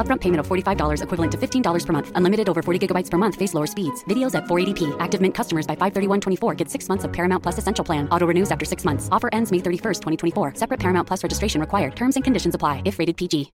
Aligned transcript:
Upfront 0.00 0.22
payment 0.22 0.40
of 0.40 0.46
$45 0.48 1.02
equivalent 1.02 1.32
to 1.32 1.36
$15 1.36 1.86
per 1.86 1.92
month. 1.92 2.12
Unlimited 2.14 2.48
over 2.48 2.62
40 2.62 2.86
gigabytes 2.86 3.10
per 3.10 3.18
month. 3.18 3.36
Face 3.36 3.52
lower 3.52 3.66
speeds. 3.66 4.02
Videos 4.04 4.34
at 4.34 4.44
480p. 4.44 4.96
Active 4.98 5.20
Mint 5.20 5.34
customers 5.34 5.66
by 5.66 5.76
531.24 5.76 6.56
get 6.56 6.70
six 6.70 6.88
months 6.88 7.04
of 7.04 7.12
Paramount 7.12 7.42
Plus 7.42 7.58
Essential 7.58 7.84
Plan. 7.84 8.08
Auto 8.08 8.26
renews 8.26 8.50
after 8.50 8.64
six 8.64 8.86
months. 8.86 9.10
Offer 9.12 9.28
ends 9.34 9.52
May 9.52 9.58
31st, 9.58 10.00
2024. 10.00 10.54
Separate 10.54 10.80
Paramount 10.80 11.06
Plus 11.06 11.22
registration 11.22 11.60
required. 11.60 11.94
Terms 11.94 12.16
and 12.16 12.24
conditions 12.24 12.54
apply 12.54 12.80
if 12.86 12.98
rated 12.98 13.18
PG. 13.18 13.52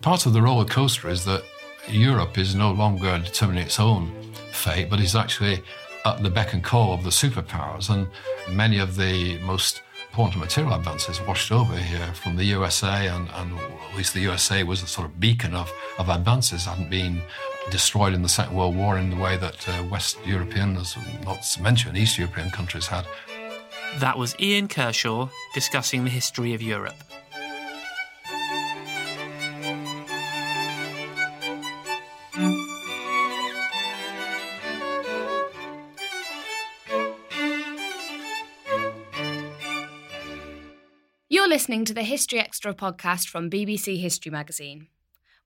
Part 0.00 0.26
of 0.26 0.34
the 0.34 0.42
roller 0.42 0.66
coaster 0.66 1.08
is 1.08 1.24
that 1.24 1.42
Europe 1.88 2.36
is 2.36 2.54
no 2.54 2.72
longer 2.72 3.18
determining 3.18 3.64
its 3.64 3.80
own 3.80 4.12
fate, 4.52 4.90
but 4.90 5.00
is 5.00 5.16
actually 5.16 5.62
at 6.04 6.22
the 6.22 6.30
beck 6.30 6.52
and 6.52 6.62
call 6.62 6.94
of 6.94 7.02
the 7.02 7.10
superpowers. 7.10 7.90
And 7.90 8.08
many 8.54 8.78
of 8.78 8.96
the 8.96 9.38
most 9.38 9.82
important 10.10 10.40
material 10.40 10.74
advances 10.74 11.20
washed 11.22 11.50
over 11.50 11.76
here 11.76 12.12
from 12.14 12.36
the 12.36 12.44
USA, 12.44 13.08
and, 13.08 13.28
and 13.34 13.58
at 13.58 13.96
least 13.96 14.14
the 14.14 14.20
USA 14.20 14.62
was 14.62 14.82
a 14.82 14.86
sort 14.86 15.06
of 15.06 15.18
beacon 15.18 15.54
of, 15.54 15.72
of 15.98 16.08
advances, 16.08 16.66
hadn't 16.66 16.90
been 16.90 17.20
destroyed 17.70 18.14
in 18.14 18.22
the 18.22 18.28
Second 18.28 18.54
World 18.54 18.76
War 18.76 18.98
in 18.98 19.10
the 19.10 19.16
way 19.16 19.36
that 19.36 19.68
uh, 19.68 19.82
West 19.90 20.18
European, 20.24 20.76
as 20.76 20.96
not 21.24 21.42
to 21.42 21.62
mention 21.62 21.96
East 21.96 22.18
European 22.18 22.50
countries 22.50 22.86
had. 22.86 23.06
That 23.98 24.18
was 24.18 24.36
Ian 24.38 24.68
Kershaw 24.68 25.28
discussing 25.54 26.04
the 26.04 26.10
history 26.10 26.54
of 26.54 26.62
Europe. 26.62 26.94
Listening 41.54 41.84
to 41.84 41.94
the 41.94 42.02
History 42.02 42.40
Extra 42.40 42.74
podcast 42.74 43.28
from 43.28 43.48
BBC 43.48 44.00
History 44.00 44.28
Magazine. 44.32 44.88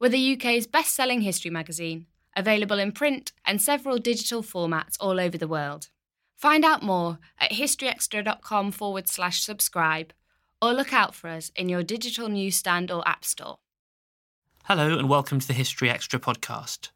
We're 0.00 0.08
the 0.08 0.32
UK's 0.32 0.66
best 0.66 0.94
selling 0.94 1.20
history 1.20 1.50
magazine, 1.50 2.06
available 2.34 2.78
in 2.78 2.92
print 2.92 3.32
and 3.44 3.60
several 3.60 3.98
digital 3.98 4.42
formats 4.42 4.96
all 5.00 5.20
over 5.20 5.36
the 5.36 5.46
world. 5.46 5.90
Find 6.34 6.64
out 6.64 6.82
more 6.82 7.18
at 7.38 7.50
historyextra.com 7.50 8.70
forward 8.72 9.06
slash 9.06 9.42
subscribe 9.42 10.14
or 10.62 10.72
look 10.72 10.94
out 10.94 11.14
for 11.14 11.28
us 11.28 11.52
in 11.54 11.68
your 11.68 11.82
digital 11.82 12.30
newsstand 12.30 12.90
or 12.90 13.06
app 13.06 13.22
store. 13.22 13.58
Hello 14.64 14.98
and 14.98 15.10
welcome 15.10 15.40
to 15.40 15.46
the 15.46 15.52
History 15.52 15.90
Extra 15.90 16.18
podcast. 16.18 16.88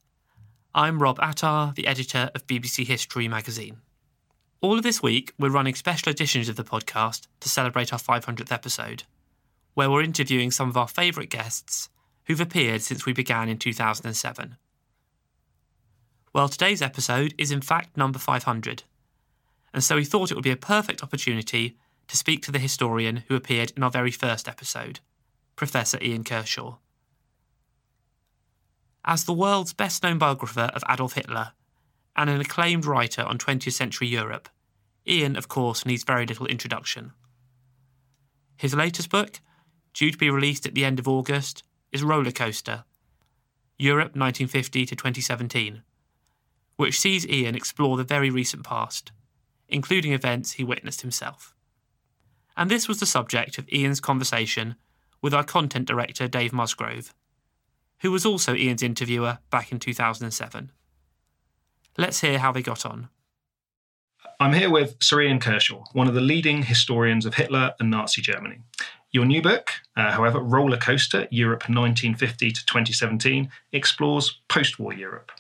I'm 0.75 1.03
Rob 1.03 1.19
Attar, 1.21 1.75
the 1.77 1.87
editor 1.87 2.31
of 2.34 2.47
BBC 2.47 2.87
History 2.87 3.28
magazine. 3.28 3.83
All 4.62 4.77
of 4.77 4.84
this 4.84 5.03
week, 5.03 5.33
we're 5.41 5.50
running 5.50 5.75
special 5.75 6.11
editions 6.12 6.49
of 6.49 6.55
the 6.55 6.62
podcast 6.62 7.27
to 7.41 7.49
celebrate 7.49 7.93
our 7.93 7.99
500th 7.99 8.53
episode, 8.53 9.03
where 9.75 9.91
we're 9.91 10.05
interviewing 10.05 10.53
some 10.53 10.69
of 10.69 10.77
our 10.77 10.87
favourite 10.87 11.31
guests 11.31 11.89
who've 12.27 12.41
appeared 12.41 12.81
since 12.81 13.05
we 13.05 13.12
began 13.12 13.49
in 13.49 13.59
2007. 13.59 14.56
Well, 16.33 16.49
today's 16.49 16.81
episode 16.81 17.34
is 17.37 17.51
in 17.51 17.61
fact 17.61 17.97
number 17.97 18.21
500, 18.21 18.84
and 19.75 19.83
so 19.83 19.97
we 19.97 20.05
thought 20.05 20.31
it 20.31 20.37
would 20.37 20.45
be 20.45 20.53
a 20.53 20.56
perfect 20.56 21.03
opportunity 21.03 21.77
to 22.06 22.17
speak 22.17 22.45
to 22.45 22.53
the 22.53 22.61
historian 22.61 23.25
who 23.27 23.34
appeared 23.34 23.72
in 23.77 23.83
our 23.83 23.91
very 23.91 24.12
first 24.12 24.47
episode, 24.47 25.01
Professor 25.56 25.99
Ian 26.01 26.22
Kershaw. 26.22 26.77
As 29.05 29.25
the 29.25 29.33
world's 29.33 29.72
best 29.72 30.05
known 30.05 30.19
biographer 30.19 30.71
of 30.72 30.84
Adolf 30.89 31.15
Hitler 31.15 31.51
and 32.17 32.28
an 32.28 32.41
acclaimed 32.41 32.84
writer 32.84 33.23
on 33.23 33.39
20th 33.39 33.73
century 33.73 34.09
Europe, 34.09 34.49
Ian, 35.06 35.37
of 35.37 35.49
course, 35.49 35.84
needs 35.84 36.05
very 36.05 36.27
little 36.27 36.47
introduction. 36.47 37.12
His 38.56 38.75
latest 38.75 39.11
book, 39.11 39.41
due 39.93 40.11
to 40.11 40.19
be 40.19 40.31
released 40.31 40.67
at 40.67 40.75
the 40.75 40.84
end 40.84 40.99
of 40.99 41.09
August, 41.09 41.65
is 41.91 42.03
Roller 42.03 42.31
Coaster 42.31 42.84
Europe 43.78 44.15
1950 44.15 44.86
to 44.86 44.95
2017, 44.95 45.83
which 46.77 47.01
sees 47.01 47.27
Ian 47.27 47.57
explore 47.57 47.97
the 47.97 48.04
very 48.04 48.31
recent 48.31 48.63
past, 48.63 49.10
including 49.69 50.13
events 50.13 50.53
he 50.53 50.65
witnessed 50.65 51.01
himself. 51.01 51.54
And 52.57 52.71
this 52.71 52.86
was 52.86 53.01
the 53.01 53.07
subject 53.07 53.59
of 53.59 53.69
Ian's 53.72 53.98
conversation 53.98 54.77
with 55.21 55.34
our 55.34 55.42
content 55.42 55.89
director, 55.89 56.28
Dave 56.28 56.53
Musgrove, 56.53 57.13
who 58.01 58.13
was 58.13 58.27
also 58.27 58.54
Ian's 58.54 58.83
interviewer 58.83 59.39
back 59.51 59.72
in 59.72 59.78
2007. 59.78 60.71
Let's 61.97 62.21
hear 62.21 62.39
how 62.39 62.53
they 62.53 62.62
got 62.62 62.86
on. 62.86 63.09
I'm 64.41 64.54
here 64.54 64.71
with 64.71 64.97
Sir 65.00 65.22
Ian 65.22 65.39
Kershaw, 65.39 65.84
one 65.92 66.09
of 66.09 66.15
the 66.15 66.21
leading 66.21 66.62
historians 66.62 67.27
of 67.27 67.34
Hitler 67.34 67.74
and 67.78 67.91
Nazi 67.91 68.22
Germany. 68.22 68.59
Your 69.12 69.27
new 69.27 69.42
book, 69.42 69.71
uh, 69.94 70.10
however, 70.10 70.41
Roller 70.41 70.78
Coaster 70.78 71.28
Europe 71.30 71.68
1950 71.68 72.50
to 72.50 72.66
2017, 72.66 73.50
explores 73.72 74.41
post 74.48 74.78
war 74.78 74.94
Europe. 74.94 75.30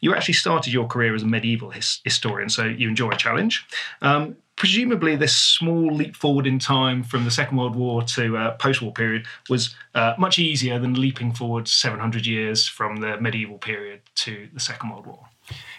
You 0.00 0.12
actually 0.12 0.34
started 0.34 0.72
your 0.72 0.88
career 0.88 1.14
as 1.14 1.22
a 1.22 1.26
medieval 1.26 1.70
his- 1.70 2.00
historian, 2.04 2.48
so 2.48 2.64
you 2.64 2.88
enjoy 2.88 3.10
a 3.10 3.16
challenge. 3.16 3.64
Um, 4.02 4.36
presumably 4.56 5.14
this 5.14 5.36
small 5.36 5.94
leap 5.94 6.16
forward 6.16 6.46
in 6.46 6.58
time 6.58 7.04
from 7.04 7.24
the 7.24 7.30
Second 7.30 7.56
World 7.58 7.76
War 7.76 8.02
to 8.02 8.36
uh, 8.36 8.56
post-war 8.56 8.92
period 8.92 9.24
was 9.48 9.74
uh, 9.94 10.14
much 10.18 10.38
easier 10.38 10.78
than 10.80 10.94
leaping 10.94 11.32
forward 11.32 11.68
700 11.68 12.26
years 12.26 12.66
from 12.66 12.96
the 12.96 13.20
medieval 13.20 13.58
period 13.58 14.00
to 14.16 14.48
the 14.52 14.60
Second 14.60 14.90
World 14.90 15.06
War. 15.06 15.28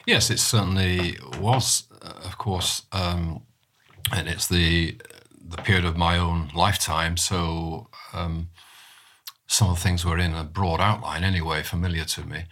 Yes, 0.05 0.29
it 0.29 0.39
certainly 0.39 1.17
was, 1.39 1.83
uh, 2.01 2.25
of 2.25 2.37
course, 2.37 2.83
um, 2.91 3.43
and 4.11 4.27
it's 4.27 4.47
the 4.47 4.97
the 5.45 5.61
period 5.61 5.85
of 5.85 5.95
my 5.95 6.17
own 6.17 6.49
lifetime. 6.55 7.15
So 7.15 7.89
um, 8.13 8.49
some 9.45 9.69
of 9.69 9.75
the 9.75 9.81
things 9.81 10.03
were 10.03 10.17
in 10.17 10.33
a 10.33 10.43
broad 10.43 10.81
outline 10.81 11.23
anyway, 11.23 11.61
familiar 11.63 12.05
to 12.05 12.25
me. 12.25 12.45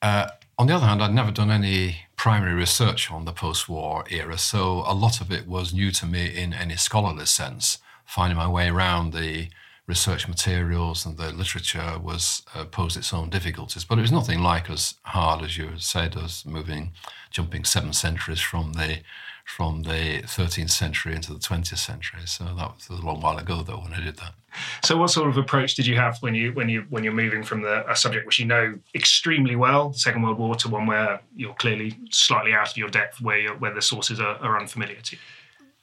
Uh, 0.00 0.28
on 0.58 0.66
the 0.66 0.74
other 0.74 0.86
hand, 0.86 1.02
I'd 1.02 1.12
never 1.12 1.30
done 1.30 1.50
any 1.50 2.06
primary 2.16 2.54
research 2.54 3.10
on 3.10 3.24
the 3.24 3.32
post 3.32 3.68
war 3.68 4.04
era, 4.10 4.38
so 4.38 4.84
a 4.86 4.94
lot 4.94 5.20
of 5.20 5.30
it 5.30 5.46
was 5.46 5.74
new 5.74 5.90
to 5.92 6.06
me 6.06 6.26
in 6.26 6.54
any 6.54 6.76
scholarly 6.76 7.26
sense. 7.26 7.78
Finding 8.04 8.38
my 8.38 8.48
way 8.48 8.68
around 8.68 9.12
the 9.12 9.48
research 9.86 10.26
materials 10.26 11.06
and 11.06 11.16
the 11.16 11.32
literature 11.32 11.98
was 12.02 12.42
uh, 12.54 12.64
posed 12.64 12.96
its 12.96 13.12
own 13.12 13.30
difficulties, 13.30 13.84
but 13.84 13.98
it 13.98 14.02
was 14.02 14.12
nothing 14.12 14.40
like 14.40 14.68
as 14.68 14.94
hard 15.02 15.42
as 15.44 15.56
you 15.56 15.70
said 15.78 16.16
as 16.16 16.44
moving, 16.44 16.92
jumping 17.30 17.64
seven 17.64 17.92
centuries 17.92 18.40
from 18.40 18.72
the 18.72 18.98
from 19.44 19.84
the 19.84 20.22
13th 20.24 20.70
century 20.70 21.14
into 21.14 21.32
the 21.32 21.38
20th 21.38 21.78
century. 21.78 22.22
So 22.24 22.44
that 22.44 22.74
was 22.74 22.88
a 22.90 22.94
long 22.94 23.20
while 23.20 23.38
ago, 23.38 23.62
though, 23.62 23.78
when 23.78 23.92
I 23.92 24.00
did 24.00 24.16
that. 24.16 24.34
So, 24.82 24.96
what 24.96 25.10
sort 25.10 25.28
of 25.28 25.36
approach 25.36 25.76
did 25.76 25.86
you 25.86 25.96
have 25.96 26.18
when 26.18 26.34
you 26.34 26.52
when 26.52 26.68
you 26.68 26.84
when 26.88 27.04
you're 27.04 27.12
moving 27.12 27.42
from 27.42 27.62
the 27.62 27.88
a 27.88 27.94
subject 27.94 28.26
which 28.26 28.38
you 28.38 28.46
know 28.46 28.74
extremely 28.94 29.54
well, 29.54 29.90
the 29.90 29.98
Second 29.98 30.22
World 30.22 30.38
War, 30.38 30.56
to 30.56 30.68
one 30.68 30.86
where 30.86 31.20
you're 31.36 31.54
clearly 31.54 31.96
slightly 32.10 32.52
out 32.52 32.70
of 32.70 32.76
your 32.76 32.88
depth, 32.88 33.20
where 33.20 33.54
where 33.54 33.72
the 33.72 33.82
sources 33.82 34.18
are, 34.18 34.36
are 34.38 34.58
unfamiliar 34.58 35.00
to 35.00 35.16
you? 35.16 35.22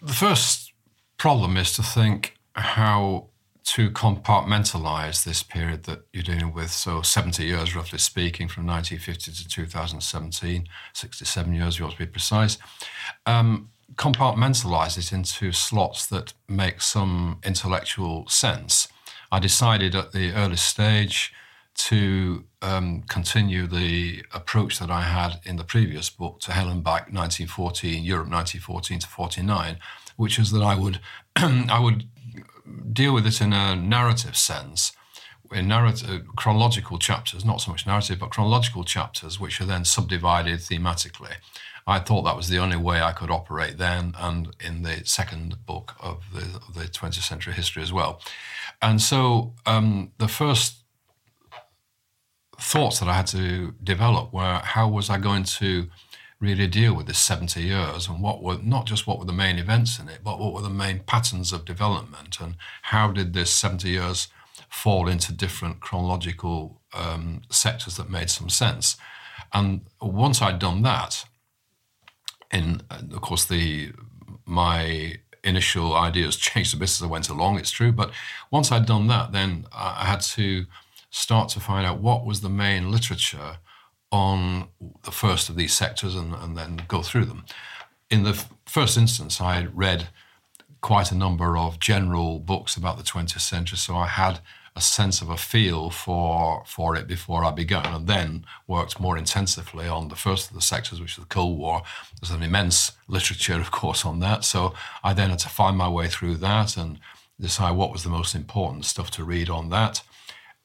The 0.02 0.14
first 0.14 0.74
problem 1.18 1.56
is 1.56 1.72
to 1.74 1.84
think 1.84 2.36
how 2.56 3.28
to 3.64 3.90
compartmentalize 3.92 5.24
this 5.24 5.42
period 5.42 5.84
that 5.84 6.06
you're 6.12 6.24
dealing 6.24 6.54
with. 6.54 6.72
So 6.72 7.02
70 7.02 7.46
years, 7.46 7.76
roughly 7.76 8.00
speaking, 8.00 8.48
from 8.48 8.66
1950 8.66 9.32
to 9.32 9.48
2017, 9.48 10.68
67 10.94 11.54
years, 11.54 11.80
you 11.80 11.86
ought 11.86 11.92
to 11.92 11.98
be 11.98 12.06
precise. 12.06 12.58
Um, 13.26 13.70
compartmentalize 13.96 14.98
it 14.98 15.14
into 15.14 15.52
slots 15.52 16.06
that 16.08 16.34
make 16.48 16.82
some 16.82 17.40
intellectual 17.46 18.28
sense. 18.28 18.88
I 19.32 19.40
decided 19.40 19.96
at 19.96 20.12
the 20.12 20.34
early 20.34 20.58
stage 20.58 21.34
to 21.76 22.44
um, 22.62 23.04
continue 23.10 23.66
the 23.66 24.24
approach 24.34 24.80
that 24.80 24.92
I 24.92 25.02
had 25.02 25.40
in 25.44 25.56
the 25.56 25.64
previous 25.64 26.10
book 26.10 26.40
to 26.42 26.52
Hell 26.52 26.70
and 26.70 26.84
Back 26.84 27.12
1914, 27.12 28.04
Europe 28.04 28.30
1914 28.30 29.00
to 29.00 29.08
49, 29.08 29.80
which 30.16 30.38
is 30.38 30.52
that 30.52 30.62
I 30.62 30.76
would 30.76 31.00
I 31.36 31.80
would 31.80 32.08
deal 32.92 33.14
with 33.14 33.26
it 33.26 33.42
in 33.42 33.54
a 33.54 33.76
narrative 33.76 34.38
sense, 34.38 34.94
in 35.52 35.68
narrative 35.68 36.26
chronological 36.36 36.98
chapters, 36.98 37.46
not 37.46 37.62
so 37.62 37.72
much 37.72 37.86
narrative, 37.86 38.20
but 38.20 38.30
chronological 38.32 38.84
chapters, 38.84 39.40
which 39.40 39.60
are 39.62 39.66
then 39.66 39.86
subdivided 39.86 40.60
thematically. 40.60 41.36
I 41.86 42.00
thought 42.00 42.24
that 42.24 42.38
was 42.38 42.48
the 42.48 42.60
only 42.60 42.78
way 42.78 43.02
I 43.02 43.12
could 43.12 43.30
operate 43.30 43.78
then 43.78 44.14
and 44.18 44.56
in 44.64 44.84
the 44.84 45.02
second 45.06 45.66
book 45.66 45.96
of 46.00 46.24
the, 46.34 46.62
of 46.68 46.74
the 46.74 46.86
20th 46.86 47.24
century 47.24 47.54
history 47.54 47.84
as 47.84 47.92
well. 47.92 48.22
And 48.82 49.02
so 49.02 49.54
um, 49.66 50.14
the 50.18 50.30
first 50.30 50.84
thoughts 52.60 53.00
that 53.00 53.10
I 53.10 53.14
had 53.14 53.28
to 53.28 53.74
develop 53.84 54.32
were 54.32 54.62
how 54.64 54.88
was 54.88 55.10
I 55.10 55.18
going 55.18 55.44
to 55.44 55.90
really 56.44 56.68
deal 56.68 56.94
with 56.94 57.08
this 57.08 57.20
70 57.20 57.62
years 57.62 58.10
and 58.10 58.22
what 58.22 58.44
were 58.44 58.58
not 58.62 58.86
just 58.86 59.08
what 59.08 59.18
were 59.18 59.26
the 59.26 59.32
main 59.32 59.58
events 59.58 59.98
in 59.98 60.10
it, 60.10 60.20
but 60.24 60.40
what 60.40 60.54
were 60.54 60.62
the 60.62 60.70
main 60.70 61.00
patterns 61.00 61.54
of 61.54 61.64
development 61.64 62.40
and 62.42 62.56
how 62.84 63.12
did 63.12 63.34
this 63.34 63.52
70 63.54 63.90
years 63.90 64.28
fall 64.70 65.08
into 65.08 65.32
different 65.32 65.80
chronological 65.80 66.82
um, 66.94 67.42
sectors 67.50 67.96
that 67.96 68.10
made 68.10 68.30
some 68.30 68.50
sense. 68.50 68.98
And 69.54 69.82
once 70.02 70.42
I'd 70.42 70.60
done 70.60 70.82
that, 70.82 71.26
in 72.52 72.82
of 72.92 73.22
course 73.22 73.46
the 73.46 73.94
my 74.46 75.16
initial 75.46 75.96
ideas 75.96 76.36
changed 76.50 76.74
a 76.74 76.78
bit 76.78 76.90
as 76.90 77.02
I 77.02 77.08
went 77.08 77.30
along. 77.30 77.58
It's 77.58 77.72
true, 77.72 77.94
but 77.94 78.12
once 78.52 78.70
I'd 78.70 78.86
done 78.86 79.08
that, 79.08 79.32
then 79.32 79.66
I 79.72 80.06
had 80.06 80.22
to 80.38 80.66
start 81.10 81.48
to 81.50 81.62
find 81.62 81.86
out 81.86 82.00
what 82.00 82.26
was 82.26 82.42
the 82.42 82.50
main 82.50 82.92
literature 82.92 83.60
on 84.14 84.68
the 85.02 85.12
first 85.12 85.50
of 85.50 85.56
these 85.56 85.74
sectors 85.74 86.14
and, 86.16 86.36
and 86.36 86.56
then 86.56 86.84
go 86.88 87.02
through 87.02 87.26
them. 87.26 87.44
In 88.12 88.22
the 88.22 88.46
first 88.68 88.96
instance, 88.96 89.42
I 89.42 89.56
had 89.56 89.76
read 89.76 90.10
quite 90.82 91.12
a 91.12 91.16
number 91.16 91.58
of 91.58 91.80
general 91.80 92.38
books 92.38 92.78
about 92.78 92.98
the 92.98 93.04
20th 93.04 93.40
century, 93.40 93.78
so 93.78 93.96
I 93.96 94.06
had 94.06 94.40
a 94.76 94.82
sense 94.82 95.22
of 95.22 95.30
a 95.30 95.38
feel 95.38 95.90
for 95.90 96.64
for 96.68 96.96
it 96.96 97.08
before 97.08 97.44
I 97.44 97.52
began, 97.52 97.88
and 97.88 98.06
then 98.06 98.46
worked 98.68 99.00
more 99.00 99.18
intensively 99.18 99.88
on 99.88 100.10
the 100.10 100.16
first 100.16 100.50
of 100.50 100.56
the 100.56 100.62
sectors, 100.62 101.02
which 101.02 101.18
is 101.18 101.24
the 101.24 101.26
Cold 101.26 101.58
War. 101.58 101.82
There's 102.22 102.32
an 102.32 102.44
immense 102.44 102.92
literature, 103.08 103.60
of 103.60 103.72
course, 103.72 104.06
on 104.06 104.20
that. 104.20 104.44
So 104.44 104.76
I 105.04 105.14
then 105.14 105.32
had 105.32 105.40
to 105.40 105.50
find 105.50 105.76
my 105.76 105.90
way 105.90 106.08
through 106.08 106.36
that 106.38 106.78
and 106.78 107.00
decide 107.40 107.72
what 107.72 107.92
was 107.92 108.04
the 108.04 108.10
most 108.10 108.36
important 108.36 108.86
stuff 108.86 109.10
to 109.12 109.24
read 109.24 109.50
on 109.50 109.70
that, 109.70 110.04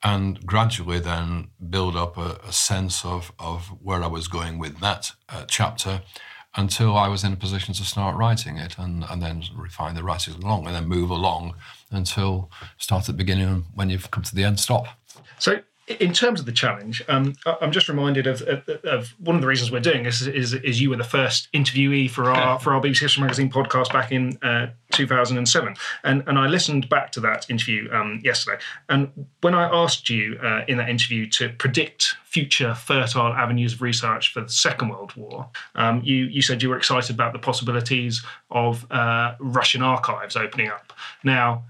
and 0.02 0.44
gradually 0.46 1.00
then 1.00 1.48
build 1.70 1.96
up 1.96 2.16
a, 2.16 2.38
a 2.46 2.52
sense 2.52 3.04
of 3.04 3.32
of 3.38 3.68
where 3.82 4.02
I 4.02 4.06
was 4.06 4.28
going 4.28 4.58
with 4.58 4.80
that 4.80 5.12
uh, 5.28 5.44
chapter 5.48 6.02
until 6.56 6.96
I 6.96 7.08
was 7.08 7.24
in 7.24 7.32
a 7.32 7.36
position 7.36 7.74
to 7.74 7.84
start 7.84 8.16
writing 8.16 8.56
it 8.56 8.78
and, 8.78 9.04
and 9.08 9.22
then 9.22 9.44
refine 9.54 9.94
the 9.94 10.02
writing 10.02 10.34
along 10.42 10.66
and 10.66 10.74
then 10.74 10.86
move 10.86 11.10
along 11.10 11.54
until 11.90 12.50
start 12.78 13.02
at 13.02 13.06
the 13.06 13.12
beginning 13.12 13.66
when 13.74 13.90
you've 13.90 14.10
come 14.10 14.24
to 14.24 14.34
the 14.34 14.44
end, 14.44 14.58
stop. 14.58 14.86
So 15.38 15.60
in 15.88 16.12
terms 16.12 16.40
of 16.40 16.46
the 16.46 16.52
challenge, 16.52 17.02
um, 17.08 17.34
I'm 17.60 17.72
just 17.72 17.88
reminded 17.88 18.26
of, 18.26 18.42
of, 18.42 18.68
of, 18.84 19.14
one 19.18 19.36
of 19.36 19.42
the 19.42 19.48
reasons 19.48 19.70
we're 19.70 19.80
doing 19.80 20.02
this 20.02 20.20
is, 20.20 20.26
is, 20.28 20.54
is, 20.54 20.80
you 20.80 20.90
were 20.90 20.96
the 20.96 21.04
first 21.04 21.48
interviewee 21.52 22.10
for 22.10 22.30
our 22.30 22.58
for 22.58 22.74
our 22.74 22.80
BBC 22.80 23.00
History 23.00 23.22
Magazine 23.22 23.50
podcast 23.50 23.92
back 23.92 24.12
in 24.12 24.36
uh, 24.42 24.68
2007, 24.92 25.74
and 26.04 26.24
and 26.26 26.38
I 26.38 26.46
listened 26.46 26.88
back 26.88 27.12
to 27.12 27.20
that 27.20 27.48
interview 27.50 27.90
um, 27.92 28.20
yesterday. 28.22 28.60
And 28.88 29.26
when 29.40 29.54
I 29.54 29.64
asked 29.64 30.10
you 30.10 30.38
uh, 30.42 30.62
in 30.68 30.76
that 30.78 30.88
interview 30.88 31.26
to 31.30 31.48
predict 31.50 32.16
future 32.24 32.74
fertile 32.74 33.32
avenues 33.32 33.74
of 33.74 33.82
research 33.82 34.32
for 34.32 34.42
the 34.42 34.48
Second 34.48 34.90
World 34.90 35.14
War, 35.16 35.48
um, 35.74 36.02
you 36.04 36.26
you 36.26 36.42
said 36.42 36.62
you 36.62 36.68
were 36.68 36.76
excited 36.76 37.14
about 37.14 37.32
the 37.32 37.38
possibilities 37.38 38.22
of 38.50 38.90
uh, 38.90 39.34
Russian 39.38 39.82
archives 39.82 40.36
opening 40.36 40.68
up. 40.68 40.92
Now 41.24 41.64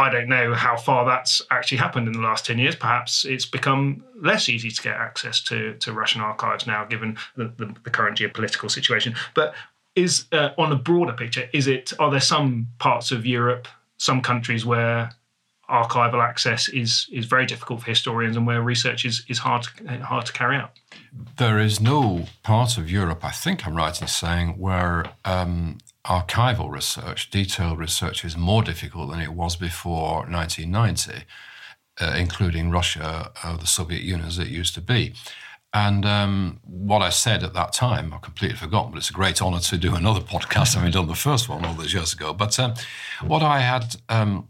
I 0.00 0.08
don't 0.10 0.28
know 0.28 0.54
how 0.54 0.76
far 0.76 1.04
that's 1.04 1.42
actually 1.50 1.78
happened 1.78 2.06
in 2.06 2.14
the 2.14 2.20
last 2.20 2.46
10 2.46 2.58
years. 2.58 2.74
Perhaps 2.74 3.26
it's 3.26 3.44
become 3.44 4.02
less 4.16 4.48
easy 4.48 4.70
to 4.70 4.82
get 4.82 4.96
access 4.96 5.42
to, 5.42 5.74
to 5.74 5.92
Russian 5.92 6.22
archives 6.22 6.66
now, 6.66 6.86
given 6.86 7.18
the, 7.36 7.52
the, 7.58 7.74
the 7.84 7.90
current 7.90 8.16
geopolitical 8.16 8.70
situation. 8.70 9.14
But 9.34 9.54
is 9.94 10.24
uh, 10.32 10.50
on 10.56 10.72
a 10.72 10.76
broader 10.76 11.12
picture, 11.12 11.50
is 11.52 11.66
it 11.66 11.92
are 11.98 12.10
there 12.10 12.20
some 12.20 12.68
parts 12.78 13.12
of 13.12 13.26
Europe, 13.26 13.68
some 13.98 14.22
countries 14.22 14.64
where 14.64 15.10
archival 15.68 16.22
access 16.22 16.68
is 16.68 17.06
is 17.12 17.26
very 17.26 17.46
difficult 17.46 17.80
for 17.80 17.86
historians 17.86 18.36
and 18.36 18.46
where 18.46 18.60
research 18.60 19.04
is, 19.04 19.24
is 19.28 19.38
hard 19.38 19.62
to, 19.62 19.98
hard 19.98 20.26
to 20.26 20.32
carry 20.32 20.56
out? 20.56 20.72
There 21.36 21.58
is 21.58 21.80
no 21.80 22.26
part 22.42 22.78
of 22.78 22.90
Europe, 22.90 23.24
I 23.24 23.30
think 23.30 23.66
I'm 23.66 23.76
right 23.76 24.00
in 24.00 24.08
saying, 24.08 24.58
where 24.58 25.04
um, 25.24 25.78
archival 26.06 26.70
research, 26.70 27.30
detailed 27.30 27.78
research, 27.78 28.24
is 28.24 28.36
more 28.36 28.62
difficult 28.62 29.10
than 29.10 29.20
it 29.20 29.32
was 29.32 29.56
before 29.56 30.26
1990, 30.26 31.24
uh, 32.00 32.14
including 32.18 32.70
Russia, 32.70 33.30
uh, 33.42 33.56
the 33.56 33.66
Soviet 33.66 34.02
Union 34.02 34.26
as 34.26 34.38
it 34.38 34.48
used 34.48 34.74
to 34.74 34.80
be. 34.80 35.14
And 35.72 36.04
um, 36.04 36.60
what 36.64 37.00
I 37.00 37.10
said 37.10 37.44
at 37.44 37.54
that 37.54 37.72
time, 37.72 38.12
I've 38.12 38.22
completely 38.22 38.56
forgotten, 38.56 38.90
but 38.90 38.98
it's 38.98 39.10
a 39.10 39.12
great 39.12 39.40
honor 39.40 39.60
to 39.60 39.78
do 39.78 39.94
another 39.94 40.20
podcast 40.20 40.74
having 40.74 40.90
done 40.90 41.06
the 41.06 41.14
first 41.14 41.48
one 41.48 41.64
all 41.64 41.74
those 41.74 41.94
years 41.94 42.12
ago. 42.12 42.32
But 42.32 42.58
um, 42.58 42.74
what 43.24 43.42
I 43.42 43.60
had, 43.60 43.96
um, 44.08 44.48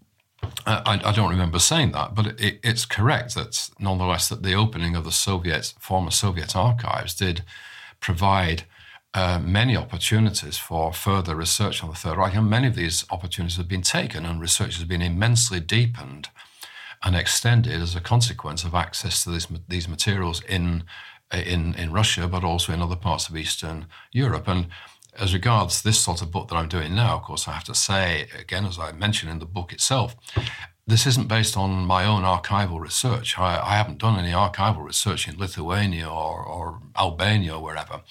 I, 0.64 1.00
I, 1.04 1.12
don't 1.12 1.28
remember 1.28 1.58
saying 1.58 1.92
that, 1.92 2.14
but 2.14 2.40
it, 2.40 2.60
it's 2.62 2.86
correct 2.86 3.34
that 3.34 3.68
nonetheless 3.78 4.30
that 4.30 4.42
the 4.42 4.54
opening 4.54 4.96
of 4.96 5.04
the 5.04 5.12
Soviet, 5.12 5.74
former 5.78 6.10
Soviet 6.10 6.56
archives 6.56 7.14
did 7.14 7.44
provide 8.00 8.62
uh, 9.12 9.40
many 9.42 9.76
opportunities 9.76 10.56
for 10.56 10.92
further 10.92 11.34
research 11.34 11.82
on 11.82 11.90
the 11.90 11.96
Third 11.96 12.16
Reich, 12.16 12.34
and 12.34 12.48
many 12.48 12.68
of 12.68 12.76
these 12.76 13.04
opportunities 13.10 13.56
have 13.56 13.68
been 13.68 13.82
taken, 13.82 14.24
and 14.24 14.40
research 14.40 14.76
has 14.76 14.84
been 14.84 15.02
immensely 15.02 15.60
deepened 15.60 16.28
and 17.02 17.16
extended 17.16 17.80
as 17.80 17.96
a 17.96 18.00
consequence 18.00 18.62
of 18.62 18.74
access 18.74 19.24
to 19.24 19.30
these, 19.30 19.48
these 19.68 19.88
materials 19.88 20.42
in, 20.42 20.84
in, 21.32 21.74
in 21.74 21.92
Russia, 21.92 22.28
but 22.28 22.44
also 22.44 22.72
in 22.72 22.82
other 22.82 22.96
parts 22.96 23.28
of 23.28 23.36
Eastern 23.36 23.86
Europe. 24.12 24.46
And 24.46 24.68
as 25.18 25.34
regards 25.34 25.82
this 25.82 25.98
sort 25.98 26.22
of 26.22 26.30
book 26.30 26.48
that 26.48 26.56
I'm 26.56 26.68
doing 26.68 26.94
now, 26.94 27.16
of 27.16 27.22
course, 27.22 27.48
I 27.48 27.52
have 27.52 27.64
to 27.64 27.74
say, 27.74 28.28
again, 28.38 28.64
as 28.64 28.78
I 28.78 28.92
mentioned 28.92 29.32
in 29.32 29.38
the 29.38 29.46
book 29.46 29.72
itself, 29.72 30.14
this 30.86 31.06
isn't 31.06 31.28
based 31.28 31.56
on 31.56 31.86
my 31.86 32.04
own 32.04 32.22
archival 32.22 32.80
research. 32.80 33.38
I, 33.38 33.60
I 33.60 33.76
haven't 33.76 33.98
done 33.98 34.18
any 34.18 34.32
archival 34.32 34.84
research 34.84 35.26
in 35.28 35.38
Lithuania 35.38 36.08
or, 36.08 36.44
or 36.44 36.80
Albania 36.96 37.56
or 37.56 37.62
wherever. 37.62 38.02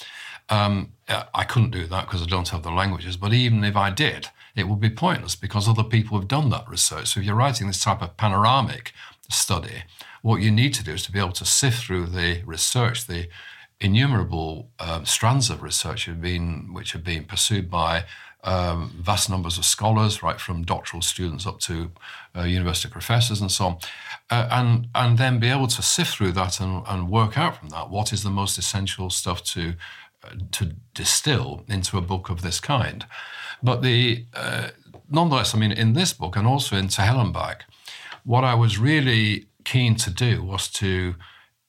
Um, 0.49 0.93
I 1.33 1.43
couldn't 1.43 1.71
do 1.71 1.85
that 1.87 2.05
because 2.05 2.21
I 2.21 2.25
don't 2.25 2.49
have 2.49 2.63
the 2.63 2.71
languages, 2.71 3.17
but 3.17 3.33
even 3.33 3.63
if 3.63 3.75
I 3.75 3.89
did, 3.89 4.27
it 4.55 4.67
would 4.67 4.79
be 4.79 4.89
pointless 4.89 5.35
because 5.35 5.67
other 5.67 5.83
people 5.83 6.19
have 6.19 6.27
done 6.27 6.49
that 6.49 6.67
research. 6.67 7.07
So 7.07 7.19
if 7.19 7.25
you're 7.25 7.35
writing 7.35 7.67
this 7.67 7.83
type 7.83 8.01
of 8.01 8.17
panoramic 8.17 8.93
study, 9.29 9.83
what 10.21 10.41
you 10.41 10.51
need 10.51 10.73
to 10.75 10.83
do 10.83 10.93
is 10.93 11.03
to 11.03 11.11
be 11.11 11.19
able 11.19 11.31
to 11.33 11.45
sift 11.45 11.85
through 11.85 12.07
the 12.07 12.41
research, 12.45 13.07
the 13.07 13.27
innumerable 13.79 14.69
um, 14.79 15.05
strands 15.05 15.49
of 15.49 15.63
research 15.63 16.05
have 16.05 16.21
been, 16.21 16.73
which 16.73 16.91
have 16.91 17.03
been 17.03 17.23
pursued 17.23 17.69
by 17.69 18.05
um, 18.43 18.95
vast 19.01 19.29
numbers 19.29 19.57
of 19.57 19.65
scholars, 19.65 20.23
right 20.23 20.39
from 20.39 20.63
doctoral 20.63 21.01
students 21.01 21.45
up 21.45 21.59
to 21.59 21.91
uh, 22.35 22.43
university 22.43 22.89
professors 22.89 23.41
and 23.41 23.51
so 23.51 23.65
on, 23.65 23.77
uh, 24.29 24.47
and 24.51 24.87
and 24.95 25.17
then 25.17 25.39
be 25.39 25.49
able 25.49 25.67
to 25.67 25.81
sift 25.81 26.15
through 26.15 26.31
that 26.31 26.59
and, 26.61 26.83
and 26.87 27.09
work 27.09 27.37
out 27.37 27.57
from 27.57 27.69
that 27.69 27.89
what 27.89 28.13
is 28.13 28.23
the 28.23 28.29
most 28.29 28.57
essential 28.57 29.09
stuff 29.09 29.43
to 29.43 29.69
uh, 29.69 29.73
to 30.51 30.75
distill 30.93 31.63
into 31.67 31.97
a 31.97 32.01
book 32.01 32.29
of 32.29 32.41
this 32.41 32.59
kind. 32.59 33.05
But 33.61 33.81
the 33.81 34.25
uh, 34.33 34.69
nonetheless, 35.09 35.55
I 35.55 35.57
mean, 35.57 35.71
in 35.71 35.93
this 35.93 36.13
book 36.13 36.35
and 36.35 36.47
also 36.47 36.75
in 36.75 36.89
Hell 36.89 37.33
what 38.23 38.43
I 38.43 38.53
was 38.53 38.77
really 38.77 39.47
keen 39.63 39.95
to 39.95 40.09
do 40.09 40.43
was 40.43 40.69
to 40.69 41.15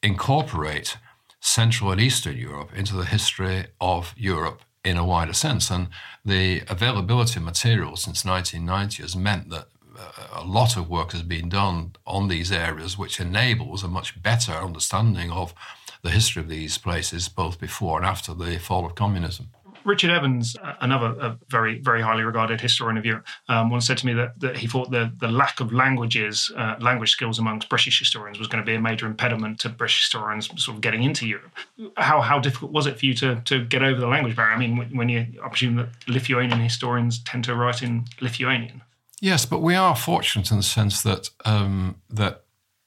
incorporate 0.02 0.97
Central 1.40 1.90
and 1.90 2.00
Eastern 2.00 2.37
Europe 2.37 2.71
into 2.75 2.95
the 2.97 3.04
history 3.04 3.66
of 3.80 4.14
Europe 4.16 4.62
in 4.85 4.97
a 4.97 5.04
wider 5.04 5.33
sense. 5.33 5.71
And 5.71 5.88
the 6.25 6.62
availability 6.69 7.38
of 7.38 7.45
material 7.45 7.97
since 7.97 8.25
1990 8.25 9.02
has 9.02 9.16
meant 9.16 9.50
that 9.50 9.66
uh, 9.99 10.42
a 10.42 10.45
lot 10.45 10.76
of 10.76 10.88
work 10.88 11.12
has 11.12 11.23
been 11.23 11.49
done 11.49 11.92
on 12.07 12.28
these 12.28 12.52
areas, 12.52 12.97
which 12.97 13.21
enables 13.21 13.83
a 13.83 13.88
much 13.88 14.23
better 14.23 14.52
understanding 14.52 15.30
of 15.30 15.54
the 16.02 16.11
history 16.11 16.42
of 16.42 16.49
these 16.49 16.78
places, 16.78 17.28
both 17.28 17.61
before 17.61 17.99
and 17.99 18.07
after 18.07 18.35
the 18.35 18.59
fall 18.59 18.87
of 18.87 18.95
communism. 18.95 19.49
Richard 19.85 20.11
Evans, 20.11 20.57
another 20.80 21.38
very 21.49 21.80
very 21.80 22.02
highly 22.02 22.23
regarded 22.23 22.61
historian 22.61 22.99
of 22.99 23.07
Europe, 23.07 23.26
um, 23.49 23.71
once 23.71 23.87
said 23.87 23.99
to 23.99 24.07
me 24.07 24.12
that, 24.12 24.38
that 24.40 24.59
he 24.59 24.66
thought 24.66 24.90
the, 24.90 25.12
the 25.21 25.28
lack 25.28 25.61
of 25.61 25.73
languages, 25.73 26.50
uh, 26.57 26.76
language 26.80 27.11
skills 27.11 27.38
amongst 27.38 27.69
British 27.69 27.99
historians 27.99 28.38
was 28.38 28.49
going 28.49 28.62
to 28.62 28.66
be 28.66 28.75
a 28.75 28.80
major 28.80 29.07
impediment 29.07 29.59
to 29.61 29.69
British 29.69 30.00
historians 30.00 30.49
sort 30.62 30.76
of 30.76 30.80
getting 30.80 31.02
into 31.02 31.26
Europe. 31.26 31.52
How 31.97 32.21
how 32.21 32.38
difficult 32.38 32.73
was 32.73 32.87
it 32.87 32.99
for 32.99 33.07
you 33.07 33.14
to 33.14 33.40
to 33.47 33.64
get 33.64 33.83
over 33.83 34.00
the 34.00 34.07
language 34.07 34.37
barrier? 34.37 34.54
I 34.54 34.59
mean, 34.59 34.76
when 34.97 35.09
you 35.09 35.26
I 35.42 35.49
presume 35.49 35.76
that 35.76 35.88
Lithuanian 36.07 36.61
historians 36.61 37.23
tend 37.23 37.45
to 37.45 37.54
write 37.54 37.83
in 37.83 38.04
Lithuanian. 38.21 38.83
Yes, 39.21 39.45
but 39.45 39.61
we 39.61 39.75
are 39.75 39.95
fortunate 39.95 40.50
in 40.50 40.59
the 40.59 40.62
sense 40.62 41.02
that 41.02 41.30
um, 41.45 41.97
that 42.09 42.45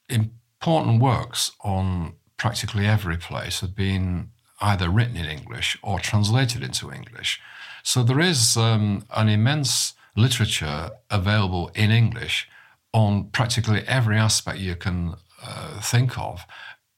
important 0.09 1.01
works 1.01 1.51
on 1.61 2.13
practically 2.43 2.85
every 2.85 3.15
place 3.15 3.61
have 3.61 3.73
been 3.73 4.29
either 4.59 4.89
written 4.89 5.15
in 5.15 5.25
English 5.25 5.77
or 5.81 5.97
translated 5.97 6.61
into 6.61 6.91
English. 6.91 7.39
So 7.83 8.03
there 8.03 8.19
is 8.19 8.57
um, 8.57 9.05
an 9.15 9.29
immense 9.29 9.93
literature 10.17 10.91
available 11.09 11.71
in 11.73 11.89
English 11.89 12.49
on 12.91 13.29
practically 13.29 13.81
every 13.87 14.17
aspect 14.17 14.59
you 14.59 14.75
can 14.75 15.15
uh, 15.41 15.79
think 15.79 16.17
of 16.17 16.45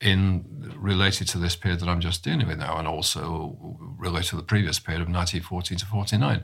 in 0.01 0.45
related 0.75 1.27
to 1.27 1.37
this 1.37 1.55
period 1.55 1.79
that 1.81 1.89
I'm 1.89 2.01
just 2.01 2.23
dealing 2.23 2.47
with 2.47 2.57
now, 2.57 2.79
and 2.79 2.87
also 2.87 3.55
related 3.99 4.29
to 4.29 4.37
the 4.37 4.49
previous 4.53 4.79
period 4.79 5.01
of 5.01 5.09
1914 5.09 5.77
to 5.77 5.85
49. 5.85 6.41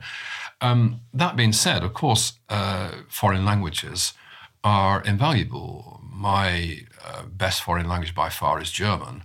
Um, 0.60 1.00
that 1.12 1.34
being 1.34 1.52
said, 1.52 1.82
of 1.82 1.92
course, 1.92 2.34
uh, 2.48 2.90
foreign 3.08 3.44
languages 3.44 4.14
are 4.62 5.02
invaluable. 5.02 6.01
My 6.14 6.80
uh, 7.04 7.22
best 7.24 7.62
foreign 7.62 7.88
language 7.88 8.14
by 8.14 8.28
far 8.28 8.60
is 8.60 8.70
German. 8.70 9.24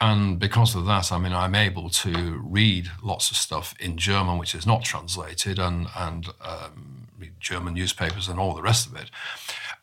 And 0.00 0.38
because 0.38 0.74
of 0.74 0.84
that, 0.86 1.10
I 1.10 1.18
mean, 1.18 1.32
I'm 1.32 1.54
able 1.54 1.88
to 1.88 2.42
read 2.44 2.90
lots 3.02 3.30
of 3.30 3.36
stuff 3.36 3.74
in 3.80 3.96
German, 3.96 4.36
which 4.36 4.54
is 4.54 4.66
not 4.66 4.84
translated, 4.84 5.58
and 5.58 5.86
and 5.96 6.28
um, 6.42 7.08
German 7.40 7.74
newspapers 7.74 8.28
and 8.28 8.38
all 8.38 8.54
the 8.54 8.62
rest 8.62 8.86
of 8.86 8.96
it. 8.96 9.10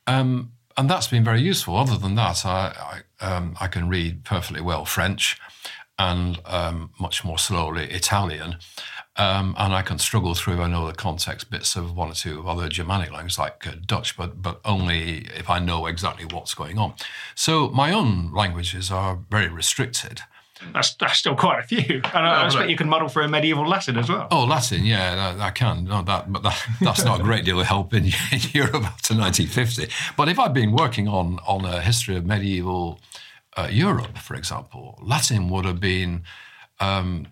Um, 0.06 0.52
and 0.78 0.90
that's 0.90 1.08
been 1.08 1.24
very 1.24 1.42
useful. 1.42 1.78
Other 1.78 1.98
than 1.98 2.16
that, 2.16 2.46
I 2.46 3.02
I, 3.22 3.26
um, 3.26 3.56
I 3.60 3.68
can 3.68 3.90
read 3.90 4.24
perfectly 4.24 4.62
well 4.62 4.86
French, 4.86 5.40
and 5.98 6.40
um, 6.46 6.92
much 7.00 7.24
more 7.24 7.40
slowly 7.40 7.90
Italian. 7.92 8.58
Um, 9.16 9.54
and 9.60 9.76
I 9.76 9.84
can 9.84 10.00
struggle 10.00 10.34
through, 10.34 10.62
I 10.62 10.68
know 10.68 10.88
the 10.88 10.94
context 10.94 11.52
bits 11.52 11.76
of 11.76 11.96
one 11.96 12.10
or 12.10 12.16
two 12.16 12.48
other 12.48 12.68
Germanic 12.68 13.12
languages 13.12 13.38
like 13.38 13.68
uh, 13.68 13.74
Dutch, 13.86 14.18
but, 14.18 14.42
but 14.42 14.60
only 14.66 15.28
if 15.38 15.52
I 15.52 15.60
know 15.60 15.86
exactly 15.86 16.26
what's 16.26 16.56
going 16.56 16.80
on. 16.80 16.96
So 17.36 17.70
my 17.70 17.92
own 17.92 18.32
languages 18.34 18.90
are 18.90 19.20
very 19.30 19.50
restricted. 19.50 20.22
That's, 20.74 20.96
that's 20.96 21.20
still 21.20 21.36
quite 21.36 21.60
a 21.60 21.64
few. 21.64 21.96
And 21.96 22.06
I, 22.06 22.42
I 22.42 22.46
expect 22.46 22.70
you 22.70 22.76
can 22.76 22.90
muddle 22.90 23.08
through 23.08 23.26
a 23.26 23.28
medieval 23.28 23.68
Latin 23.68 23.98
as 23.98 24.10
well. 24.10 24.28
Oh, 24.32 24.46
Latin, 24.46 24.84
yeah, 24.84 25.36
I, 25.40 25.48
I 25.48 25.52
can. 25.52 25.86
No, 25.86 26.02
that, 26.02 26.32
but 26.32 26.42
that, 26.44 26.66
that's 26.82 27.04
not 27.04 27.20
a 27.20 27.24
great 27.24 27.46
deal 27.46 27.60
of 27.60 27.68
help 27.68 27.94
in, 27.94 28.06
in 28.32 28.40
Europe 28.52 28.84
after 28.84 29.16
1950. 29.16 29.90
But 30.18 30.30
if 30.30 30.40
I'd 30.40 30.54
been 30.54 30.72
working 30.72 31.08
on, 31.08 31.40
on 31.46 31.66
a 31.66 31.82
history 31.82 32.16
of 32.16 32.26
medieval 32.26 33.00
uh, 33.56 33.68
Europe, 33.70 34.18
for 34.18 34.36
example, 34.36 34.98
Latin 35.02 35.50
would 35.50 35.66
have 35.66 35.80
been 35.80 36.24
um, 36.80 37.28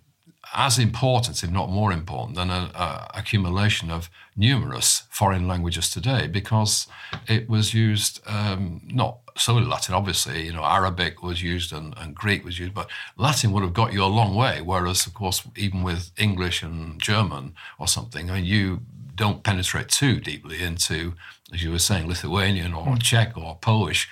as 0.54 0.78
important, 0.78 1.44
if 1.44 1.50
not 1.50 1.70
more 1.70 1.92
important, 1.92 2.36
than 2.36 2.50
an 2.50 2.70
accumulation 3.14 3.90
of 3.90 4.10
numerous 4.36 5.04
foreign 5.10 5.48
languages 5.48 5.90
today 5.90 6.28
because 6.28 6.88
it 7.28 7.50
was 7.50 7.74
used 7.74 8.22
um, 8.28 8.82
not 8.86 9.18
solely 9.38 9.66
Latin, 9.66 9.96
obviously, 9.96 10.46
you 10.46 10.54
know, 10.54 10.64
Arabic 10.64 11.24
was 11.24 11.42
used 11.42 11.72
and, 11.72 11.94
and, 11.98 12.16
Greek 12.16 12.44
was 12.44 12.60
used, 12.60 12.74
but 12.74 12.90
Latin 13.18 13.52
would 13.52 13.64
have 13.64 13.74
got 13.74 13.94
you 13.94 14.04
a 14.04 14.06
long 14.06 14.36
way. 14.36 14.62
Whereas, 14.62 15.06
of 15.08 15.14
course, 15.14 15.44
even 15.56 15.84
with 15.84 16.12
English 16.18 16.64
and 16.64 17.02
German 17.02 17.54
or 17.80 17.88
something, 17.88 18.30
I 18.30 18.36
mean, 18.36 18.46
you 18.46 18.82
don't 19.16 19.44
penetrate 19.44 19.90
too 19.90 20.20
deeply 20.20 20.62
into, 20.62 21.14
as 21.54 21.64
you 21.64 21.72
were 21.72 21.80
saying, 21.80 22.08
Lithuanian 22.08 22.74
or 22.74 22.88
mm. 22.88 23.02
Czech 23.02 23.38
or 23.38 23.58
Polish 23.62 24.10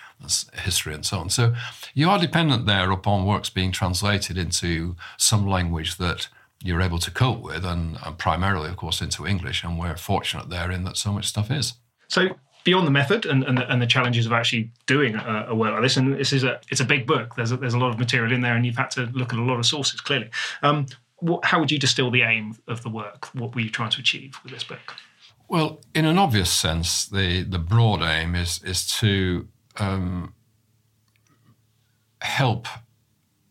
history 0.63 0.93
and 0.93 1.05
so 1.05 1.19
on. 1.19 1.29
So 1.29 1.53
you 1.93 2.09
are 2.09 2.19
dependent 2.19 2.65
there 2.65 2.91
upon 2.91 3.25
works 3.25 3.49
being 3.49 3.71
translated 3.71 4.37
into 4.37 4.95
some 5.17 5.47
language 5.47 5.97
that 5.97 6.27
you're 6.61 6.81
able 6.81 6.99
to 6.99 7.11
cope 7.11 7.41
with, 7.41 7.63
and, 7.63 7.97
and 8.05 8.17
primarily, 8.17 8.69
of 8.69 8.75
course, 8.75 9.01
into 9.01 9.25
English. 9.25 9.63
And 9.63 9.79
we're 9.79 9.95
fortunate 9.95 10.49
there 10.49 10.71
in 10.71 10.83
that 10.83 10.97
so 10.97 11.13
much 11.13 11.27
stuff 11.27 11.49
is. 11.49 11.73
So 12.09 12.29
beyond 12.63 12.85
the 12.85 12.91
method 12.91 13.25
and, 13.25 13.43
and, 13.43 13.57
the, 13.57 13.71
and 13.71 13.81
the 13.81 13.87
challenges 13.87 14.25
of 14.25 14.33
actually 14.33 14.71
doing 14.85 15.15
a, 15.15 15.47
a, 15.49 15.55
work 15.55 15.71
like 15.73 15.81
this, 15.81 15.97
and 15.97 16.15
this 16.15 16.33
is 16.33 16.43
a 16.43 16.59
it's 16.69 16.81
a 16.81 16.85
big 16.85 17.07
book. 17.07 17.35
There's 17.35 17.51
a, 17.51 17.57
there's 17.57 17.73
a 17.73 17.79
lot 17.79 17.89
of 17.89 17.99
material 17.99 18.33
in 18.33 18.41
there, 18.41 18.55
and 18.55 18.65
you've 18.65 18.77
had 18.77 18.91
to 18.91 19.05
look 19.13 19.33
at 19.33 19.39
a 19.39 19.43
lot 19.43 19.57
of 19.57 19.65
sources. 19.65 20.01
Clearly, 20.01 20.29
um, 20.61 20.85
what, 21.17 21.45
how 21.45 21.59
would 21.59 21.71
you 21.71 21.79
distill 21.79 22.11
the 22.11 22.23
aim 22.23 22.57
of 22.67 22.83
the 22.83 22.89
work? 22.89 23.33
What 23.33 23.55
were 23.55 23.61
you 23.61 23.69
trying 23.69 23.91
to 23.91 23.99
achieve 23.99 24.37
with 24.43 24.51
this 24.51 24.63
book? 24.63 24.95
Well, 25.47 25.81
in 25.95 26.05
an 26.05 26.17
obvious 26.17 26.51
sense, 26.51 27.05
the 27.05 27.43
the 27.43 27.59
broad 27.59 28.01
aim 28.01 28.35
is 28.35 28.61
is 28.63 28.85
to 28.99 29.47
um, 29.79 30.33
help 32.21 32.67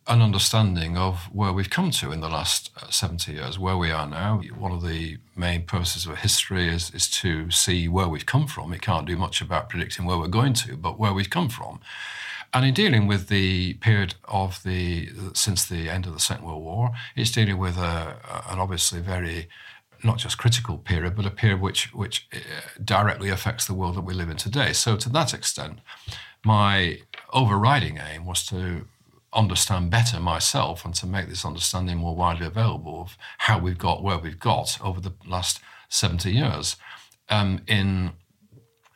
an 0.08 0.22
understanding 0.22 0.96
of 0.96 1.24
where 1.32 1.52
we've 1.52 1.68
come 1.68 1.90
to 1.90 2.10
in 2.10 2.20
the 2.20 2.28
last 2.30 2.70
uh, 2.80 2.88
70 2.88 3.32
years, 3.32 3.58
where 3.58 3.76
we 3.76 3.90
are 3.90 4.06
now. 4.06 4.40
One 4.56 4.72
of 4.72 4.82
the 4.82 5.18
main 5.36 5.64
purposes 5.64 6.06
of 6.06 6.18
history 6.18 6.68
is, 6.68 6.90
is 6.94 7.10
to 7.10 7.50
see 7.50 7.88
where 7.88 8.08
we've 8.08 8.24
come 8.24 8.46
from. 8.46 8.72
It 8.72 8.80
can't 8.80 9.06
do 9.06 9.16
much 9.16 9.42
about 9.42 9.68
predicting 9.68 10.06
where 10.06 10.16
we're 10.16 10.28
going 10.28 10.54
to, 10.54 10.76
but 10.76 10.98
where 10.98 11.12
we've 11.12 11.28
come 11.28 11.50
from. 11.50 11.80
And 12.54 12.64
in 12.64 12.72
dealing 12.72 13.06
with 13.06 13.28
the 13.28 13.74
period 13.74 14.14
of 14.24 14.62
the 14.62 15.10
since 15.34 15.66
the 15.66 15.90
end 15.90 16.06
of 16.06 16.14
the 16.14 16.20
Second 16.20 16.46
World 16.46 16.62
War, 16.62 16.92
it's 17.14 17.30
dealing 17.30 17.58
with 17.58 17.76
a, 17.76 18.16
an 18.48 18.58
obviously 18.58 19.00
very 19.00 19.48
not 20.02 20.18
just 20.18 20.38
critical 20.38 20.78
period, 20.78 21.16
but 21.16 21.26
a 21.26 21.30
period 21.30 21.60
which 21.60 21.92
which 21.94 22.28
uh, 22.32 22.38
directly 22.84 23.30
affects 23.30 23.66
the 23.66 23.74
world 23.74 23.96
that 23.96 24.02
we 24.02 24.14
live 24.14 24.30
in 24.30 24.36
today. 24.36 24.72
So 24.72 24.96
to 24.96 25.08
that 25.10 25.34
extent, 25.34 25.80
my 26.44 27.00
overriding 27.32 27.98
aim 27.98 28.24
was 28.24 28.44
to 28.46 28.86
understand 29.32 29.90
better 29.90 30.18
myself 30.18 30.84
and 30.84 30.94
to 30.94 31.06
make 31.06 31.28
this 31.28 31.44
understanding 31.44 31.98
more 31.98 32.16
widely 32.16 32.46
available 32.46 33.02
of 33.02 33.18
how 33.38 33.58
we've 33.58 33.78
got 33.78 34.02
where 34.02 34.18
we've 34.18 34.38
got 34.38 34.78
over 34.82 35.00
the 35.00 35.12
last 35.26 35.60
70 35.88 36.30
years. 36.32 36.76
Um, 37.28 37.60
in 37.66 38.12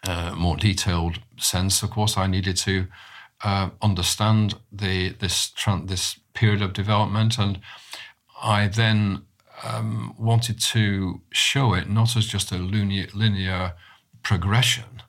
a 0.05 0.35
more 0.35 0.57
detailed 0.57 1.21
sense, 1.37 1.83
of 1.83 1.91
course, 1.91 2.17
I 2.17 2.27
needed 2.27 2.57
to 2.59 2.87
uh, 3.45 3.71
understand 3.81 4.55
the 4.71 5.11
this 5.11 5.53
this 5.85 6.19
period 6.35 6.63
of 6.63 6.73
development, 6.73 7.39
and 7.39 7.61
I 8.43 8.69
then 8.69 9.23
um, 9.63 10.15
wanted 10.19 10.61
to 10.61 11.21
show 11.33 11.75
it 11.75 11.89
not 11.89 12.17
as 12.17 12.27
just 12.27 12.53
a 12.53 12.57
linear, 12.57 13.07
linear 13.15 13.75
progression 14.23 15.03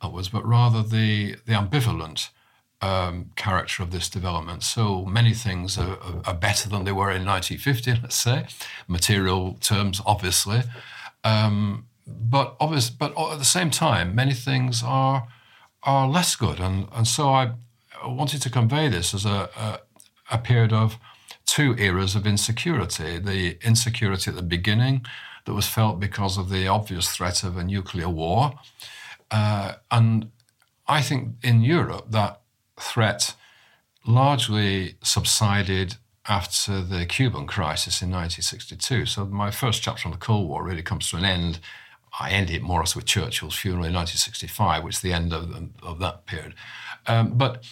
upwards, 0.00 0.28
but 0.28 0.46
rather 0.46 0.82
the 0.82 1.36
the 1.46 1.52
ambivalent 1.52 2.28
um, 2.80 3.30
character 3.36 3.82
of 3.82 3.90
this 3.90 4.08
development. 4.08 4.62
So 4.62 5.04
many 5.04 5.34
things 5.34 5.78
are, 5.78 5.98
are, 6.24 6.34
better 6.34 6.68
than 6.68 6.84
they 6.84 6.92
were 6.92 7.10
in 7.10 7.26
1950, 7.26 8.02
let's 8.02 8.14
say, 8.14 8.46
material 8.86 9.54
terms, 9.60 10.00
obviously. 10.06 10.62
Um, 11.24 11.86
but 12.06 12.56
obvious, 12.60 12.88
but 12.90 13.18
at 13.18 13.38
the 13.38 13.44
same 13.44 13.70
time, 13.70 14.14
many 14.14 14.34
things 14.34 14.82
are 14.82 15.28
are 15.82 16.08
less 16.08 16.36
good, 16.36 16.60
and 16.60 16.88
and 16.92 17.06
so 17.06 17.28
I 17.28 17.52
wanted 18.04 18.42
to 18.42 18.50
convey 18.50 18.88
this 18.88 19.12
as 19.12 19.24
a 19.26 19.50
a, 19.56 19.80
a 20.30 20.38
period 20.38 20.72
of 20.72 20.98
two 21.48 21.74
eras 21.78 22.14
of 22.14 22.26
insecurity 22.26 23.18
the 23.18 23.56
insecurity 23.66 24.30
at 24.30 24.36
the 24.36 24.42
beginning 24.42 25.04
that 25.46 25.54
was 25.54 25.66
felt 25.66 25.98
because 25.98 26.36
of 26.36 26.50
the 26.50 26.68
obvious 26.68 27.08
threat 27.08 27.42
of 27.42 27.56
a 27.56 27.64
nuclear 27.64 28.08
war. 28.08 28.52
Uh, 29.30 29.72
and 29.90 30.30
I 30.86 31.00
think 31.00 31.36
in 31.42 31.62
Europe, 31.62 32.10
that 32.10 32.42
threat 32.78 33.34
largely 34.06 34.96
subsided 35.02 35.96
after 36.28 36.82
the 36.82 37.06
Cuban 37.06 37.46
crisis 37.46 38.02
in 38.02 38.10
1962. 38.10 39.06
So 39.06 39.24
my 39.24 39.50
first 39.50 39.82
chapter 39.82 40.06
on 40.06 40.12
the 40.12 40.18
Cold 40.18 40.50
War 40.50 40.62
really 40.62 40.82
comes 40.82 41.08
to 41.10 41.16
an 41.16 41.24
end. 41.24 41.60
I 42.20 42.30
end 42.30 42.50
it 42.50 42.60
more 42.60 42.80
or 42.80 42.82
less 42.82 42.94
with 42.94 43.06
Churchill's 43.06 43.56
funeral 43.56 43.86
in 43.86 43.94
1965, 43.94 44.84
which 44.84 44.96
is 44.96 45.00
the 45.00 45.14
end 45.14 45.32
of, 45.32 45.50
of 45.82 45.98
that 46.00 46.26
period. 46.26 46.54
Um, 47.06 47.38
but 47.38 47.64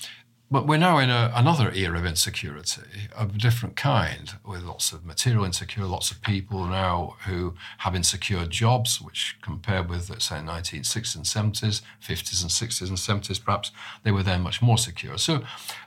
but 0.48 0.66
we're 0.66 0.76
now 0.76 0.98
in 0.98 1.10
a, 1.10 1.32
another 1.34 1.72
era 1.72 1.98
of 1.98 2.06
insecurity 2.06 3.08
of 3.16 3.34
a 3.34 3.38
different 3.38 3.74
kind, 3.74 4.34
with 4.46 4.62
lots 4.62 4.92
of 4.92 5.04
material 5.04 5.44
insecurity, 5.44 5.90
lots 5.90 6.12
of 6.12 6.22
people 6.22 6.66
now 6.66 7.16
who 7.26 7.54
have 7.78 7.96
insecure 7.96 8.46
jobs, 8.46 9.00
which 9.00 9.36
compared 9.42 9.88
with, 9.88 10.08
let's 10.08 10.28
say, 10.28 10.36
1960s 10.36 11.16
and 11.16 11.24
70s, 11.24 11.82
50s 12.00 12.42
and 12.42 12.50
60s 12.50 12.88
and 12.88 12.96
70s, 12.96 13.44
perhaps, 13.44 13.72
they 14.04 14.12
were 14.12 14.22
then 14.22 14.40
much 14.40 14.62
more 14.62 14.78
secure. 14.78 15.18
So, 15.18 15.42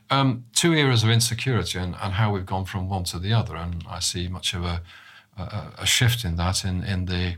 um, 0.09 0.45
two 0.53 0.73
eras 0.73 1.03
of 1.03 1.09
insecurity 1.09 1.79
and, 1.79 1.95
and, 2.01 2.13
how 2.13 2.33
we've 2.33 2.45
gone 2.45 2.65
from 2.65 2.89
one 2.89 3.05
to 3.05 3.19
the 3.19 3.31
other. 3.31 3.55
And 3.55 3.85
I 3.89 3.99
see 3.99 4.27
much 4.27 4.53
of 4.53 4.65
a, 4.65 4.81
a, 5.37 5.71
a 5.79 5.85
shift 5.85 6.25
in 6.25 6.35
that 6.35 6.65
in, 6.65 6.83
in 6.83 7.05
the 7.05 7.37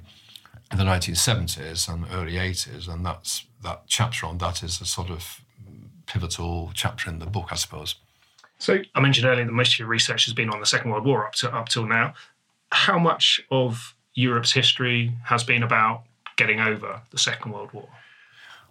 in 0.72 0.78
the 0.78 0.86
1970s 0.86 1.94
and 1.94 2.06
early 2.14 2.34
80s, 2.34 2.88
and 2.88 3.06
that's 3.06 3.46
that 3.62 3.84
chapter 3.88 4.26
on 4.26 4.38
that 4.38 4.64
is 4.64 4.80
a 4.80 4.86
sort 4.86 5.10
of 5.10 5.42
pivotal 6.12 6.72
chapter 6.74 7.10
in 7.10 7.20
the 7.20 7.26
book, 7.26 7.48
I 7.52 7.56
suppose. 7.56 7.96
So 8.60 8.80
I 8.94 9.00
mentioned 9.00 9.28
earlier 9.28 9.46
that 9.46 9.52
most 9.52 9.74
of 9.74 9.80
your 9.80 9.88
research 9.88 10.26
has 10.26 10.34
been 10.34 10.50
on 10.50 10.60
the 10.60 10.66
Second 10.66 10.92
World 10.92 11.06
War 11.06 11.26
up 11.26 11.34
to 11.36 11.54
up 11.54 11.70
till 11.70 11.88
now. 11.88 12.14
How 12.72 13.00
much 13.00 13.42
of 13.50 13.96
Europe's 14.14 14.52
history 14.52 15.14
has 15.26 15.44
been 15.44 15.64
about 15.64 16.04
getting 16.38 16.60
over 16.60 17.02
the 17.12 17.18
Second 17.18 17.54
World 17.54 17.72
War? 17.74 17.88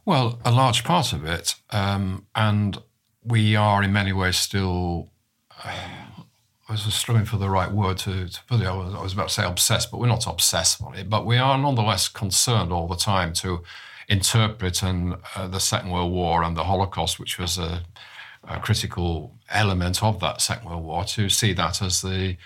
Well, 0.04 0.38
a 0.44 0.50
large 0.50 0.84
part 0.84 1.12
of 1.12 1.24
it, 1.24 1.54
um, 1.70 2.26
and 2.34 2.78
we 3.24 3.56
are 3.56 3.82
in 3.82 3.92
many 3.92 4.12
ways 4.12 4.36
still. 4.36 5.08
Uh, 5.64 5.74
I 6.68 6.72
was 6.72 6.82
struggling 6.94 7.26
for 7.26 7.36
the 7.36 7.50
right 7.50 7.70
word 7.70 7.98
to, 7.98 8.28
to 8.28 8.44
put 8.44 8.60
it. 8.60 8.66
I 8.66 8.72
was, 8.72 8.94
I 8.94 9.02
was, 9.02 9.12
about 9.12 9.28
to 9.28 9.34
say 9.34 9.44
obsessed, 9.44 9.90
but 9.90 9.98
we're 9.98 10.06
not 10.06 10.26
obsessed 10.26 10.80
on 10.80 10.94
it. 10.94 11.10
But 11.10 11.26
we 11.26 11.36
are 11.36 11.58
nonetheless 11.58 12.06
concerned 12.08 12.72
all 12.72 12.86
the 12.86 12.96
time 12.96 13.32
to 13.34 13.62
interpret 14.10 14.82
and 14.82 15.16
uh, 15.36 15.46
the 15.46 15.60
Second 15.60 15.90
World 15.90 16.12
War 16.12 16.42
and 16.42 16.56
the 16.56 16.64
Holocaust, 16.64 17.18
which 17.20 17.38
was 17.38 17.56
a, 17.56 17.84
a, 18.42 18.58
critical 18.58 19.38
element 19.48 20.02
of 20.02 20.18
that 20.18 20.42
Second 20.42 20.68
World 20.68 20.84
War, 20.84 21.04
to 21.04 21.28
see 21.28 21.52
that 21.54 21.80
as 21.80 22.02
the 22.02 22.36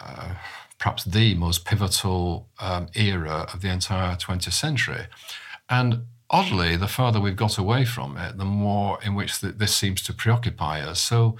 uh, 0.00 0.34
perhaps 0.78 1.04
the 1.04 1.34
most 1.34 1.64
pivotal 1.64 2.48
um, 2.60 2.88
era 2.94 3.48
of 3.52 3.62
the 3.62 3.68
entire 3.68 4.16
20th 4.16 4.52
century. 4.52 5.06
And 5.68 6.04
oddly, 6.30 6.76
the 6.76 6.88
further 6.88 7.20
we've 7.20 7.36
got 7.36 7.58
away 7.58 7.84
from 7.84 8.16
it, 8.16 8.38
the 8.38 8.44
more 8.44 8.98
in 9.02 9.14
which 9.14 9.40
the, 9.40 9.48
this 9.48 9.74
seems 9.74 10.02
to 10.02 10.12
preoccupy 10.12 10.80
us. 10.80 11.00
So 11.00 11.36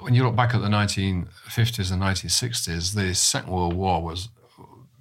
when 0.00 0.14
you 0.14 0.22
look 0.24 0.36
back 0.36 0.54
at 0.54 0.60
the 0.60 0.68
1950s 0.68 1.90
and 1.90 2.02
1960s, 2.02 2.94
the 2.94 3.14
Second 3.14 3.52
World 3.52 3.74
War 3.74 4.02
was 4.02 4.28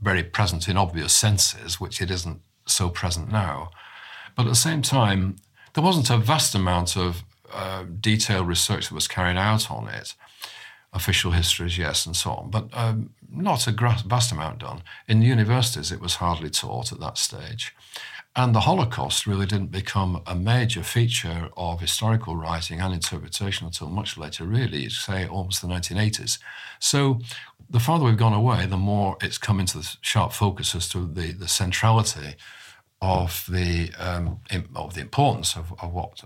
very 0.02 0.24
present 0.24 0.68
in 0.68 0.78
obvious 0.78 1.14
senses, 1.14 1.80
which 1.80 2.02
it 2.02 2.10
isn't 2.10 2.42
so 2.70 2.90
present 2.90 3.32
now. 3.32 3.72
But 4.36 4.46
at 4.46 4.50
the 4.50 4.56
same 4.56 4.82
time, 4.82 5.38
there 5.74 5.84
wasn't 5.84 6.10
a 6.10 6.18
vast 6.18 6.56
amount 6.56 6.96
of 6.96 7.24
uh, 7.52 7.86
detailed 8.00 8.48
research 8.48 8.90
that 8.90 8.96
was 8.96 9.08
carried 9.08 9.38
out 9.38 9.72
on 9.72 9.88
it. 9.88 10.14
Official 10.94 11.32
histories, 11.32 11.78
yes, 11.78 12.06
and 12.06 12.16
so 12.16 12.32
on, 12.32 12.50
but 12.50 12.70
um, 12.74 13.12
not 13.30 13.68
a 13.68 13.72
vast 13.72 14.32
amount 14.32 14.60
done. 14.60 14.82
In 15.08 15.22
universities, 15.22 15.92
it 15.92 16.00
was 16.00 16.16
hardly 16.16 16.50
taught 16.50 16.92
at 16.92 17.00
that 17.00 17.18
stage. 17.18 17.76
And 18.38 18.54
the 18.54 18.60
Holocaust 18.60 19.26
really 19.26 19.48
didn't 19.48 19.72
become 19.72 20.22
a 20.28 20.36
major 20.36 20.84
feature 20.84 21.50
of 21.58 21.82
historical 21.82 22.36
writing 22.36 22.80
and 22.80 22.94
interpretation 22.94 23.66
until 23.66 23.90
much 23.90 24.16
later, 24.16 24.46
really, 24.46 24.90
say 24.90 25.28
almost 25.28 25.64
the 25.64 25.68
1980s. 25.68 26.38
So 26.80 27.20
the 27.68 27.80
farther 27.80 28.06
we've 28.06 28.16
gone 28.16 28.34
away, 28.34 28.68
the 28.68 28.78
more 28.78 29.18
it's 29.24 29.40
come 29.40 29.60
into 29.60 29.80
the 29.80 29.98
sharp 30.02 30.34
focus 30.34 30.76
as 30.76 30.88
to 30.90 31.08
the, 31.08 31.32
the 31.32 31.48
centrality 31.48 32.36
of 33.02 33.44
the 33.50 33.92
um, 33.98 34.40
of 34.76 34.94
the 34.94 35.02
importance 35.02 35.56
of, 35.56 35.74
of 35.82 35.92
what 35.92 36.24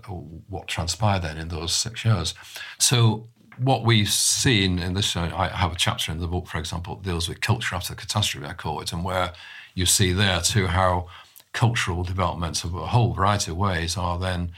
what 0.48 0.68
transpired 0.68 1.22
then 1.22 1.38
in 1.38 1.48
those 1.48 1.74
six 1.74 2.04
years. 2.04 2.34
So 2.78 3.28
what 3.56 3.84
we've 3.84 4.08
seen 4.08 4.78
in 4.78 4.92
this, 4.92 5.16
I 5.16 5.48
have 5.48 5.72
a 5.72 5.76
chapter 5.76 6.12
in 6.12 6.18
the 6.18 6.28
book, 6.28 6.46
for 6.46 6.58
example, 6.58 6.96
deals 6.96 7.26
with 7.26 7.40
culture 7.40 7.74
after 7.74 7.94
catastrophe, 7.94 8.46
I 8.46 8.52
call 8.52 8.80
it, 8.80 8.92
and 8.92 9.02
where 9.02 9.32
you 9.74 9.86
see 9.86 10.12
there 10.12 10.40
too 10.40 10.66
how 10.66 11.08
cultural 11.52 12.02
developments 12.02 12.64
of 12.64 12.74
a 12.74 12.86
whole 12.88 13.12
variety 13.12 13.50
of 13.50 13.56
ways 13.56 13.96
are 13.96 14.18
then 14.18 14.52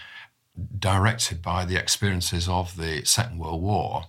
directed 0.79 1.43
by 1.43 1.65
the 1.65 1.77
experiences 1.77 2.49
of 2.49 2.77
the 2.77 3.05
Second 3.05 3.39
World 3.39 3.63
War. 3.63 4.05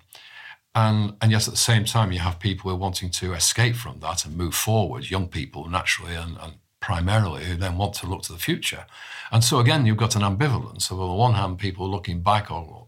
And, 0.76 1.15
and 1.21 1.32
yet 1.32 1.48
at 1.48 1.54
the 1.54 1.58
same 1.58 1.86
time, 1.86 2.12
you 2.12 2.19
have 2.19 2.39
people 2.39 2.69
who 2.69 2.76
are 2.76 2.80
wanting 2.80 3.10
to 3.12 3.34
escape 3.34 3.76
from 3.76 4.02
that 4.02 4.26
and 4.26 4.36
move 4.38 4.54
forward, 4.54 5.10
young 5.10 5.28
people 5.28 5.67
naturally 5.69 6.15
and, 6.15 6.38
and 6.41 6.56
primarily 6.80 7.45
who 7.45 7.56
then 7.56 7.78
want 7.78 7.95
to 7.95 8.08
look 8.08 8.21
to 8.24 8.34
the 8.34 8.38
future. 8.38 8.86
And 9.32 9.43
so 9.43 9.60
again, 9.60 9.86
you've 9.86 9.98
got 9.98 10.15
an 10.15 10.21
ambivalence 10.21 10.91
of 10.91 11.00
on 11.00 11.10
the 11.10 11.15
one 11.15 11.34
hand, 11.34 11.58
people 11.58 11.89
looking 11.89 12.21
back 12.21 12.52
or 12.52 12.88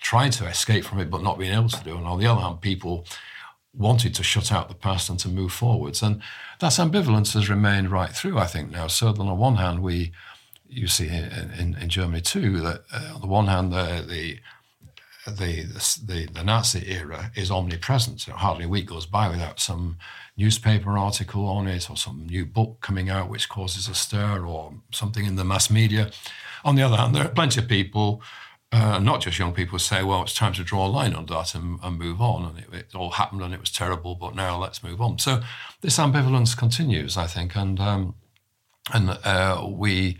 trying 0.00 0.30
to 0.30 0.46
escape 0.46 0.84
from 0.84 1.00
it 1.00 1.10
but 1.10 1.22
not 1.22 1.38
being 1.38 1.52
able 1.52 1.68
to 1.68 1.84
do, 1.84 1.96
and 1.96 2.06
on 2.06 2.18
the 2.18 2.26
other 2.26 2.40
hand, 2.40 2.60
people 2.60 3.04
wanted 3.76 4.14
to 4.14 4.22
shut 4.22 4.52
out 4.52 4.68
the 4.68 4.74
past 4.74 5.08
and 5.08 5.18
to 5.20 5.28
move 5.28 5.52
forwards. 5.52 6.02
And 6.02 6.22
that 6.60 6.72
ambivalence 6.72 7.34
has 7.34 7.48
remained 7.48 7.90
right 7.90 8.10
through, 8.10 8.38
I 8.38 8.46
think, 8.46 8.70
now. 8.70 8.86
So 8.86 9.08
on 9.08 9.14
the 9.26 9.34
one 9.34 9.56
hand, 9.56 9.82
we, 9.82 10.12
you 10.68 10.86
see 10.86 11.08
in, 11.08 11.50
in, 11.58 11.76
in 11.80 11.88
Germany 11.88 12.20
too, 12.20 12.60
that 12.60 12.84
uh, 12.92 13.12
on 13.14 13.20
the 13.20 13.26
one 13.26 13.46
hand, 13.46 13.72
the, 13.72 14.04
the 14.08 14.38
the, 15.26 15.62
the, 16.04 16.26
the 16.26 16.44
Nazi 16.44 16.90
era 16.90 17.30
is 17.34 17.50
omnipresent. 17.50 18.20
So 18.20 18.32
hardly 18.32 18.66
a 18.66 18.68
week 18.68 18.86
goes 18.86 19.06
by 19.06 19.28
without 19.28 19.58
some 19.58 19.96
newspaper 20.36 20.98
article 20.98 21.46
on 21.46 21.66
it 21.66 21.88
or 21.88 21.96
some 21.96 22.26
new 22.26 22.44
book 22.44 22.78
coming 22.80 23.08
out 23.08 23.30
which 23.30 23.48
causes 23.48 23.88
a 23.88 23.94
stir 23.94 24.44
or 24.44 24.74
something 24.92 25.24
in 25.24 25.36
the 25.36 25.44
mass 25.44 25.70
media. 25.70 26.10
On 26.64 26.74
the 26.74 26.82
other 26.82 26.96
hand, 26.96 27.14
there 27.14 27.24
are 27.24 27.30
plenty 27.30 27.60
of 27.60 27.68
people 27.68 28.22
uh, 28.74 28.98
not 28.98 29.20
just 29.20 29.38
young 29.38 29.52
people 29.52 29.78
say, 29.78 30.02
well, 30.02 30.22
it's 30.22 30.34
time 30.34 30.52
to 30.52 30.64
draw 30.64 30.84
a 30.84 30.88
line 30.88 31.14
on 31.14 31.26
that 31.26 31.54
and, 31.54 31.78
and 31.80 31.96
move 31.96 32.20
on. 32.20 32.44
And 32.44 32.58
it, 32.58 32.74
it, 32.74 32.94
all 32.94 33.10
happened 33.10 33.40
and 33.40 33.54
it 33.54 33.60
was 33.60 33.70
terrible, 33.70 34.16
but 34.16 34.34
now 34.34 34.58
let's 34.58 34.82
move 34.82 35.00
on. 35.00 35.20
So 35.20 35.42
this 35.80 35.96
ambivalence 35.96 36.56
continues, 36.56 37.16
I 37.16 37.28
think. 37.28 37.54
And, 37.54 37.78
um, 37.78 38.16
and 38.92 39.10
uh, 39.22 39.64
we, 39.68 40.18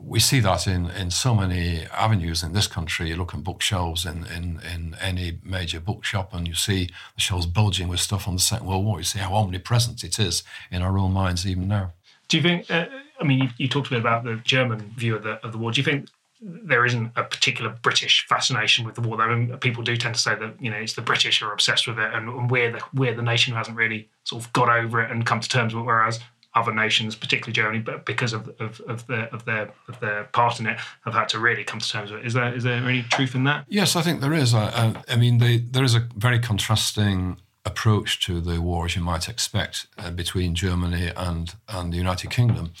we 0.00 0.18
see 0.18 0.40
that 0.40 0.66
in, 0.66 0.90
in 0.90 1.12
so 1.12 1.36
many 1.36 1.84
avenues 1.92 2.42
in 2.42 2.52
this 2.52 2.66
country. 2.66 3.10
You 3.10 3.16
look 3.16 3.32
at 3.32 3.44
bookshelves 3.44 4.04
in, 4.04 4.26
in, 4.26 4.60
in 4.60 4.96
any 5.00 5.38
major 5.44 5.78
bookshop 5.78 6.34
and 6.34 6.48
you 6.48 6.54
see 6.54 6.90
the 7.14 7.20
shelves 7.20 7.46
bulging 7.46 7.86
with 7.86 8.00
stuff 8.00 8.26
on 8.26 8.34
the 8.34 8.40
Second 8.40 8.66
World 8.66 8.84
War. 8.84 8.98
You 8.98 9.04
see 9.04 9.20
how 9.20 9.34
omnipresent 9.36 10.02
it 10.02 10.18
is 10.18 10.42
in 10.68 10.82
our 10.82 10.98
own 10.98 11.12
minds 11.12 11.46
even 11.46 11.68
now. 11.68 11.92
Do 12.26 12.38
you 12.38 12.42
think, 12.42 12.68
uh, 12.72 12.86
I 13.20 13.24
mean, 13.24 13.44
you, 13.44 13.48
you, 13.56 13.68
talked 13.68 13.86
a 13.86 13.90
bit 13.90 14.00
about 14.00 14.24
the 14.24 14.40
German 14.42 14.80
view 14.96 15.14
of 15.14 15.22
the, 15.22 15.34
of 15.44 15.52
the 15.52 15.58
war. 15.58 15.70
Do 15.70 15.80
you 15.80 15.84
think 15.84 16.08
there 16.46 16.84
isn't 16.84 17.12
a 17.16 17.24
particular 17.24 17.74
British 17.82 18.26
fascination 18.28 18.84
with 18.84 18.94
the 18.94 19.00
war. 19.00 19.20
I 19.22 19.34
mean, 19.34 19.56
people 19.58 19.82
do 19.82 19.96
tend 19.96 20.14
to 20.14 20.20
say 20.20 20.34
that 20.34 20.60
you 20.60 20.70
know 20.70 20.76
it's 20.76 20.92
the 20.92 21.02
British 21.02 21.40
who 21.40 21.46
are 21.46 21.52
obsessed 21.52 21.86
with 21.86 21.98
it, 21.98 22.12
and 22.12 22.50
we're 22.50 22.72
the 22.72 22.82
we're 22.92 23.14
the 23.14 23.22
nation 23.22 23.52
who 23.52 23.56
hasn't 23.56 23.76
really 23.76 24.08
sort 24.24 24.44
of 24.44 24.52
got 24.52 24.68
over 24.68 25.00
it 25.00 25.10
and 25.10 25.24
come 25.24 25.40
to 25.40 25.48
terms 25.48 25.74
with 25.74 25.82
it. 25.82 25.86
Whereas 25.86 26.20
other 26.54 26.72
nations, 26.72 27.16
particularly 27.16 27.52
Germany, 27.52 27.78
but 27.80 28.04
because 28.04 28.32
of 28.32 28.48
of, 28.60 28.80
of 28.86 29.06
their 29.06 29.28
of 29.34 29.44
their 29.44 29.72
of 29.88 29.98
their 30.00 30.24
part 30.24 30.60
in 30.60 30.66
it, 30.66 30.78
have 31.04 31.14
had 31.14 31.28
to 31.30 31.38
really 31.38 31.64
come 31.64 31.80
to 31.80 31.88
terms 31.88 32.10
with 32.10 32.20
it. 32.20 32.26
Is 32.26 32.34
there 32.34 32.54
is 32.54 32.62
there 32.62 32.74
any 32.74 33.02
truth 33.02 33.34
in 33.34 33.44
that? 33.44 33.64
Yes, 33.68 33.96
I 33.96 34.02
think 34.02 34.20
there 34.20 34.34
is. 34.34 34.54
I, 34.54 34.94
I 35.08 35.16
mean, 35.16 35.38
they, 35.38 35.58
there 35.58 35.84
is 35.84 35.94
a 35.94 36.06
very 36.16 36.38
contrasting 36.38 37.38
approach 37.64 38.24
to 38.26 38.40
the 38.40 38.60
war, 38.60 38.84
as 38.84 38.94
you 38.94 39.02
might 39.02 39.28
expect, 39.28 39.86
uh, 39.96 40.10
between 40.10 40.54
Germany 40.54 41.10
and 41.16 41.54
and 41.68 41.92
the 41.92 41.96
United 41.96 42.30
Kingdom. 42.30 42.72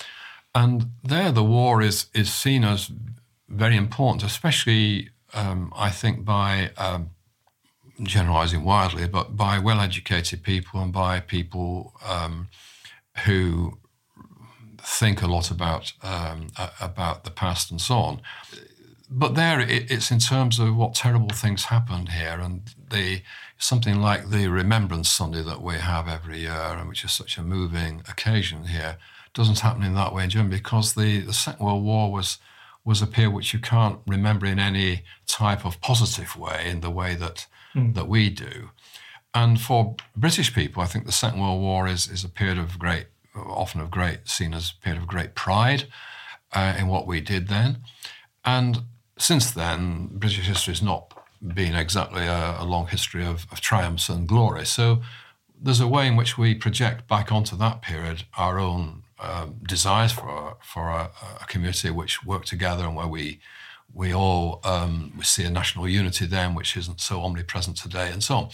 And 0.54 0.90
there, 1.02 1.32
the 1.32 1.44
war 1.44 1.82
is 1.82 2.06
is 2.14 2.32
seen 2.32 2.64
as 2.64 2.90
very 3.48 3.76
important, 3.76 4.22
especially 4.22 5.10
um, 5.34 5.72
I 5.76 5.90
think 5.90 6.24
by 6.24 6.70
um, 6.76 7.10
generalizing 8.02 8.64
wildly, 8.64 9.06
but 9.06 9.36
by 9.36 9.58
well 9.58 9.80
educated 9.80 10.42
people 10.42 10.80
and 10.80 10.92
by 10.92 11.20
people 11.20 11.94
um, 12.06 12.48
who 13.24 13.78
think 14.78 15.22
a 15.22 15.26
lot 15.26 15.50
about 15.50 15.92
um, 16.02 16.48
about 16.80 17.24
the 17.24 17.30
past 17.30 17.70
and 17.70 17.80
so 17.80 17.96
on. 17.96 18.20
But 19.10 19.34
there, 19.34 19.60
it, 19.60 19.90
it's 19.90 20.10
in 20.10 20.18
terms 20.18 20.58
of 20.58 20.74
what 20.74 20.94
terrible 20.94 21.28
things 21.28 21.66
happened 21.66 22.10
here, 22.10 22.38
and 22.40 22.62
the 22.90 23.22
something 23.58 24.00
like 24.00 24.30
the 24.30 24.48
Remembrance 24.48 25.08
Sunday 25.08 25.42
that 25.42 25.62
we 25.62 25.74
have 25.74 26.08
every 26.08 26.40
year, 26.40 26.52
and 26.52 26.88
which 26.88 27.04
is 27.04 27.12
such 27.12 27.38
a 27.38 27.42
moving 27.42 28.02
occasion 28.08 28.64
here, 28.64 28.98
doesn't 29.32 29.60
happen 29.60 29.82
in 29.82 29.94
that 29.94 30.12
way 30.12 30.24
in 30.24 30.30
Germany 30.30 30.56
because 30.56 30.94
the, 30.94 31.20
the 31.20 31.32
Second 31.32 31.64
World 31.64 31.84
War 31.84 32.10
was 32.10 32.38
was 32.84 33.00
a 33.00 33.06
period 33.06 33.32
which 33.32 33.52
you 33.52 33.58
can't 33.58 33.98
remember 34.06 34.46
in 34.46 34.58
any 34.58 35.02
type 35.26 35.64
of 35.64 35.80
positive 35.80 36.36
way, 36.36 36.68
in 36.68 36.80
the 36.80 36.90
way 36.90 37.14
that 37.14 37.46
mm. 37.74 37.94
that 37.94 38.08
we 38.08 38.30
do. 38.30 38.70
And 39.32 39.60
for 39.60 39.96
British 40.16 40.54
people, 40.54 40.82
I 40.82 40.86
think 40.86 41.06
the 41.06 41.12
Second 41.12 41.40
World 41.40 41.60
War 41.60 41.88
is, 41.88 42.08
is 42.08 42.22
a 42.22 42.28
period 42.28 42.58
of 42.58 42.78
great, 42.78 43.06
often 43.34 43.80
of 43.80 43.90
great, 43.90 44.28
seen 44.28 44.54
as 44.54 44.70
a 44.70 44.84
period 44.84 45.02
of 45.02 45.08
great 45.08 45.34
pride 45.34 45.86
uh, 46.52 46.74
in 46.78 46.86
what 46.86 47.06
we 47.06 47.20
did 47.20 47.48
then. 47.48 47.78
And 48.44 48.82
since 49.18 49.50
then, 49.50 50.08
British 50.12 50.46
history 50.46 50.72
has 50.72 50.82
not 50.82 51.12
been 51.42 51.74
exactly 51.74 52.26
a, 52.26 52.56
a 52.60 52.64
long 52.64 52.86
history 52.86 53.24
of, 53.24 53.46
of 53.50 53.60
triumphs 53.60 54.08
and 54.08 54.28
glory. 54.28 54.64
So 54.64 55.02
there's 55.60 55.80
a 55.80 55.88
way 55.88 56.06
in 56.06 56.16
which 56.16 56.38
we 56.38 56.54
project 56.54 57.08
back 57.08 57.32
onto 57.32 57.56
that 57.56 57.82
period 57.82 58.24
our 58.36 58.58
own 58.58 59.03
um, 59.24 59.56
desires 59.66 60.12
for 60.12 60.56
for 60.62 60.90
a, 60.90 61.10
a, 61.40 61.46
community 61.46 61.90
which 61.90 62.24
work 62.24 62.44
together 62.44 62.84
and 62.84 62.96
where 62.96 63.08
we 63.08 63.40
we 63.92 64.12
all 64.12 64.60
um, 64.64 65.12
we 65.16 65.22
see 65.24 65.44
a 65.44 65.50
national 65.50 65.88
unity 65.88 66.26
then, 66.26 66.54
which 66.54 66.76
isn't 66.76 67.00
so 67.00 67.22
omnipresent 67.22 67.76
today, 67.76 68.10
and 68.10 68.22
so 68.24 68.34
on. 68.34 68.48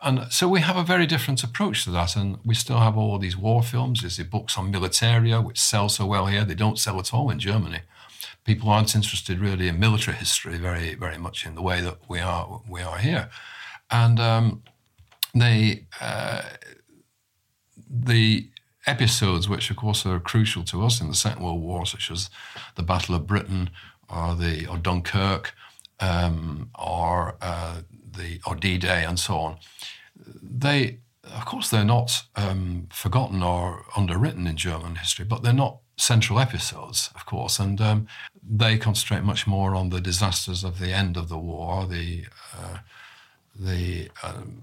And 0.00 0.32
so 0.32 0.48
we 0.48 0.60
have 0.60 0.76
a 0.76 0.82
very 0.82 1.06
different 1.06 1.44
approach 1.44 1.84
to 1.84 1.90
that, 1.90 2.16
and 2.16 2.38
we 2.44 2.54
still 2.54 2.78
have 2.78 2.96
all 2.96 3.18
these 3.18 3.36
war 3.36 3.62
films. 3.62 4.00
There's 4.00 4.16
the 4.16 4.24
books 4.24 4.56
on 4.56 4.72
militaria, 4.72 5.44
which 5.44 5.60
sell 5.60 5.88
so 5.88 6.06
well 6.06 6.26
here. 6.26 6.44
They 6.44 6.54
don't 6.54 6.78
sell 6.78 6.98
at 6.98 7.12
all 7.12 7.30
in 7.30 7.38
Germany. 7.38 7.80
People 8.44 8.70
aren't 8.70 8.94
interested 8.94 9.38
really 9.38 9.68
in 9.68 9.78
military 9.78 10.16
history 10.16 10.56
very, 10.56 10.94
very 10.94 11.18
much 11.18 11.44
in 11.44 11.56
the 11.56 11.62
way 11.62 11.80
that 11.82 11.98
we 12.08 12.20
are 12.20 12.62
we 12.68 12.80
are 12.80 12.98
here, 12.98 13.28
and 13.90 14.18
um, 14.18 14.62
they 15.34 15.86
uh, 16.00 16.42
the 17.90 18.48
episodes 18.86 19.48
which, 19.48 19.70
of 19.70 19.76
course, 19.76 20.06
are 20.06 20.20
crucial 20.20 20.62
to 20.64 20.84
us 20.84 21.00
in 21.00 21.08
the 21.08 21.14
Second 21.14 21.42
World 21.42 21.62
War, 21.62 21.86
such 21.86 22.10
as 22.10 22.30
the 22.76 22.82
Battle 22.82 23.14
of 23.14 23.26
Britain 23.26 23.70
or 24.08 24.34
the 24.34 24.66
or 24.66 24.78
Dunkirk 24.78 25.54
um, 26.00 26.70
or 26.78 27.36
uh, 27.40 27.80
the 28.16 28.40
or 28.46 28.54
D-Day 28.54 29.04
and 29.04 29.18
so 29.18 29.36
on. 29.36 29.56
They, 30.42 30.98
of 31.24 31.44
course, 31.44 31.68
they're 31.70 31.84
not 31.84 32.24
um, 32.36 32.88
forgotten 32.90 33.42
or 33.42 33.84
underwritten 33.96 34.46
in 34.46 34.56
German 34.56 34.96
history, 34.96 35.24
but 35.24 35.42
they're 35.42 35.52
not 35.52 35.78
central 35.96 36.38
episodes, 36.38 37.10
of 37.14 37.24
course, 37.26 37.58
and 37.58 37.80
um, 37.80 38.06
they 38.42 38.76
concentrate 38.76 39.22
much 39.22 39.46
more 39.46 39.74
on 39.74 39.88
the 39.88 40.00
disasters 40.00 40.62
of 40.62 40.78
the 40.78 40.92
end 40.92 41.16
of 41.16 41.28
the 41.28 41.38
war, 41.38 41.86
the 41.86 42.26
uh, 42.56 42.78
the 43.58 44.10
um, 44.22 44.62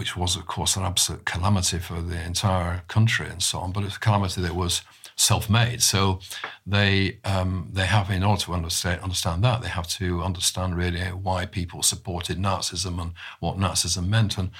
which 0.00 0.16
was, 0.16 0.34
of 0.34 0.46
course, 0.46 0.76
an 0.78 0.82
absolute 0.82 1.26
calamity 1.26 1.78
for 1.78 2.00
the 2.00 2.18
entire 2.24 2.76
country 2.88 3.28
and 3.28 3.42
so 3.42 3.58
on, 3.58 3.70
but 3.70 3.84
it's 3.84 3.96
a 3.96 4.00
calamity 4.00 4.40
that 4.40 4.54
was 4.54 4.80
self-made. 5.14 5.82
So 5.82 6.20
they 6.66 7.18
um, 7.24 7.68
they 7.70 7.84
have, 7.84 8.10
in 8.10 8.22
order 8.22 8.42
to 8.44 8.54
understand 8.54 9.02
understand 9.02 9.44
that, 9.44 9.60
they 9.60 9.68
have 9.68 9.88
to 9.98 10.22
understand 10.22 10.74
really 10.74 11.00
why 11.26 11.44
people 11.44 11.82
supported 11.82 12.38
Nazism 12.38 12.98
and 13.02 13.12
what 13.40 13.58
Nazism 13.58 14.08
meant. 14.08 14.38
And 14.38 14.50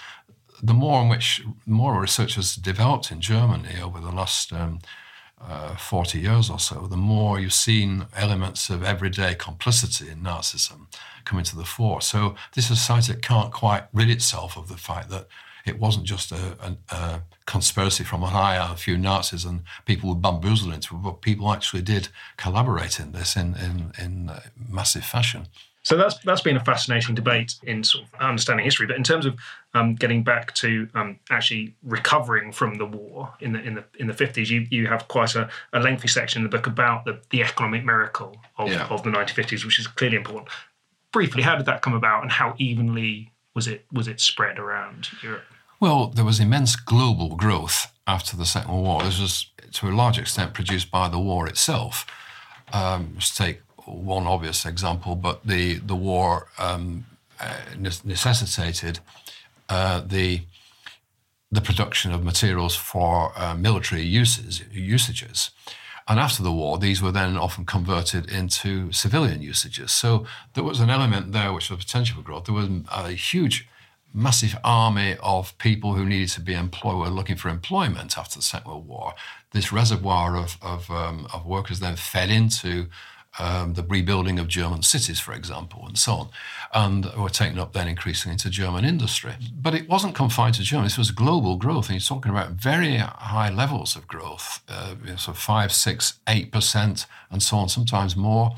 the 0.63 0.75
more 0.75 1.01
in 1.03 1.09
which 1.09 1.43
more 1.65 1.99
research 2.03 2.35
has 2.35 2.55
developed 2.55 3.11
in 3.11 3.21
Germany 3.23 3.81
over 3.81 3.99
the 3.99 4.13
last 4.13 4.53
um, 4.53 4.81
uh, 5.41 5.75
40 5.77 6.21
years 6.21 6.51
or 6.51 6.59
so, 6.59 6.87
the 6.87 6.97
more 6.97 7.41
you've 7.41 7.53
seen 7.53 8.07
elements 8.17 8.71
of 8.71 8.83
everyday 8.83 9.35
complicity 9.35 10.11
in 10.11 10.23
Nazism 10.23 10.87
coming 11.25 11.45
to 11.45 11.57
the 11.57 11.65
fore. 11.65 12.01
So 12.01 12.35
this 12.55 12.67
society 12.67 13.15
can't 13.21 13.53
quite 13.53 13.85
rid 13.93 14.11
itself 14.11 14.57
of 14.57 14.69
the 14.69 14.77
fact 14.77 15.09
that 15.11 15.29
it 15.67 15.79
wasn't 15.79 16.07
just 16.07 16.33
a, 16.33 16.57
a, 16.61 16.95
a 16.95 17.23
conspiracy 17.47 18.05
from 18.05 18.23
on 18.23 18.33
high, 18.33 18.57
a 18.57 18.77
few 18.77 18.97
Nazis 18.97 19.45
and 19.45 19.63
people 19.85 20.09
were 20.09 20.15
bamboozled 20.15 20.73
into 20.73 20.95
it, 20.97 21.03
but 21.03 21.21
people 21.21 21.53
actually 21.53 21.83
did 21.83 22.09
collaborate 22.37 22.99
in 22.99 23.13
this 23.13 23.37
in, 23.37 23.55
in, 23.57 23.93
in 23.99 24.31
massive 24.69 25.05
fashion. 25.05 25.47
So 25.83 25.97
that's 25.97 26.19
that's 26.19 26.43
been 26.43 26.57
a 26.57 26.65
fascinating 26.65 27.15
debate 27.15 27.55
in 27.63 27.83
sort 27.83 28.05
of 28.05 28.21
understanding 28.21 28.65
history. 28.65 28.87
But 28.87 28.97
in 28.97 29.03
terms 29.03 29.25
of 29.25 29.39
um, 29.73 29.95
getting 29.95 30.23
back 30.23 30.55
to 30.57 30.89
um, 30.95 31.19
actually 31.31 31.75
recovering 31.83 32.53
from 32.53 32.75
the 32.75 32.85
war 32.85 33.33
in 33.41 33.53
the 33.53 33.63
in 33.63 33.75
the 33.75 33.85
in 33.99 34.07
the 34.07 34.13
fifties, 34.13 34.51
you 34.51 34.67
you 34.71 34.87
have 34.89 35.09
quite 35.09 35.35
a, 35.37 35.49
a, 35.73 35.81
lengthy 35.81 36.09
section 36.09 36.41
in 36.41 36.51
the 36.51 36.55
book 36.55 36.67
about 36.67 37.07
the, 37.07 37.21
the 37.31 37.43
economic 37.43 37.85
miracle 37.85 38.37
of, 38.59 38.69
yeah. 38.69 38.87
of 38.89 39.03
the 39.05 39.11
nineteen 39.11 39.35
fifties, 39.35 39.65
which 39.65 39.79
is 39.79 39.87
clearly 39.87 40.17
important. 40.17 40.49
Briefly, 41.13 41.43
how 41.43 41.57
did 41.57 41.67
that 41.67 41.81
come 41.81 41.95
about, 41.95 42.23
and 42.23 42.31
how 42.31 42.55
evenly 42.59 43.33
was 43.55 43.67
it 43.67 43.87
was 43.91 44.07
it 44.07 44.21
spread 44.21 44.59
around 44.59 45.09
Europe? 45.23 45.45
Well, 45.81 46.09
there 46.09 46.27
was 46.27 46.41
immense 46.41 46.77
global 46.77 47.37
growth 47.37 47.91
after 48.07 48.37
the 48.37 48.45
Second 48.45 48.73
World 48.73 48.85
War. 48.85 49.03
This 49.03 49.19
was 49.19 49.47
to 49.73 49.89
a 49.89 49.93
large 49.93 50.19
extent 50.19 50.53
produced 50.53 50.91
by 50.91 51.09
the 51.09 51.19
war 51.19 51.49
itself. 51.49 52.05
Um, 52.73 53.13
let's 53.15 53.35
take 53.35 53.63
one 53.91 54.27
obvious 54.27 54.65
example, 54.65 55.15
but 55.17 55.47
the 55.47 55.75
the 55.75 55.97
war 55.97 56.49
um, 56.59 57.07
uh, 57.41 57.57
necessitated 58.05 59.01
uh, 59.69 60.01
the 60.01 60.43
the 61.53 61.61
production 61.61 62.13
of 62.13 62.25
materials 62.25 62.77
for 62.77 63.33
uh, 63.37 63.55
military 63.55 64.03
uses 64.03 64.63
usages. 64.71 65.51
And 66.09 66.19
after 66.19 66.43
the 66.43 66.53
war, 66.53 66.77
these 66.77 67.01
were 67.01 67.13
then 67.13 67.37
often 67.37 67.65
converted 67.65 68.29
into 68.31 68.91
civilian 68.91 69.43
usages. 69.43 69.93
So 69.93 70.27
there 70.55 70.65
was 70.65 70.81
an 70.81 70.91
element 70.91 71.33
there 71.33 71.53
which 71.53 71.71
was 71.71 71.85
potential 71.85 72.17
for 72.17 72.23
growth. 72.23 72.47
There 72.47 72.55
was 72.55 72.69
a 72.91 73.11
huge, 73.13 73.69
massive 74.13 74.57
army 74.65 75.17
of 75.23 75.57
people 75.59 75.95
who 75.95 76.05
needed 76.05 76.31
to 76.31 76.41
be 76.41 76.55
employed, 76.55 77.13
looking 77.13 77.37
for 77.37 77.49
employment 77.49 78.19
after 78.19 78.39
the 78.39 78.43
Second 78.43 78.73
World 78.73 78.89
War. 78.89 79.15
This 79.53 79.73
reservoir 79.73 80.37
of, 80.37 80.59
of, 80.63 80.91
um, 80.91 81.29
of 81.33 81.47
workers 81.47 81.79
then 81.79 81.95
fed 81.95 82.29
into 82.29 82.89
um, 83.39 83.75
the 83.75 83.83
rebuilding 83.83 84.39
of 84.39 84.49
German 84.49 84.83
cities, 84.83 85.21
for 85.21 85.33
example, 85.33 85.85
and 85.87 85.99
so 85.99 86.13
on, 86.13 86.29
and 86.73 87.07
were 87.17 87.29
taken 87.31 87.59
up 87.59 87.73
then 87.73 87.89
increasingly 87.89 88.33
into 88.33 88.51
German 88.51 88.85
industry. 88.85 89.35
But 89.55 89.75
it 89.75 89.89
wasn't 89.89 90.15
confined 90.15 90.55
to 90.57 90.63
Germany. 90.63 90.87
This 90.87 90.99
was 90.99 91.11
global 91.11 91.57
growth, 91.57 91.89
and 91.89 91.95
you're 91.95 92.17
talking 92.17 92.33
about 92.33 92.51
very 92.51 92.97
high 92.97 93.51
levels 93.51 93.97
of 93.97 94.09
growth, 94.09 94.61
uh, 94.69 94.95
so 95.17 95.33
five, 95.33 95.73
six, 95.73 96.21
eight 96.27 96.51
percent, 96.51 97.07
and 97.31 97.43
so 97.43 97.57
on, 97.59 97.69
sometimes 97.69 98.17
more, 98.17 98.55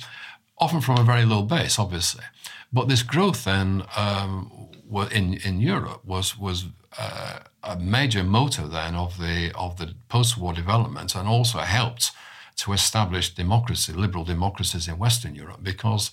often 0.59 0.81
from 0.81 0.99
a 0.99 1.05
very 1.05 1.25
low 1.25 1.43
base, 1.43 1.79
obviously. 1.79 2.25
But 2.73 2.89
this 2.89 3.03
growth 3.03 3.45
then 3.45 3.85
um, 3.97 4.71
in 5.11 5.35
in 5.35 5.61
Europe 5.61 6.05
was 6.05 6.39
was 6.39 6.67
uh, 6.99 7.41
a 7.63 7.79
major 7.79 8.25
motor 8.25 8.67
then 8.67 8.95
of 8.95 9.19
the 9.19 9.53
of 9.55 9.77
the 9.77 9.95
post-war 10.09 10.55
development, 10.55 11.15
and 11.15 11.29
also 11.29 11.59
helped 11.59 12.13
to 12.57 12.73
establish 12.73 13.35
democracy, 13.35 13.93
liberal 13.93 14.25
democracies 14.25 14.89
in 14.89 14.99
Western 14.99 15.35
Europe, 15.35 15.63
because 15.63 16.11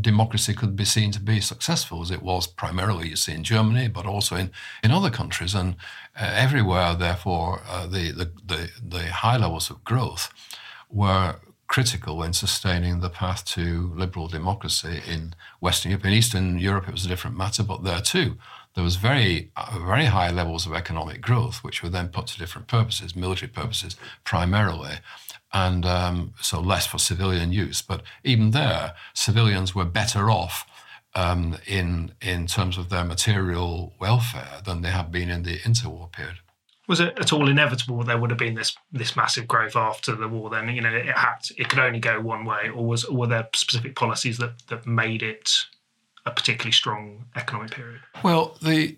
democracy 0.00 0.54
could 0.54 0.76
be 0.76 0.84
seen 0.84 1.10
to 1.10 1.20
be 1.20 1.40
successful 1.40 2.02
as 2.02 2.10
it 2.10 2.22
was 2.22 2.46
primarily, 2.46 3.08
you 3.08 3.16
see, 3.16 3.32
in 3.32 3.44
Germany, 3.44 3.88
but 3.88 4.06
also 4.06 4.36
in, 4.36 4.50
in 4.82 4.90
other 4.90 5.10
countries. 5.10 5.54
And 5.54 5.76
uh, 6.20 6.30
everywhere, 6.34 6.94
therefore, 6.94 7.62
uh, 7.68 7.86
the, 7.86 8.12
the, 8.12 8.30
the, 8.46 8.70
the 8.80 9.06
high 9.12 9.36
levels 9.36 9.70
of 9.70 9.82
growth 9.84 10.32
were 10.88 11.36
critical 11.66 12.22
in 12.22 12.32
sustaining 12.32 13.00
the 13.00 13.08
path 13.08 13.44
to 13.46 13.92
liberal 13.96 14.28
democracy 14.28 15.00
in 15.08 15.34
Western 15.60 15.90
Europe. 15.90 16.04
In 16.04 16.12
Eastern 16.12 16.58
Europe, 16.58 16.86
it 16.86 16.92
was 16.92 17.06
a 17.06 17.08
different 17.08 17.36
matter, 17.36 17.62
but 17.62 17.82
there 17.82 18.02
too, 18.02 18.36
there 18.74 18.84
was 18.84 18.96
very, 18.96 19.50
uh, 19.56 19.78
very 19.86 20.04
high 20.04 20.30
levels 20.30 20.66
of 20.66 20.74
economic 20.74 21.20
growth, 21.20 21.64
which 21.64 21.82
were 21.82 21.88
then 21.88 22.08
put 22.08 22.26
to 22.26 22.38
different 22.38 22.68
purposes, 22.68 23.16
military 23.16 23.50
purposes 23.50 23.96
primarily, 24.22 24.96
and 25.52 25.84
um, 25.84 26.34
so 26.40 26.60
less 26.60 26.86
for 26.86 26.98
civilian 26.98 27.52
use. 27.52 27.82
But 27.82 28.02
even 28.24 28.52
there, 28.52 28.94
civilians 29.14 29.74
were 29.74 29.84
better 29.84 30.30
off 30.30 30.66
um, 31.14 31.58
in 31.66 32.12
in 32.20 32.46
terms 32.46 32.78
of 32.78 32.88
their 32.88 33.04
material 33.04 33.94
welfare 34.00 34.60
than 34.64 34.82
they 34.82 34.90
had 34.90 35.12
been 35.12 35.28
in 35.28 35.42
the 35.42 35.58
interwar 35.58 36.10
period. 36.10 36.38
Was 36.88 37.00
it 37.00 37.18
at 37.18 37.32
all 37.32 37.48
inevitable 37.48 37.98
that 37.98 38.06
there 38.06 38.18
would 38.18 38.30
have 38.30 38.38
been 38.38 38.54
this 38.54 38.76
this 38.90 39.14
massive 39.14 39.46
growth 39.46 39.76
after 39.76 40.14
the 40.14 40.28
war? 40.28 40.50
Then 40.50 40.68
you 40.70 40.80
know 40.80 40.94
it 40.94 41.06
had 41.06 41.38
it 41.56 41.68
could 41.68 41.78
only 41.78 42.00
go 42.00 42.20
one 42.20 42.44
way, 42.44 42.70
or 42.74 42.84
was 42.84 43.04
or 43.04 43.18
were 43.18 43.26
there 43.26 43.48
specific 43.54 43.94
policies 43.94 44.38
that 44.38 44.66
that 44.68 44.86
made 44.86 45.22
it 45.22 45.50
a 46.24 46.30
particularly 46.30 46.72
strong 46.72 47.26
economic 47.36 47.72
period? 47.72 48.00
Well, 48.22 48.56
the 48.62 48.96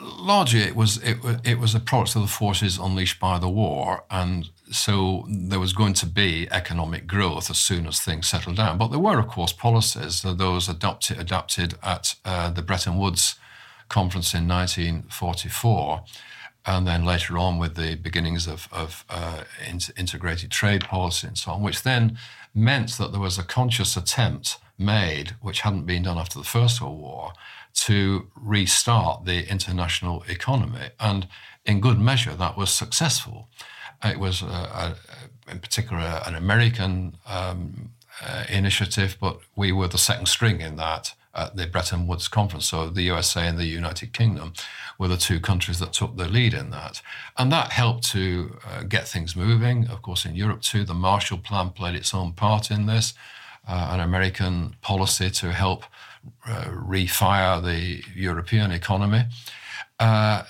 largely 0.00 0.60
it 0.60 0.76
was 0.76 0.98
it, 0.98 1.18
it 1.44 1.58
was 1.58 1.74
a 1.74 1.80
product 1.80 2.16
of 2.16 2.22
the 2.22 2.28
forces 2.28 2.78
unleashed 2.78 3.20
by 3.20 3.38
the 3.38 3.48
war, 3.48 4.04
and 4.10 4.50
so 4.70 5.26
there 5.28 5.60
was 5.60 5.72
going 5.72 5.94
to 5.94 6.06
be 6.06 6.48
economic 6.50 7.06
growth 7.06 7.50
as 7.50 7.58
soon 7.58 7.86
as 7.86 8.00
things 8.00 8.26
settled 8.26 8.56
down. 8.56 8.78
But 8.78 8.88
there 8.88 8.98
were, 8.98 9.18
of 9.18 9.28
course, 9.28 9.52
policies, 9.52 10.22
those 10.22 10.68
adopted 10.68 11.18
adapted 11.18 11.74
at 11.82 12.14
uh, 12.24 12.50
the 12.50 12.62
Bretton 12.62 12.98
Woods 12.98 13.36
conference 13.88 14.34
in 14.34 14.48
1944, 14.48 16.04
and 16.66 16.86
then 16.86 17.04
later 17.04 17.36
on 17.36 17.58
with 17.58 17.74
the 17.74 17.94
beginnings 17.96 18.46
of, 18.46 18.68
of 18.72 19.04
uh, 19.10 19.44
integrated 19.96 20.50
trade 20.50 20.84
policy 20.84 21.26
and 21.26 21.36
so 21.36 21.52
on, 21.52 21.62
which 21.62 21.82
then 21.82 22.16
meant 22.54 22.96
that 22.96 23.12
there 23.12 23.20
was 23.20 23.38
a 23.38 23.42
conscious 23.42 23.96
attempt 23.96 24.58
made, 24.78 25.36
which 25.40 25.60
hadn't 25.60 25.84
been 25.84 26.04
done 26.04 26.18
after 26.18 26.38
the 26.38 26.44
First 26.44 26.80
World 26.80 26.98
War, 26.98 27.32
to 27.74 28.28
restart 28.34 29.24
the 29.24 29.48
international 29.50 30.24
economy. 30.28 30.88
And 30.98 31.28
in 31.64 31.80
good 31.80 31.98
measure, 31.98 32.34
that 32.34 32.56
was 32.56 32.70
successful. 32.70 33.48
It 34.04 34.18
was, 34.18 34.42
uh, 34.42 34.94
a, 35.48 35.50
in 35.50 35.58
particular, 35.58 36.22
an 36.26 36.34
American 36.34 37.16
um, 37.26 37.90
uh, 38.22 38.44
initiative, 38.48 39.16
but 39.20 39.38
we 39.56 39.72
were 39.72 39.88
the 39.88 39.98
second 39.98 40.26
string 40.26 40.60
in 40.60 40.76
that 40.76 41.14
at 41.34 41.56
the 41.56 41.66
Bretton 41.66 42.06
Woods 42.06 42.28
Conference. 42.28 42.66
So 42.66 42.88
the 42.88 43.02
USA 43.02 43.48
and 43.48 43.58
the 43.58 43.66
United 43.66 44.12
Kingdom 44.12 44.52
were 44.98 45.08
the 45.08 45.16
two 45.16 45.40
countries 45.40 45.78
that 45.80 45.92
took 45.92 46.16
the 46.16 46.28
lead 46.28 46.54
in 46.54 46.70
that. 46.70 47.02
And 47.36 47.50
that 47.50 47.72
helped 47.72 48.08
to 48.12 48.56
uh, 48.66 48.82
get 48.84 49.08
things 49.08 49.34
moving. 49.34 49.88
Of 49.88 50.02
course, 50.02 50.24
in 50.24 50.36
Europe 50.36 50.62
too, 50.62 50.84
the 50.84 50.94
Marshall 50.94 51.38
Plan 51.38 51.70
played 51.70 51.96
its 51.96 52.14
own 52.14 52.32
part 52.32 52.70
in 52.70 52.86
this, 52.86 53.14
uh, 53.66 53.90
an 53.92 54.00
American 54.00 54.76
policy 54.80 55.30
to 55.30 55.52
help 55.52 55.84
uh, 56.46 56.64
refire 56.66 57.62
the 57.62 58.02
European 58.14 58.70
economy. 58.70 59.24
Uh, 59.98 60.44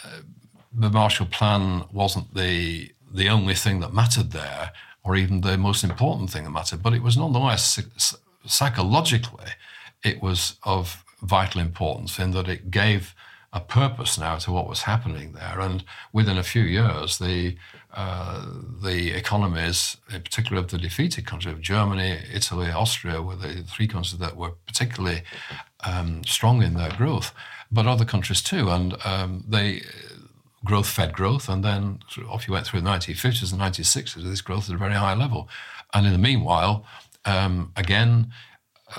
the 0.73 0.91
Marshall 0.91 1.27
Plan 1.27 1.85
wasn't 1.93 2.35
the 2.35 2.91
the 3.15 3.29
only 3.29 3.55
thing 3.55 3.81
that 3.81 3.95
mattered 3.95 4.33
there, 4.33 4.73
or 5.05 5.17
even 5.17 5.41
the 5.41 5.57
most 5.57 5.85
important 5.85 6.31
thing 6.31 6.45
that 6.45 6.51
mattered, 6.51 6.83
but 6.83 6.95
it 6.95 7.03
was 7.03 7.17
nonetheless 7.17 7.81
psychologically, 8.47 9.51
it 10.03 10.23
was 10.23 10.57
of 10.65 11.05
vital 11.23 11.61
importance 11.61 12.19
in 12.19 12.33
that 12.33 12.49
it 12.49 12.71
gave 12.71 13.15
a 13.53 13.61
purpose 13.61 14.19
now 14.19 14.37
to 14.37 14.51
what 14.51 14.69
was 14.69 14.83
happening 14.83 15.33
there. 15.33 15.61
And 15.61 15.85
within 16.13 16.37
a 16.37 16.43
few 16.43 16.63
years, 16.63 17.19
the 17.19 17.57
uh, 17.97 18.45
the 18.83 19.13
economies, 19.13 19.97
in 20.13 20.21
particular 20.21 20.61
of 20.61 20.69
the 20.69 20.79
defeated 20.79 21.25
countries 21.25 21.55
of 21.55 21.61
Germany, 21.61 22.19
Italy, 22.33 22.69
Austria, 22.69 23.23
were 23.23 23.37
the 23.37 23.63
three 23.63 23.87
countries 23.87 24.19
that 24.19 24.37
were 24.37 24.51
particularly 24.67 25.23
um, 25.87 26.25
strong 26.25 26.61
in 26.61 26.75
their 26.75 26.91
growth, 26.91 27.33
but 27.71 27.87
other 27.87 28.05
countries 28.05 28.43
too. 28.43 28.69
And 28.69 28.97
um, 29.05 29.45
they 29.49 29.83
growth 30.65 30.89
fed 30.89 31.13
growth, 31.13 31.49
and 31.49 31.63
then 31.63 32.01
off 32.29 32.49
you 32.49 32.55
went 32.55 32.67
through 32.67 32.81
the 32.81 32.89
1950s 32.89 33.53
and 33.53 33.61
1960s. 33.61 34.23
This 34.23 34.41
growth 34.41 34.69
at 34.69 34.75
a 34.75 34.79
very 34.79 34.95
high 34.95 35.15
level, 35.15 35.49
and 35.93 36.07
in 36.07 36.13
the 36.13 36.19
meanwhile, 36.19 36.87
um, 37.25 37.73
again 37.77 38.33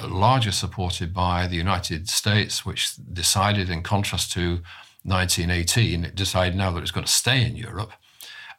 largely 0.04 0.51
supported 0.51 1.13
by 1.13 1.47
the 1.47 1.56
United 1.56 2.10
States, 2.10 2.65
which 2.65 2.95
decided, 3.13 3.69
in 3.69 3.82
contrast 3.82 4.32
to 4.34 4.62
1918, 5.04 6.04
it 6.04 6.15
decided 6.15 6.56
now 6.56 6.71
that 6.71 6.82
it's 6.82 6.91
going 6.91 7.06
to 7.06 7.12
stay 7.12 7.45
in 7.45 7.56
Europe. 7.56 7.91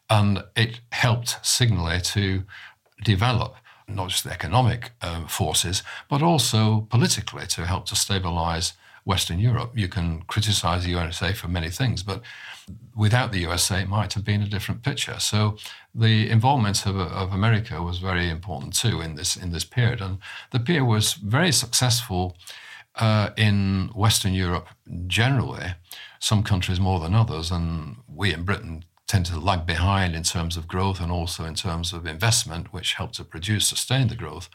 And 0.08 0.44
it 0.54 0.80
helped 0.92 1.44
signally 1.44 2.00
to 2.00 2.44
develop 3.04 3.56
not 3.88 4.08
just 4.08 4.24
the 4.24 4.32
economic 4.32 4.92
um, 5.02 5.26
forces, 5.26 5.82
but 6.08 6.22
also 6.22 6.82
politically 6.90 7.46
to 7.46 7.66
help 7.66 7.86
to 7.86 7.96
stabilize 7.96 8.72
Western 9.04 9.38
Europe. 9.38 9.72
You 9.74 9.88
can 9.88 10.22
criticize 10.22 10.84
the 10.84 10.90
USA 10.90 11.32
for 11.32 11.48
many 11.48 11.70
things, 11.70 12.02
but 12.02 12.22
without 12.96 13.32
the 13.32 13.40
USA, 13.40 13.82
it 13.82 13.88
might 13.88 14.14
have 14.14 14.24
been 14.24 14.42
a 14.42 14.48
different 14.48 14.82
picture. 14.82 15.18
So 15.20 15.56
the 15.94 16.30
involvement 16.30 16.86
of, 16.86 16.96
of 16.96 17.32
America 17.32 17.82
was 17.82 17.98
very 17.98 18.28
important 18.30 18.74
too 18.74 19.00
in 19.00 19.14
this 19.14 19.36
in 19.36 19.52
this 19.52 19.64
period, 19.64 20.00
and 20.00 20.18
the 20.50 20.60
period 20.60 20.84
was 20.84 21.14
very 21.14 21.52
successful 21.52 22.36
uh, 22.96 23.30
in 23.36 23.90
Western 23.94 24.34
Europe 24.34 24.68
generally. 25.06 25.74
Some 26.18 26.42
countries 26.42 26.80
more 26.80 27.00
than 27.00 27.14
others, 27.14 27.50
and 27.50 27.96
we 28.08 28.32
in 28.32 28.44
Britain 28.44 28.84
tend 29.06 29.26
to 29.26 29.38
lag 29.38 29.64
behind 29.66 30.16
in 30.16 30.24
terms 30.24 30.56
of 30.56 30.66
growth 30.66 31.00
and 31.00 31.12
also 31.12 31.44
in 31.44 31.54
terms 31.54 31.92
of 31.92 32.06
investment, 32.06 32.72
which 32.72 32.94
helped 32.94 33.14
to 33.14 33.24
produce 33.24 33.68
sustain 33.68 34.08
the 34.08 34.16
growth. 34.16 34.48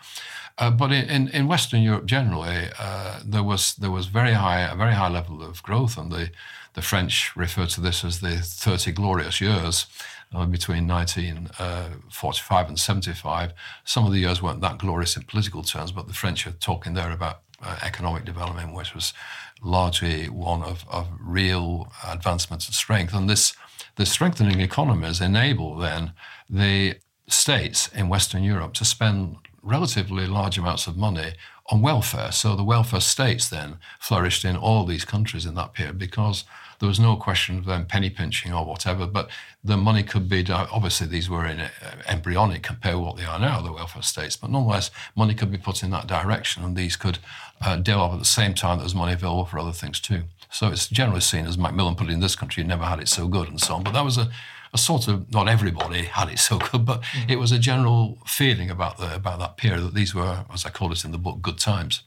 Uh, 0.58 0.70
but 0.70 0.92
in, 0.92 1.30
in 1.30 1.48
Western 1.48 1.82
Europe 1.82 2.06
generally, 2.06 2.70
uh, 2.78 3.22
there 3.26 3.44
was 3.44 3.76
there 3.76 3.92
was 3.92 4.08
very 4.08 4.34
high 4.34 4.62
a 4.62 4.76
very 4.76 4.94
high 4.94 5.10
level 5.10 5.42
of 5.42 5.64
growth, 5.64 5.98
and 5.98 6.12
the 6.12 6.32
the 6.74 6.82
French 6.82 7.36
refer 7.36 7.66
to 7.66 7.82
this 7.82 8.04
as 8.04 8.22
the 8.22 8.38
30 8.38 8.92
glorious 8.94 9.42
years 9.42 9.88
uh, 10.34 10.46
between 10.46 10.88
1945 10.88 12.66
uh, 12.66 12.68
and 12.68 12.80
75. 12.80 13.54
Some 13.84 14.06
of 14.06 14.14
the 14.14 14.20
years 14.20 14.42
weren't 14.42 14.62
that 14.62 14.78
glorious 14.78 15.18
in 15.18 15.24
political 15.24 15.64
terms, 15.64 15.92
but 15.92 16.08
the 16.08 16.14
French 16.14 16.48
are 16.48 16.52
talking 16.52 16.94
there 16.94 17.12
about 17.12 17.42
uh, 17.62 17.78
economic 17.84 18.26
development, 18.26 18.74
which 18.74 18.96
was 18.96 19.14
largely 19.62 20.30
one 20.30 20.64
of, 20.64 20.86
of 20.90 21.08
real 21.20 21.92
advancement 22.08 22.66
and 22.66 22.74
strength. 22.74 23.14
And 23.14 23.30
this 23.30 23.54
the 23.98 24.06
strengthening 24.06 24.62
economies 24.62 25.22
enable 25.22 25.76
then 25.76 26.14
the 26.50 26.96
states 27.28 27.90
in 27.90 28.10
Western 28.10 28.44
Europe 28.44 28.74
to 28.74 28.86
spend 28.86 29.36
relatively 29.62 30.26
large 30.26 30.58
amounts 30.58 30.88
of 30.88 30.98
money 30.98 31.34
on 31.72 31.82
welfare. 31.82 32.32
So 32.32 32.56
the 32.56 32.64
welfare 32.64 33.00
states 33.00 33.48
then 33.50 33.78
flourished 34.00 34.44
in 34.44 34.58
all 34.58 34.86
these 34.86 35.06
countries 35.06 35.46
in 35.46 35.56
that 35.56 35.74
period 35.74 35.98
because 35.98 36.44
there 36.80 36.90
was 36.90 37.00
no 37.00 37.16
question 37.16 37.60
of 37.60 37.66
them 37.66 37.86
penny 37.86 38.10
pinching 38.10 38.52
or 38.52 38.66
whatever, 38.66 39.08
but 39.08 39.30
the 39.64 39.78
money 39.78 40.04
could 40.04 40.28
be, 40.28 40.44
obviously 40.52 41.08
these 41.08 41.30
were 41.30 41.46
in 41.46 41.62
uh, 41.62 41.70
embryonic 42.08 42.64
compared 42.64 42.96
with 42.96 43.06
what 43.06 43.18
they 43.18 43.24
are 43.24 43.40
now, 43.40 43.62
the 43.62 43.72
welfare 43.72 44.02
states, 44.02 44.36
but 44.36 44.50
nonetheless, 44.50 44.92
money 45.16 45.34
could 45.34 45.52
be 45.52 45.58
put 45.58 45.84
in 45.84 45.92
that 45.92 46.08
direction 46.08 46.64
and 46.64 46.76
these 46.76 46.96
could 46.96 47.20
uh, 47.62 47.78
develop 47.78 48.14
at 48.14 48.20
the 48.20 48.26
same 48.26 48.54
time 48.54 48.78
that 48.78 48.84
there's 48.84 48.96
money 48.96 49.14
available 49.14 49.46
for 49.46 49.60
other 49.60 49.72
things 49.72 50.00
too. 50.00 50.24
So 50.50 50.68
it's 50.68 50.90
generally 50.90 51.22
seen 51.22 51.46
as 51.46 51.58
Macmillan 51.58 51.96
put 51.96 52.10
it 52.10 52.14
in 52.14 52.20
this 52.20 52.36
country, 52.36 52.64
never 52.64 52.84
had 52.84 53.00
it 53.00 53.08
so 53.08 53.28
good 53.28 53.48
and 53.48 53.62
so 53.62 53.76
on. 53.76 53.84
But 53.84 53.94
that 53.94 54.04
was 54.04 54.18
a, 54.18 54.30
a 54.74 54.78
sort 54.78 55.08
of 55.08 55.32
not 55.32 55.48
everybody 55.48 56.04
had 56.04 56.30
it 56.30 56.40
so 56.40 56.58
good, 56.58 56.86
but 56.86 57.02
mm. 57.02 57.30
it 57.30 57.38
was 57.38 57.52
a 57.52 57.60
general 57.60 58.20
feeling 58.26 58.70
about 58.70 58.98
the 58.98 59.16
about 59.16 59.40
that 59.40 59.58
period 59.58 59.82
that 59.84 59.94
these 59.94 60.16
were, 60.16 60.46
as 60.54 60.66
I 60.66 60.70
call 60.70 60.92
it 60.92 61.04
in 61.06 61.12
the 61.12 61.18
book, 61.18 61.42
good 61.42 61.58
times. 61.58 62.04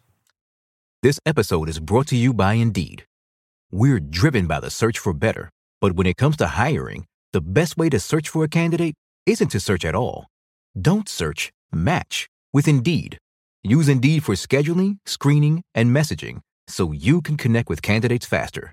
This 1.02 1.20
episode 1.26 1.68
is 1.68 1.80
brought 1.80 2.06
to 2.08 2.16
you 2.16 2.32
by 2.32 2.54
Indeed. 2.54 3.04
We're 3.70 4.00
driven 4.00 4.46
by 4.46 4.60
the 4.60 4.70
search 4.70 4.98
for 4.98 5.12
better, 5.12 5.50
but 5.80 5.92
when 5.92 6.06
it 6.06 6.16
comes 6.16 6.36
to 6.38 6.46
hiring, 6.46 7.06
the 7.32 7.40
best 7.40 7.76
way 7.76 7.90
to 7.90 8.00
search 8.00 8.28
for 8.28 8.44
a 8.44 8.48
candidate 8.48 8.94
isn't 9.26 9.48
to 9.48 9.60
search 9.60 9.84
at 9.84 9.94
all. 9.94 10.26
Don't 10.80 11.08
search. 11.08 11.50
Match 11.72 12.28
with 12.52 12.68
Indeed. 12.68 13.18
Use 13.62 13.88
Indeed 13.88 14.22
for 14.24 14.34
scheduling, 14.34 14.98
screening, 15.06 15.62
and 15.74 15.94
messaging 15.94 16.40
so 16.68 16.92
you 16.92 17.20
can 17.20 17.36
connect 17.36 17.68
with 17.68 17.82
candidates 17.82 18.26
faster. 18.26 18.72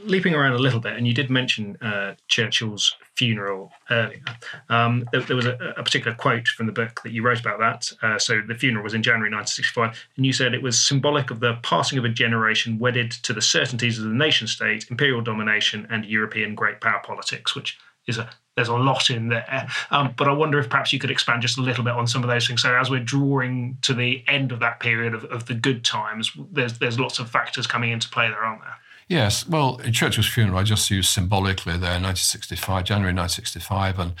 leaping 0.00 0.34
around 0.34 0.52
a 0.52 0.58
little 0.58 0.80
bit, 0.80 0.96
and 0.96 1.06
you 1.06 1.14
did 1.14 1.30
mention 1.30 1.76
uh, 1.80 2.14
Churchill's 2.28 2.96
funeral 3.14 3.72
earlier. 3.90 4.20
Um, 4.68 5.08
there, 5.12 5.20
there, 5.22 5.36
was 5.36 5.46
a, 5.46 5.74
a, 5.76 5.82
particular 5.82 6.16
quote 6.16 6.46
from 6.48 6.66
the 6.66 6.72
book 6.72 7.00
that 7.02 7.12
you 7.12 7.22
wrote 7.22 7.40
about 7.40 7.58
that. 7.58 7.92
Uh, 8.02 8.18
so 8.18 8.40
the 8.40 8.54
funeral 8.54 8.84
was 8.84 8.94
in 8.94 9.02
January 9.02 9.30
1965, 9.30 10.08
and 10.16 10.26
you 10.26 10.32
said 10.32 10.54
it 10.54 10.62
was 10.62 10.78
symbolic 10.78 11.30
of 11.30 11.40
the 11.40 11.58
passing 11.62 11.98
of 11.98 12.04
a 12.04 12.08
generation 12.08 12.78
wedded 12.78 13.10
to 13.10 13.32
the 13.32 13.42
certainties 13.42 13.98
of 13.98 14.04
the 14.04 14.10
nation 14.10 14.46
state, 14.46 14.86
imperial 14.90 15.20
domination, 15.20 15.86
and 15.90 16.04
European 16.04 16.54
great 16.54 16.80
power 16.80 17.00
politics, 17.04 17.54
which 17.54 17.78
is 18.06 18.18
a 18.18 18.30
there's 18.58 18.68
a 18.68 18.74
lot 18.74 19.08
in 19.08 19.28
there. 19.28 19.68
Um, 19.92 20.14
but 20.16 20.26
I 20.26 20.32
wonder 20.32 20.58
if 20.58 20.68
perhaps 20.68 20.92
you 20.92 20.98
could 20.98 21.12
expand 21.12 21.42
just 21.42 21.58
a 21.58 21.62
little 21.62 21.84
bit 21.84 21.92
on 21.92 22.08
some 22.08 22.24
of 22.24 22.28
those 22.28 22.48
things. 22.48 22.62
So 22.62 22.74
as 22.74 22.90
we're 22.90 22.98
drawing 22.98 23.78
to 23.82 23.94
the 23.94 24.24
end 24.26 24.50
of 24.50 24.58
that 24.58 24.80
period 24.80 25.14
of, 25.14 25.24
of 25.26 25.46
the 25.46 25.54
good 25.54 25.84
times, 25.84 26.32
there's 26.50 26.78
there's 26.78 26.98
lots 26.98 27.20
of 27.20 27.30
factors 27.30 27.68
coming 27.68 27.92
into 27.92 28.08
play 28.08 28.28
there, 28.28 28.44
aren't 28.44 28.62
there? 28.62 28.74
Yes, 29.08 29.48
well, 29.48 29.78
Churchill's 29.78 30.28
funeral, 30.28 30.58
I 30.58 30.64
just 30.64 30.90
used 30.90 31.08
symbolically 31.08 31.72
there, 31.72 31.98
1965, 31.98 32.84
January 32.84 33.14
1965, 33.14 33.98
and 33.98 34.12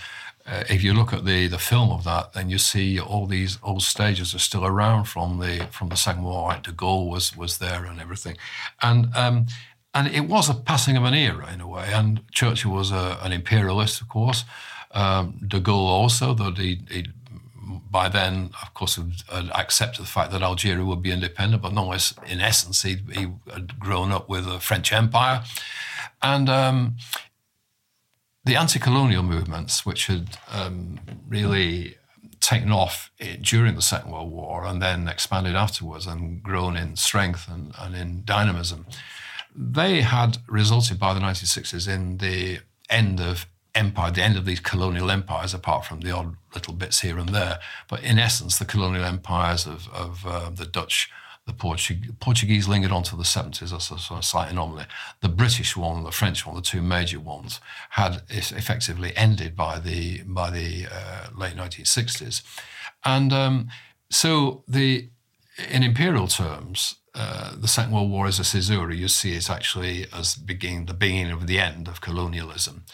uh, 0.46 0.64
if 0.70 0.82
you 0.82 0.94
look 0.94 1.12
at 1.12 1.26
the, 1.26 1.46
the 1.46 1.58
film 1.58 1.90
of 1.90 2.04
that, 2.04 2.32
then 2.32 2.48
you 2.48 2.56
see 2.56 2.98
all 2.98 3.26
these 3.26 3.58
old 3.62 3.82
stages 3.82 4.34
are 4.34 4.38
still 4.38 4.64
around 4.64 5.04
from 5.04 5.40
the 5.40 5.68
from 5.70 5.90
the 5.90 5.96
Second 5.96 6.22
War. 6.22 6.56
De 6.62 6.72
Gaulle 6.72 7.10
was 7.10 7.36
was 7.36 7.58
there 7.58 7.84
and 7.84 8.00
everything, 8.00 8.38
and 8.80 9.14
um, 9.14 9.46
and 9.92 10.08
it 10.08 10.22
was 10.22 10.48
a 10.48 10.54
passing 10.54 10.96
of 10.96 11.04
an 11.04 11.12
era 11.12 11.52
in 11.52 11.60
a 11.60 11.68
way. 11.68 11.90
And 11.92 12.22
Churchill 12.30 12.70
was 12.70 12.90
a, 12.90 13.18
an 13.22 13.32
imperialist, 13.32 14.00
of 14.00 14.08
course. 14.08 14.44
Um, 14.92 15.38
De 15.46 15.60
Gaulle 15.60 15.88
also, 15.88 16.32
though 16.32 16.52
he, 16.52 16.80
he 16.90 17.06
by 17.90 18.08
then, 18.08 18.50
of 18.62 18.74
course, 18.74 18.96
had 18.96 19.50
accepted 19.54 20.02
the 20.02 20.08
fact 20.08 20.32
that 20.32 20.42
Algeria 20.42 20.84
would 20.84 21.02
be 21.02 21.10
independent, 21.10 21.62
but 21.62 21.72
nonetheless, 21.72 22.14
in 22.26 22.40
essence, 22.40 22.82
he, 22.82 22.98
he 23.12 23.28
had 23.52 23.78
grown 23.78 24.12
up 24.12 24.28
with 24.28 24.46
a 24.46 24.60
French 24.60 24.92
Empire. 24.92 25.42
And 26.22 26.48
um, 26.48 26.96
the 28.44 28.56
anti 28.56 28.78
colonial 28.78 29.22
movements, 29.22 29.84
which 29.86 30.06
had 30.06 30.38
um, 30.50 31.00
really 31.28 31.96
taken 32.40 32.72
off 32.72 33.10
during 33.42 33.74
the 33.74 33.82
Second 33.82 34.10
World 34.10 34.30
War 34.30 34.64
and 34.64 34.80
then 34.80 35.08
expanded 35.08 35.54
afterwards 35.54 36.06
and 36.06 36.42
grown 36.42 36.76
in 36.76 36.96
strength 36.96 37.48
and, 37.48 37.74
and 37.78 37.94
in 37.94 38.22
dynamism, 38.24 38.86
they 39.54 40.02
had 40.02 40.38
resulted 40.46 40.98
by 40.98 41.12
the 41.12 41.20
1960s 41.20 41.88
in 41.88 42.18
the 42.18 42.60
end 42.88 43.20
of 43.20 43.46
empire, 43.74 44.10
the 44.10 44.22
end 44.22 44.36
of 44.36 44.44
these 44.44 44.60
colonial 44.60 45.10
empires, 45.10 45.54
apart 45.54 45.84
from 45.84 46.00
the 46.00 46.10
odd 46.10 46.36
little 46.54 46.74
bits 46.74 47.00
here 47.00 47.18
and 47.18 47.30
there. 47.30 47.58
But 47.88 48.02
in 48.02 48.18
essence, 48.18 48.58
the 48.58 48.64
colonial 48.64 49.04
empires 49.04 49.66
of, 49.66 49.88
of 49.88 50.26
uh, 50.26 50.50
the 50.50 50.66
Dutch, 50.66 51.10
the 51.46 51.52
Portuguese, 51.52 52.12
Portuguese 52.20 52.68
lingered 52.68 52.92
on 52.92 53.02
to 53.04 53.16
the 53.16 53.22
70s, 53.22 53.70
that's 53.70 53.90
a 53.90 53.98
sort 53.98 54.18
of 54.18 54.24
slight 54.24 54.50
anomaly. 54.50 54.84
The 55.20 55.28
British 55.28 55.76
one, 55.76 56.04
the 56.04 56.10
French 56.10 56.46
one, 56.46 56.56
the 56.56 56.62
two 56.62 56.82
major 56.82 57.20
ones, 57.20 57.60
had 57.90 58.22
effectively 58.28 59.16
ended 59.16 59.56
by 59.56 59.78
the, 59.78 60.22
by 60.24 60.50
the 60.50 60.86
uh, 60.90 61.28
late 61.36 61.54
1960s. 61.54 62.42
And 63.04 63.32
um, 63.32 63.68
so 64.10 64.64
the, 64.66 65.08
in 65.70 65.82
imperial 65.82 66.28
terms, 66.28 66.96
uh, 67.14 67.54
the 67.56 67.68
Second 67.68 67.92
World 67.92 68.10
War 68.10 68.28
is 68.28 68.38
a 68.38 68.44
caesura. 68.44 68.94
You 68.94 69.08
see 69.08 69.34
it 69.34 69.50
actually 69.50 70.06
as 70.12 70.34
beginning 70.36 70.86
the 70.86 70.94
beginning 70.94 71.32
of 71.32 71.46
the 71.46 71.58
end 71.58 71.88
of 71.88 72.00
colonialism 72.00 72.84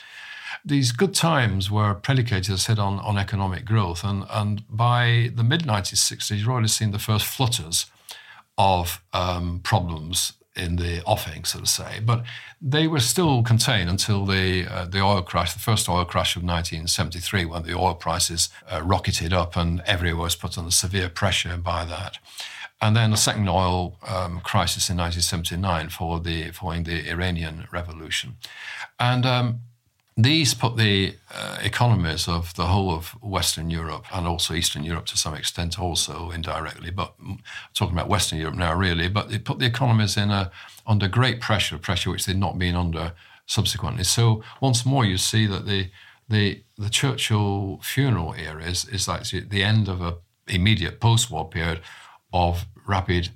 these 0.64 0.92
good 0.92 1.14
times 1.14 1.70
were 1.70 1.94
predicated, 1.94 2.50
as 2.50 2.61
I 2.61 2.62
said, 2.62 2.79
on, 2.79 2.98
on 3.00 3.18
economic 3.18 3.64
growth. 3.64 4.03
And, 4.03 4.24
and 4.31 4.64
by 4.68 5.31
the 5.35 5.44
mid 5.44 5.62
1960s, 5.62 6.38
you've 6.38 6.48
already 6.48 6.68
seen 6.68 6.90
the 6.90 6.98
first 6.98 7.27
flutters 7.27 7.87
of 8.57 9.03
um, 9.12 9.61
problems 9.62 10.35
in 10.57 10.77
the 10.77 11.03
offing, 11.05 11.44
so 11.44 11.61
to 11.61 11.66
say. 11.66 12.00
But 12.05 12.24
they 12.62 12.87
were 12.87 13.00
still 13.00 13.42
contained 13.42 13.90
until 13.90 14.24
the 14.24 14.66
uh, 14.66 14.85
the 14.87 15.00
oil 15.00 15.22
crash, 15.22 15.53
the 15.53 15.59
first 15.59 15.88
oil 15.88 16.05
crash 16.05 16.37
of 16.37 16.42
1973, 16.42 17.44
when 17.44 17.64
the 17.64 17.77
oil 17.77 17.94
prices 17.94 18.48
uh, 18.72 18.81
rocketed 18.83 19.33
up 19.33 19.57
and 19.57 19.83
everywhere 19.85 20.22
was 20.22 20.37
put 20.37 20.57
under 20.57 20.70
severe 20.70 21.09
pressure 21.09 21.57
by 21.57 21.85
that. 21.85 22.18
And 22.81 22.94
then 22.94 23.11
the 23.11 23.16
second 23.16 23.48
oil 23.48 23.96
um, 24.07 24.40
crisis 24.40 24.90
in 24.90 24.96
1979 24.98 25.88
for 25.88 26.20
the, 26.20 26.50
following 26.50 26.85
the 26.85 27.09
Iranian 27.09 27.66
Revolution. 27.72 28.37
And 29.00 29.24
um, 29.24 29.61
these 30.16 30.55
put 30.55 30.77
the 30.77 31.16
uh, 31.35 31.59
economies 31.62 32.29
of 32.29 32.55
the 32.55 32.66
whole 32.66 32.92
of 32.92 33.09
Western 33.20 33.68
Europe 33.68 34.05
and 34.12 34.27
also 34.27 34.55
Eastern 34.55 34.85
Europe 34.85 35.07
to 35.07 35.18
some 35.18 35.35
extent, 35.35 35.79
also 35.79 36.31
indirectly, 36.31 36.90
but 36.90 37.14
talking 37.74 37.96
about 37.96 38.09
Western 38.09 38.38
Europe 38.38 38.55
now, 38.55 38.74
really, 38.74 39.09
but 39.09 39.33
it 39.33 39.44
put 39.44 39.59
the 39.59 39.66
economies 39.66 40.16
in 40.16 40.31
a, 40.31 40.53
under 40.87 41.09
great 41.09 41.40
pressure, 41.40 41.79
pressure 41.79 42.11
which 42.11 42.27
they'd 42.27 42.37
not 42.37 42.59
been 42.59 42.77
under 42.77 43.12
subsequently. 43.46 44.05
So 44.05 44.44
once 44.61 44.87
more, 44.87 45.05
you 45.05 45.18
see 45.18 45.46
that 45.46 45.66
the 45.66 45.90
the 46.29 46.62
the 46.79 46.88
Churchill 46.88 47.81
funeral 47.83 48.35
era 48.35 48.64
is, 48.64 48.87
is 48.88 49.09
actually 49.09 49.40
the 49.40 49.62
end 49.62 49.88
of 49.88 50.00
a 50.00 50.16
immediate 50.46 51.00
post-war 51.00 51.48
period 51.48 51.81
of 52.33 52.66
rapid 52.87 53.31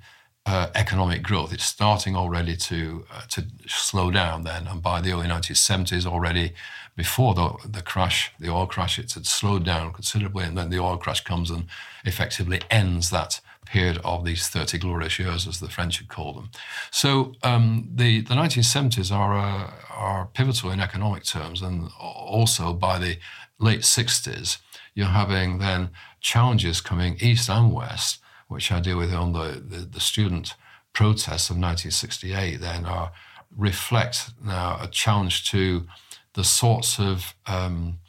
uh, 0.49 0.71
economic 0.73 1.21
growth. 1.21 1.53
It's 1.53 1.65
starting 1.65 2.15
already 2.15 2.55
to 2.55 3.05
uh, 3.13 3.21
to 3.29 3.45
slow 3.67 4.09
down 4.09 4.43
then, 4.43 4.67
and 4.67 4.81
by 4.81 4.99
the 4.99 5.11
early 5.11 5.27
1970s, 5.27 6.05
already 6.05 6.53
before 6.95 7.33
the 7.35 7.49
the 7.65 7.81
crash, 7.81 8.31
the 8.39 8.49
oil 8.49 8.65
crash, 8.65 8.97
it 8.97 9.13
had 9.13 9.27
slowed 9.27 9.63
down 9.63 9.93
considerably, 9.93 10.45
and 10.45 10.57
then 10.57 10.69
the 10.69 10.79
oil 10.79 10.97
crash 10.97 11.23
comes 11.23 11.51
and 11.51 11.65
effectively 12.03 12.61
ends 12.71 13.11
that 13.11 13.41
period 13.65 13.99
of 14.03 14.25
these 14.25 14.47
30 14.47 14.79
glorious 14.79 15.19
years, 15.19 15.47
as 15.47 15.59
the 15.59 15.69
French 15.69 15.99
had 15.99 16.07
called 16.07 16.35
them. 16.37 16.49
So 16.89 17.35
um, 17.43 17.87
the 17.93 18.21
the 18.21 18.33
1970s 18.33 19.11
are 19.15 19.37
uh, 19.37 19.71
are 19.91 20.29
pivotal 20.33 20.71
in 20.71 20.79
economic 20.79 21.23
terms, 21.25 21.61
and 21.61 21.89
also 21.99 22.73
by 22.73 22.97
the 22.97 23.19
late 23.59 23.81
60s, 23.81 24.57
you're 24.95 25.07
having 25.07 25.59
then 25.59 25.89
challenges 26.21 26.81
coming 26.81 27.17
east 27.19 27.49
and 27.49 27.71
west 27.71 28.19
which 28.49 28.71
I 28.71 28.81
deal 28.81 28.97
with 28.97 29.13
on 29.13 29.31
the, 29.31 29.63
the, 29.65 29.85
the 29.85 29.99
student 29.99 30.55
protests 30.91 31.49
of 31.49 31.55
1968, 31.55 32.57
then 32.57 32.85
are 32.85 33.11
reflect 33.55 34.31
now 34.43 34.77
a 34.81 34.87
challenge 34.87 35.49
to 35.51 35.85
the 36.33 36.43
sorts 36.43 36.99
of 36.99 37.33
um, 37.47 37.99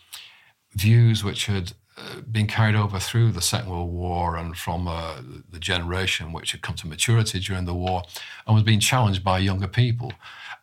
views 0.74 1.22
which 1.22 1.46
had 1.46 1.72
uh, 1.96 2.20
been 2.30 2.46
carried 2.46 2.74
over 2.74 2.98
through 2.98 3.30
the 3.30 3.40
Second 3.42 3.70
World 3.70 3.92
War 3.92 4.36
and 4.36 4.56
from 4.56 4.88
uh, 4.88 5.16
the 5.50 5.58
generation 5.58 6.32
which 6.32 6.52
had 6.52 6.62
come 6.62 6.74
to 6.76 6.88
maturity 6.88 7.38
during 7.38 7.64
the 7.64 7.74
war 7.74 8.02
and 8.46 8.54
was 8.54 8.64
being 8.64 8.80
challenged 8.80 9.22
by 9.22 9.38
younger 9.38 9.68
people. 9.68 10.12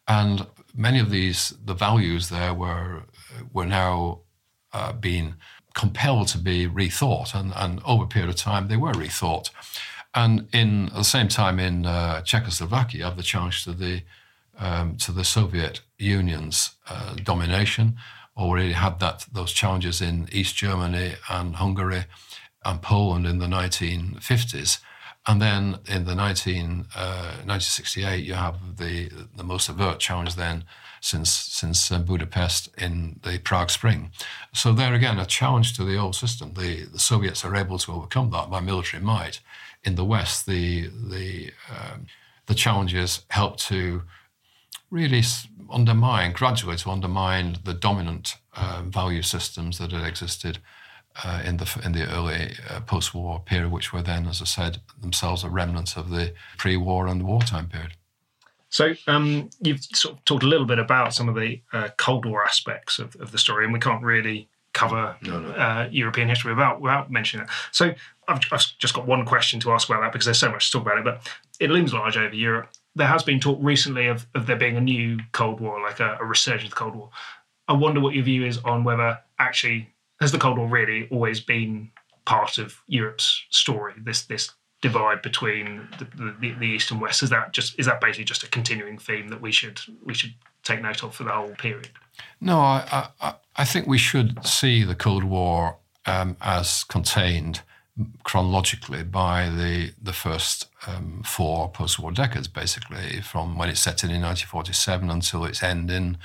And 0.08 0.48
many 0.76 1.00
of 1.00 1.10
these, 1.12 1.54
the 1.64 1.74
values 1.74 2.30
there 2.30 2.54
were, 2.54 3.04
were 3.54 3.66
now 3.66 4.22
uh, 4.74 4.94
being 4.94 5.36
compelled 5.78 6.28
to 6.30 6.40
be 6.40 6.68
rethought, 6.68 7.36
and, 7.36 7.54
and 7.56 7.80
over 7.86 8.04
a 8.06 8.08
period 8.08 8.30
of 8.30 8.36
time, 8.36 8.68
they 8.68 8.78
were 8.78 8.94
rethought. 8.94 9.52
And 10.16 10.48
in 10.52 10.88
at 10.88 10.96
the 10.96 11.04
same 11.04 11.28
time, 11.28 11.60
in 11.60 11.86
uh, 11.86 12.22
Czechoslovakia, 12.24 13.14
the 13.16 13.22
challenge 13.22 13.64
to 13.66 13.74
the 13.74 14.02
um, 14.60 14.98
to 14.98 15.12
the 15.12 15.24
Soviet 15.24 15.82
Union's 16.00 16.72
uh, 16.90 17.14
domination 17.24 17.98
already 18.36 18.74
had 18.74 19.00
that 19.00 19.28
those 19.32 19.54
challenges 19.54 20.02
in 20.02 20.28
East 20.32 20.56
Germany 20.56 21.14
and 21.30 21.56
Hungary 21.56 22.06
and 22.66 22.82
Poland 22.82 23.28
in 23.28 23.38
the 23.38 23.46
1950s. 23.46 24.80
And 25.28 25.42
then 25.42 25.80
in 25.86 26.06
the 26.06 26.16
19, 26.16 26.86
uh, 26.96 27.44
1968, 27.46 28.24
you 28.24 28.34
have 28.34 28.78
the, 28.78 29.10
the 29.36 29.44
most 29.44 29.70
overt 29.70 30.00
challenge 30.00 30.36
then 30.36 30.64
since 31.08 31.32
since 31.32 31.92
uh, 31.92 32.00
Budapest 32.00 32.70
in 32.78 33.20
the 33.24 33.40
Prague 33.40 33.72
Spring. 33.72 34.12
So 34.54 34.74
there 34.74 34.94
again, 34.94 35.20
a 35.20 35.26
challenge 35.26 35.76
to 35.78 35.86
the 35.86 35.98
old 35.98 36.16
system. 36.16 36.54
The 36.54 36.86
the 36.86 37.00
Soviets 37.00 37.46
are 37.46 37.56
able 37.56 37.78
to 37.80 37.94
overcome 37.94 38.32
that 38.32 38.50
by 38.50 38.60
military 38.60 39.02
might. 39.04 39.40
In 39.84 39.96
the 39.96 40.06
West, 40.06 40.46
the 40.46 40.90
the 41.14 41.52
um, 41.70 42.08
the 42.48 42.56
challenges 42.56 43.26
help 43.30 43.58
to 43.58 44.04
really 44.90 45.24
undermine, 45.70 46.32
gradually 46.34 46.78
to 46.78 46.90
undermine 46.90 47.58
the 47.64 47.74
dominant 47.74 48.36
uh, 48.56 48.82
value 48.86 49.22
systems 49.22 49.78
that 49.78 49.92
had 49.92 50.06
existed 50.06 50.60
uh, 51.24 51.42
in 51.46 51.58
the 51.58 51.82
in 51.86 51.92
the 51.94 52.06
early 52.16 52.52
uh, 52.70 52.82
post-war 52.82 53.40
period, 53.46 53.72
which 53.72 53.94
were 53.94 54.04
then, 54.04 54.28
as 54.28 54.42
I 54.42 54.46
said, 54.46 54.82
themselves 55.02 55.44
a 55.44 55.50
remnant 55.50 55.98
of 55.98 56.10
the 56.10 56.34
pre-war 56.58 57.08
and 57.08 57.24
wartime 57.24 57.68
period. 57.68 57.94
So 58.70 58.94
um, 59.08 59.50
you've 59.62 59.84
sort 59.84 60.16
of 60.16 60.26
talked 60.26 60.44
a 60.44 60.48
little 60.48 60.66
bit 60.66 60.80
about 60.80 61.14
some 61.14 61.30
of 61.30 61.36
the 61.36 61.62
uh, 61.74 61.90
Cold 61.98 62.26
War 62.26 62.44
aspects 62.44 63.00
of, 63.00 63.16
of, 63.18 63.32
the 63.32 63.38
story, 63.38 63.64
and 63.64 63.74
we 63.74 63.80
can't 63.80 64.04
really 64.04 64.50
cover 64.74 65.16
no, 65.24 65.40
no. 65.40 65.50
Uh, 65.52 65.90
European 65.92 66.30
history 66.30 66.54
without 66.54 66.82
without 66.82 67.10
mentioning 67.10 67.46
that. 67.46 67.54
So 67.72 67.94
I've, 68.28 68.42
I've, 68.52 68.78
just 68.78 68.94
got 68.94 69.08
one 69.08 69.26
question 69.26 69.60
to 69.62 69.72
ask 69.72 69.90
about 69.90 70.02
that 70.02 70.12
because 70.12 70.26
there's 70.26 70.38
so 70.38 70.52
much 70.52 70.70
to 70.70 70.78
talk 70.78 70.86
about 70.86 70.98
it. 70.98 71.04
But 71.06 71.34
it 71.60 71.70
looms 71.70 71.94
large 71.94 72.18
over 72.18 72.36
Europe. 72.36 72.70
There 72.96 73.08
has 73.08 73.24
been 73.24 73.40
talk 73.40 73.60
recently 73.62 74.08
of, 74.08 74.28
of 74.36 74.48
there 74.48 74.56
being 74.56 74.76
a 74.76 74.82
new 74.82 75.20
Cold 75.32 75.60
War, 75.62 75.82
like 75.82 76.00
a, 76.00 76.18
a 76.20 76.26
resurgence 76.26 76.66
of 76.66 76.70
the 76.72 76.76
Cold 76.76 76.96
War. 76.96 77.10
I 77.68 77.74
wonder 77.74 78.00
what 78.00 78.16
your 78.16 78.24
view 78.24 78.46
is 78.46 78.58
on 78.60 78.84
whether 78.84 79.20
actually 79.40 79.90
has 80.20 80.32
the 80.32 80.40
Cold 80.40 80.58
War 80.58 80.68
really 80.68 81.08
always 81.10 81.40
been 81.40 81.92
part 82.28 82.58
of 82.58 82.84
Europe's 82.88 83.46
story? 83.50 83.94
This 83.98 84.24
this 84.24 84.52
divide 84.82 85.22
between 85.22 85.88
the, 85.98 86.06
the, 86.40 86.52
the, 86.60 86.68
east 86.68 86.92
and 86.92 87.02
west? 87.02 87.24
Is 87.24 87.30
that 87.32 87.52
just 87.52 87.78
is 87.80 87.86
that 87.88 88.00
basically 88.00 88.26
just 88.26 88.44
a 88.44 88.50
continuing 88.50 88.98
theme 88.98 89.30
that 89.30 89.42
we 89.42 89.52
should 89.52 89.80
we 90.04 90.14
should 90.14 90.34
take 90.64 90.82
note 90.82 91.04
of 91.04 91.16
for 91.16 91.24
the 91.24 91.32
whole 91.32 91.56
period? 91.56 91.90
No 92.42 92.60
i 92.60 93.10
i, 93.22 93.34
I 93.56 93.66
think 93.66 93.88
we 93.88 93.98
should 93.98 94.46
see 94.46 94.84
the 94.84 94.96
cold 94.96 95.24
war 95.24 95.78
um, 96.06 96.38
as 96.42 96.84
contained 96.84 97.62
chronologically 98.24 99.04
by 99.04 99.50
the 99.50 99.94
the 100.02 100.14
first 100.14 100.68
um, 100.86 101.24
four 101.26 101.70
post-war 101.70 102.12
decades 102.12 102.48
basically 102.48 103.22
from 103.22 103.58
when 103.58 103.70
it 103.70 103.78
set 103.78 104.04
in 104.04 104.12
in 104.12 104.22
1947 104.22 105.10
until 105.10 105.46
its 105.46 105.64
end 105.64 105.90
in 105.90 106.18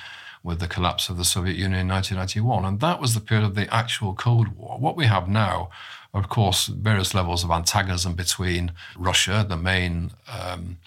with 0.43 0.59
the 0.59 0.66
collapse 0.66 1.09
of 1.09 1.16
the 1.16 1.24
Soviet 1.24 1.55
Union 1.55 1.81
in 1.81 1.89
1991 1.89 2.64
and 2.64 2.81
that 2.81 3.01
was 3.01 3.14
the 3.14 3.20
period 3.20 3.47
of 3.47 3.55
the 3.55 3.72
actual 3.72 4.12
cold 4.12 4.49
war. 4.49 4.79
What 4.79 4.97
we 4.97 5.07
have 5.07 5.29
now 5.29 5.70
of 6.15 6.29
course, 6.29 6.67
various 6.67 7.15
levels 7.15 7.43
of 7.43 7.51
antagonism 7.51 8.15
between 8.15 8.73
Russia, 8.97 9.47
the 9.49 9.57
main 9.57 10.11
um, 10.29 10.79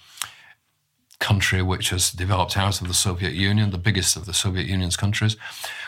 country 1.20 1.62
which 1.62 1.90
has 1.90 2.12
developed 2.12 2.56
out 2.58 2.82
of 2.82 2.88
the 2.88 2.94
Soviet 2.94 3.34
Union, 3.34 3.72
the 3.72 3.78
biggest 3.78 4.16
of 4.16 4.26
the 4.26 4.34
Soviet 4.34 4.68
Union's 4.68 4.98
countries. 4.98 5.36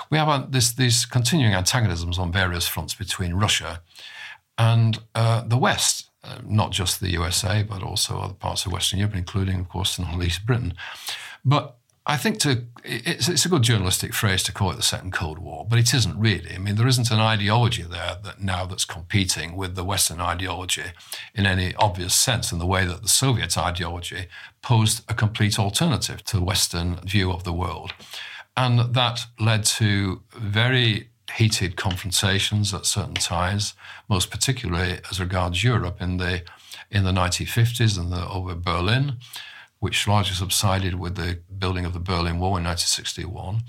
We 0.10 0.18
have 0.18 0.30
uh, 0.30 0.46
this, 0.50 0.74
these 0.74 1.06
continuing 1.06 1.54
antagonisms 1.54 2.18
on 2.18 2.32
various 2.32 2.68
fronts 2.68 2.96
between 2.96 3.36
Russia 3.36 3.82
and 4.58 5.00
uh, 5.14 5.44
the 5.46 5.58
West, 5.58 6.10
uh, 6.24 6.40
not 6.44 6.72
just 6.72 7.00
the 7.00 7.12
USA, 7.12 7.62
but 7.62 7.84
also 7.84 8.20
other 8.20 8.34
parts 8.34 8.66
of 8.66 8.72
Western 8.72 9.00
Europe, 9.00 9.16
including, 9.16 9.60
of 9.60 9.70
course, 9.70 10.00
not 10.00 10.18
least 10.18 10.46
Britain. 10.46 10.74
But 11.46 11.78
I 12.10 12.16
think 12.16 12.40
to 12.40 12.64
it's, 12.86 13.28
it's, 13.28 13.46
a 13.46 13.50
good 13.50 13.64
journalistic 13.64 14.14
phrase 14.14 14.42
to 14.44 14.54
call 14.54 14.72
it 14.72 14.78
the 14.78 14.82
Second 14.82 15.12
Cold 15.12 15.40
War, 15.40 15.68
but 15.70 15.78
it 15.78 15.94
isn't 15.94 16.18
really. 16.18 16.56
I 16.56 16.58
mean, 16.58 16.76
there 16.76 16.88
isn't 16.88 17.12
an 17.12 17.20
ideology 17.20 17.84
there 17.84 18.16
that 18.24 18.42
now 18.42 18.66
that's 18.66 18.86
competing 18.86 19.58
with 19.58 19.76
the 19.76 19.84
Western 19.84 20.22
ideology 20.22 20.94
in 21.36 21.46
any 21.46 21.76
obvious 21.76 22.16
sense, 22.16 22.54
in 22.54 22.60
the 22.60 22.66
way 22.66 22.86
that 22.86 23.02
the 23.02 23.10
Soviet 23.10 23.58
ideology 23.58 24.28
posed 24.62 25.04
a 25.12 25.14
complete 25.14 25.60
alternative 25.60 26.24
to 26.26 26.38
the 26.38 26.44
Western 26.44 26.96
view 27.02 27.30
of 27.30 27.44
the 27.44 27.52
world, 27.52 27.94
and 28.56 28.94
that 28.96 29.26
led 29.38 29.66
to 29.66 30.22
very 30.34 31.10
heated 31.36 31.76
confrontations 31.76 32.74
at 32.74 32.86
certain 32.86 33.16
times, 33.16 33.74
most 34.08 34.32
particularly 34.32 35.00
as 35.12 35.20
regards 35.20 35.62
Europe 35.62 36.02
in 36.02 36.18
the 36.18 36.44
in 36.90 37.04
the 37.04 37.12
1950s 37.12 38.00
and 38.00 38.14
the, 38.14 38.30
over 38.30 38.56
Berlin 38.56 39.18
which 39.80 40.08
largely 40.08 40.36
subsided 40.36 40.96
with 40.96 41.16
the 41.16 41.40
building 41.58 41.86
of 41.86 41.94
the 41.94 42.00
Berlin 42.00 42.40
Wall 42.40 42.58
in 42.58 42.64
1961, 42.64 43.62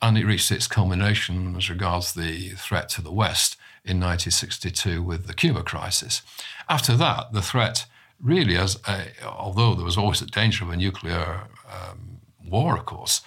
and 0.00 0.18
it 0.18 0.26
reached 0.26 0.50
its 0.50 0.66
culmination 0.66 1.54
as 1.56 1.70
regards 1.70 2.14
the 2.14 2.50
threat 2.50 2.88
to 2.90 3.02
the 3.02 3.12
West 3.12 3.56
in 3.84 3.98
1962 3.98 5.02
with 5.02 5.26
the 5.26 5.34
Cuba 5.34 5.62
crisis. 5.62 6.22
After 6.68 6.96
that, 6.96 7.32
the 7.32 7.42
threat 7.42 7.86
really, 8.20 8.56
as 8.56 8.78
a, 8.86 9.06
although 9.26 9.74
there 9.74 9.84
was 9.84 9.98
always 9.98 10.22
a 10.22 10.26
danger 10.26 10.64
of 10.64 10.70
a 10.70 10.76
nuclear 10.76 11.48
um, 11.70 12.20
war, 12.44 12.76
of 12.76 12.86
course, 12.86 13.20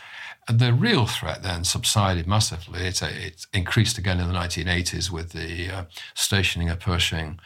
the 0.47 0.73
real 0.73 1.05
threat 1.05 1.43
then 1.43 1.63
subsided 1.63 2.27
massively. 2.27 2.81
It, 2.81 3.01
it, 3.01 3.47
increased 3.53 3.97
again 3.97 4.19
in 4.19 4.27
the 4.27 4.33
1980s 4.33 5.09
with 5.09 5.31
the 5.31 5.69
uh, 5.69 5.83
stationing 6.13 6.69
of 6.69 6.79
Pershing 6.79 7.39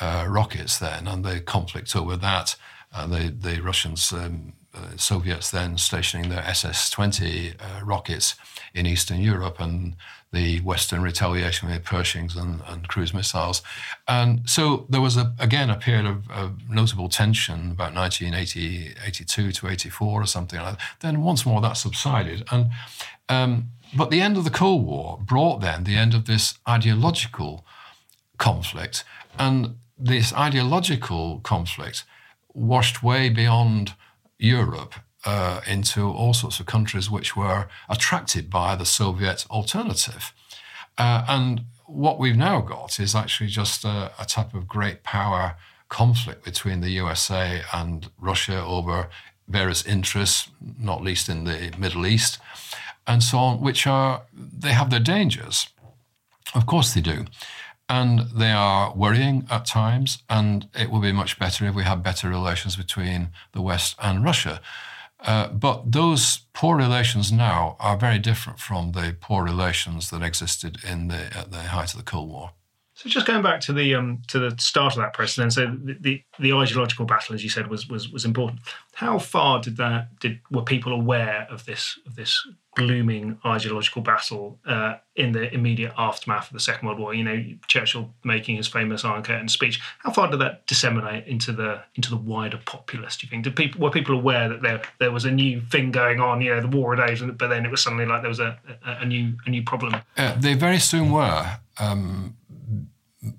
uh, 0.00 0.26
rockets 0.28 0.78
then 0.78 1.06
and 1.06 1.24
the 1.24 1.40
conflict 1.40 1.94
over 1.94 2.16
that 2.16 2.56
uh, 2.92 3.06
the, 3.06 3.34
the 3.36 3.60
Russians, 3.60 4.12
um, 4.12 4.52
uh, 4.74 4.96
Soviets 4.96 5.50
then 5.50 5.78
stationing 5.78 6.28
their 6.28 6.40
SS 6.40 6.90
20 6.90 7.54
uh, 7.58 7.84
rockets 7.84 8.34
in 8.74 8.86
Eastern 8.86 9.20
Europe 9.20 9.58
and 9.58 9.96
the 10.32 10.60
Western 10.60 11.00
retaliation 11.00 11.68
with 11.68 11.82
Pershings 11.84 12.36
and, 12.36 12.60
and, 12.66 12.86
cruise 12.88 13.14
missiles. 13.14 13.62
And 14.06 14.48
so 14.48 14.86
there 14.90 15.00
was, 15.00 15.16
a, 15.16 15.32
again, 15.38 15.70
a 15.70 15.76
period 15.76 16.04
of, 16.04 16.30
of 16.30 16.68
notable 16.68 17.08
tension 17.08 17.70
about 17.70 17.94
1980, 17.94 18.94
82 19.02 19.52
to 19.52 19.68
84 19.68 20.22
or 20.22 20.26
something 20.26 20.60
like 20.60 20.78
that. 20.78 20.84
Then 21.00 21.22
once 21.22 21.46
more 21.46 21.60
that 21.62 21.78
subsided. 21.78 22.44
And 22.50 22.70
um, 23.28 23.70
But 23.96 24.10
the 24.10 24.20
end 24.20 24.36
of 24.36 24.44
the 24.44 24.50
Cold 24.50 24.84
War 24.84 25.18
brought 25.22 25.60
then 25.60 25.84
the 25.84 25.96
end 25.96 26.12
of 26.12 26.26
this 26.26 26.58
ideological 26.68 27.64
conflict. 28.36 29.04
And 29.38 29.76
this 29.98 30.34
ideological 30.34 31.40
conflict 31.40 32.04
washed 32.56 33.02
way 33.02 33.28
beyond 33.28 33.94
Europe 34.38 34.94
uh, 35.24 35.60
into 35.66 36.08
all 36.08 36.32
sorts 36.32 36.58
of 36.58 36.66
countries 36.66 37.10
which 37.10 37.36
were 37.36 37.68
attracted 37.88 38.48
by 38.48 38.74
the 38.74 38.86
Soviet 38.86 39.44
alternative. 39.50 40.32
Uh, 40.96 41.24
and 41.28 41.62
what 41.84 42.18
we've 42.18 42.36
now 42.36 42.60
got 42.60 42.98
is 42.98 43.14
actually 43.14 43.48
just 43.48 43.84
a, 43.84 44.10
a, 44.18 44.24
type 44.24 44.54
of 44.54 44.66
great 44.66 45.02
power 45.02 45.56
conflict 45.88 46.44
between 46.44 46.80
the 46.80 46.90
USA 46.90 47.60
and 47.72 48.10
Russia 48.18 48.64
over 48.64 49.08
various 49.46 49.84
interests, 49.84 50.48
not 50.78 51.02
least 51.02 51.28
in 51.28 51.44
the 51.44 51.72
Middle 51.78 52.06
East, 52.06 52.38
and 53.06 53.22
so 53.22 53.38
on, 53.38 53.60
which 53.60 53.86
are, 53.86 54.22
they 54.32 54.72
have 54.72 54.90
their 54.90 55.00
dangers. 55.00 55.68
Of 56.54 56.66
course 56.66 56.94
they 56.94 57.02
do 57.02 57.26
and 57.88 58.20
they 58.34 58.52
are 58.52 58.94
worrying 58.94 59.46
at 59.50 59.64
times. 59.64 60.22
And 60.28 60.68
it 60.74 60.90
will 60.90 61.00
be 61.00 61.12
much 61.12 61.38
better 61.38 61.66
if 61.66 61.74
we 61.74 61.84
have 61.84 62.02
better 62.02 62.28
relations 62.28 62.76
between 62.76 63.30
the 63.52 63.62
West 63.62 63.96
and 64.02 64.24
Russia. 64.24 64.60
Uh, 65.20 65.48
but 65.48 65.92
those 65.92 66.40
poor 66.52 66.76
relations 66.76 67.32
now 67.32 67.76
are 67.80 67.96
very 67.96 68.18
different 68.18 68.58
from 68.58 68.92
the 68.92 69.16
poor 69.20 69.42
relations 69.42 70.10
that 70.10 70.22
existed 70.22 70.78
in 70.84 71.08
the 71.08 71.36
at 71.36 71.50
the 71.50 71.62
height 71.62 71.92
of 71.92 71.98
the 71.98 72.04
Cold 72.04 72.28
War. 72.28 72.52
So 72.94 73.10
just 73.10 73.26
going 73.26 73.42
back 73.42 73.60
to 73.60 73.74
the 73.74 73.94
um, 73.94 74.22
to 74.28 74.38
the 74.38 74.56
start 74.58 74.96
of 74.96 75.02
that 75.02 75.14
then, 75.36 75.50
so 75.50 75.66
the, 75.66 75.96
the, 76.00 76.22
the 76.38 76.52
ideological 76.54 77.04
battle, 77.04 77.34
as 77.34 77.44
you 77.44 77.50
said, 77.50 77.68
was 77.68 77.88
was 77.88 78.10
was 78.10 78.24
important. 78.24 78.60
How 78.94 79.18
far 79.18 79.60
did 79.60 79.76
that 79.76 80.18
did 80.18 80.40
were 80.50 80.62
people 80.62 80.92
aware 80.92 81.46
of 81.50 81.66
this 81.66 81.98
of 82.06 82.14
this 82.14 82.46
glooming 82.76 83.38
ideological 83.44 84.02
battle 84.02 84.58
uh, 84.66 84.94
in 85.16 85.32
the 85.32 85.52
immediate 85.52 85.92
aftermath 85.96 86.48
of 86.48 86.52
the 86.52 86.60
Second 86.60 86.86
World 86.86 87.00
War? 87.00 87.14
You 87.14 87.24
know, 87.24 87.44
Churchill 87.66 88.14
making 88.22 88.56
his 88.56 88.68
famous 88.68 89.04
Iron 89.04 89.22
Curtain 89.22 89.48
speech. 89.48 89.80
How 89.98 90.12
far 90.12 90.30
did 90.30 90.40
that 90.40 90.66
disseminate 90.66 91.26
into 91.26 91.52
the 91.52 91.82
into 91.96 92.10
the 92.10 92.16
wider 92.16 92.60
populace? 92.64 93.16
Do 93.16 93.26
you 93.26 93.30
think 93.30 93.44
did 93.44 93.56
people 93.56 93.80
were 93.80 93.90
people 93.90 94.14
aware 94.14 94.48
that 94.48 94.62
there 94.62 94.82
there 95.00 95.10
was 95.10 95.24
a 95.24 95.30
new 95.30 95.60
thing 95.60 95.90
going 95.90 96.20
on? 96.20 96.40
You 96.40 96.54
know, 96.54 96.60
the 96.60 96.76
War 96.76 96.94
of 96.94 97.04
Days, 97.04 97.22
but 97.22 97.48
then 97.48 97.64
it 97.64 97.70
was 97.70 97.82
suddenly 97.82 98.06
like 98.06 98.22
there 98.22 98.28
was 98.28 98.40
a 98.40 98.58
a, 98.86 98.98
a 99.00 99.06
new 99.06 99.34
a 99.46 99.50
new 99.50 99.62
problem. 99.62 100.00
Uh, 100.16 100.38
they 100.38 100.54
very 100.54 100.78
soon 100.78 101.10
were. 101.10 101.58
Um, 101.78 102.36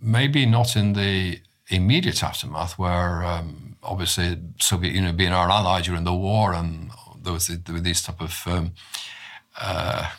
maybe 0.02 0.46
not 0.46 0.76
in 0.76 0.94
the 0.94 1.40
immediate 1.70 2.24
aftermath, 2.24 2.78
where 2.78 3.24
um, 3.24 3.78
obviously 3.84 4.38
Soviet 4.60 4.94
Union 4.94 5.16
being 5.16 5.32
our 5.34 5.50
ally 5.50 5.82
during 5.82 6.04
the 6.04 6.14
war, 6.14 6.54
and 6.54 6.92
there 7.22 7.34
was, 7.34 7.48
the, 7.48 7.58
these 7.80 8.02
type 8.02 8.22
of 8.22 8.44
um, 8.48 8.72
uh, 9.60 10.12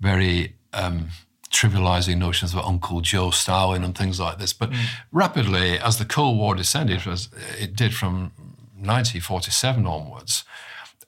very 0.00 0.54
um, 0.72 1.08
trivializing 1.50 2.18
notions 2.18 2.52
of 2.54 2.60
Uncle 2.60 3.00
Joe 3.00 3.30
Stalin 3.30 3.84
and 3.84 3.96
things 3.96 4.20
like 4.20 4.38
this. 4.38 4.52
But 4.52 4.70
mm. 4.70 4.84
rapidly, 5.12 5.78
as 5.78 5.98
the 5.98 6.04
Cold 6.04 6.38
War 6.38 6.54
descended, 6.54 7.06
as 7.06 7.28
it 7.58 7.74
did 7.74 7.94
from 7.94 8.32
1947 8.74 9.86
onwards, 9.86 10.44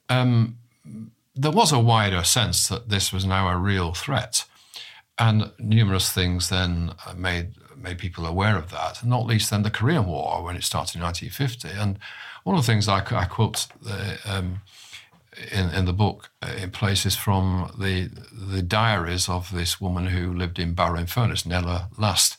um, 0.09 0.57
there 1.35 1.51
was 1.51 1.71
a 1.71 1.79
wider 1.79 2.23
sense 2.23 2.67
that 2.67 2.89
this 2.89 3.13
was 3.13 3.25
now 3.25 3.47
a 3.47 3.57
real 3.57 3.93
threat. 3.93 4.45
And 5.17 5.51
numerous 5.59 6.11
things 6.11 6.49
then 6.49 6.93
made 7.15 7.53
made 7.81 7.97
people 7.97 8.25
aware 8.25 8.57
of 8.57 8.71
that, 8.71 9.05
not 9.05 9.25
least 9.25 9.49
then 9.49 9.63
the 9.63 9.71
Korean 9.71 10.05
War 10.05 10.43
when 10.43 10.55
it 10.55 10.63
started 10.63 10.97
in 10.97 11.01
1950. 11.01 11.69
And 11.79 11.99
one 12.43 12.57
of 12.57 12.65
the 12.65 12.71
things 12.71 12.87
I, 12.87 12.97
I 12.97 13.25
quote 13.25 13.67
the, 13.81 14.17
um, 14.25 14.61
in, 15.51 15.69
in 15.69 15.85
the 15.85 15.93
book 15.93 16.31
uh, 16.41 16.53
in 16.61 16.71
places 16.71 17.15
from 17.15 17.71
the 17.79 18.09
the 18.31 18.61
diaries 18.61 19.29
of 19.29 19.51
this 19.53 19.79
woman 19.81 20.07
who 20.07 20.33
lived 20.33 20.59
in 20.59 20.73
Barrow-in-Furness, 20.73 21.45
Nella 21.45 21.89
Last. 21.97 22.37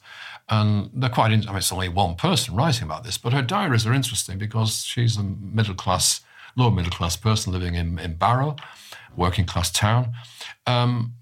And 0.48 0.90
they're 0.92 1.09
quite, 1.09 1.30
I 1.30 1.36
mean, 1.36 1.57
it's 1.57 1.72
only 1.72 1.88
one 1.88 2.16
person 2.16 2.57
writing 2.57 2.82
about 2.82 3.05
this, 3.05 3.18
but 3.18 3.32
her 3.32 3.42
diaries 3.42 3.86
are 3.86 3.92
interesting 3.92 4.36
because 4.36 4.84
she's 4.84 5.16
a 5.16 5.22
middle 5.22 5.76
class, 5.76 6.22
lower 6.57 6.72
middle 6.72 6.90
class 6.90 7.16
person 7.16 7.53
living 7.53 7.76
in, 7.76 7.98
in 8.01 8.16
Barrow, 8.16 8.57
working 9.16 9.46
class 9.46 9.70
town. 9.70 10.12
Um, 10.66 11.14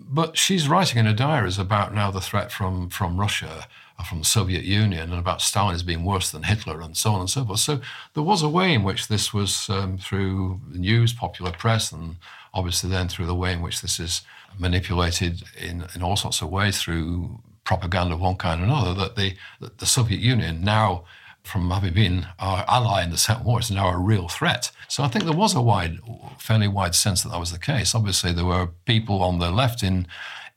but 0.00 0.38
she's 0.38 0.68
writing 0.68 0.98
in 0.98 1.06
her 1.06 1.12
diaries 1.12 1.58
about 1.58 1.92
now 1.92 2.12
the 2.12 2.20
threat 2.20 2.52
from, 2.52 2.88
from 2.88 3.18
Russia, 3.18 3.66
from 4.06 4.20
the 4.20 4.24
Soviet 4.24 4.64
Union, 4.64 5.10
and 5.10 5.18
about 5.18 5.40
Stalin 5.40 5.74
as 5.74 5.82
being 5.82 6.04
worse 6.04 6.30
than 6.30 6.44
Hitler, 6.44 6.80
and 6.80 6.96
so 6.96 7.12
on 7.12 7.20
and 7.20 7.30
so 7.30 7.44
forth. 7.44 7.60
So 7.60 7.80
there 8.14 8.22
was 8.22 8.42
a 8.42 8.48
way 8.48 8.72
in 8.72 8.84
which 8.84 9.08
this 9.08 9.34
was 9.34 9.68
um, 9.68 9.98
through 9.98 10.60
news, 10.70 11.12
popular 11.12 11.52
press, 11.52 11.92
and 11.92 12.16
obviously 12.54 12.88
then 12.90 13.08
through 13.08 13.26
the 13.26 13.34
way 13.34 13.52
in 13.52 13.62
which 13.62 13.82
this 13.82 13.98
is 13.98 14.22
manipulated 14.58 15.42
in, 15.60 15.86
in 15.94 16.02
all 16.02 16.16
sorts 16.16 16.40
of 16.42 16.50
ways 16.50 16.80
through 16.80 17.40
propaganda 17.64 18.14
of 18.14 18.20
one 18.20 18.36
kind 18.36 18.60
or 18.60 18.64
another, 18.64 18.94
that 18.94 19.16
the, 19.16 19.36
that 19.60 19.78
the 19.78 19.86
Soviet 19.86 20.20
Union 20.20 20.62
now 20.62 21.04
from 21.48 21.70
having 21.70 21.94
been 21.94 22.26
our 22.38 22.64
ally 22.68 23.02
in 23.02 23.10
the 23.10 23.16
Second 23.16 23.44
War, 23.44 23.58
is 23.58 23.70
now 23.70 23.88
a 23.88 23.96
real 23.96 24.28
threat. 24.28 24.70
So 24.86 25.02
I 25.02 25.08
think 25.08 25.24
there 25.24 25.32
was 25.32 25.54
a 25.54 25.62
wide, 25.62 25.98
fairly 26.38 26.68
wide 26.68 26.94
sense 26.94 27.22
that 27.22 27.30
that 27.30 27.40
was 27.40 27.52
the 27.52 27.58
case. 27.58 27.94
Obviously, 27.94 28.32
there 28.32 28.44
were 28.44 28.68
people 28.84 29.22
on 29.22 29.38
the 29.38 29.50
left 29.50 29.82
in 29.82 30.06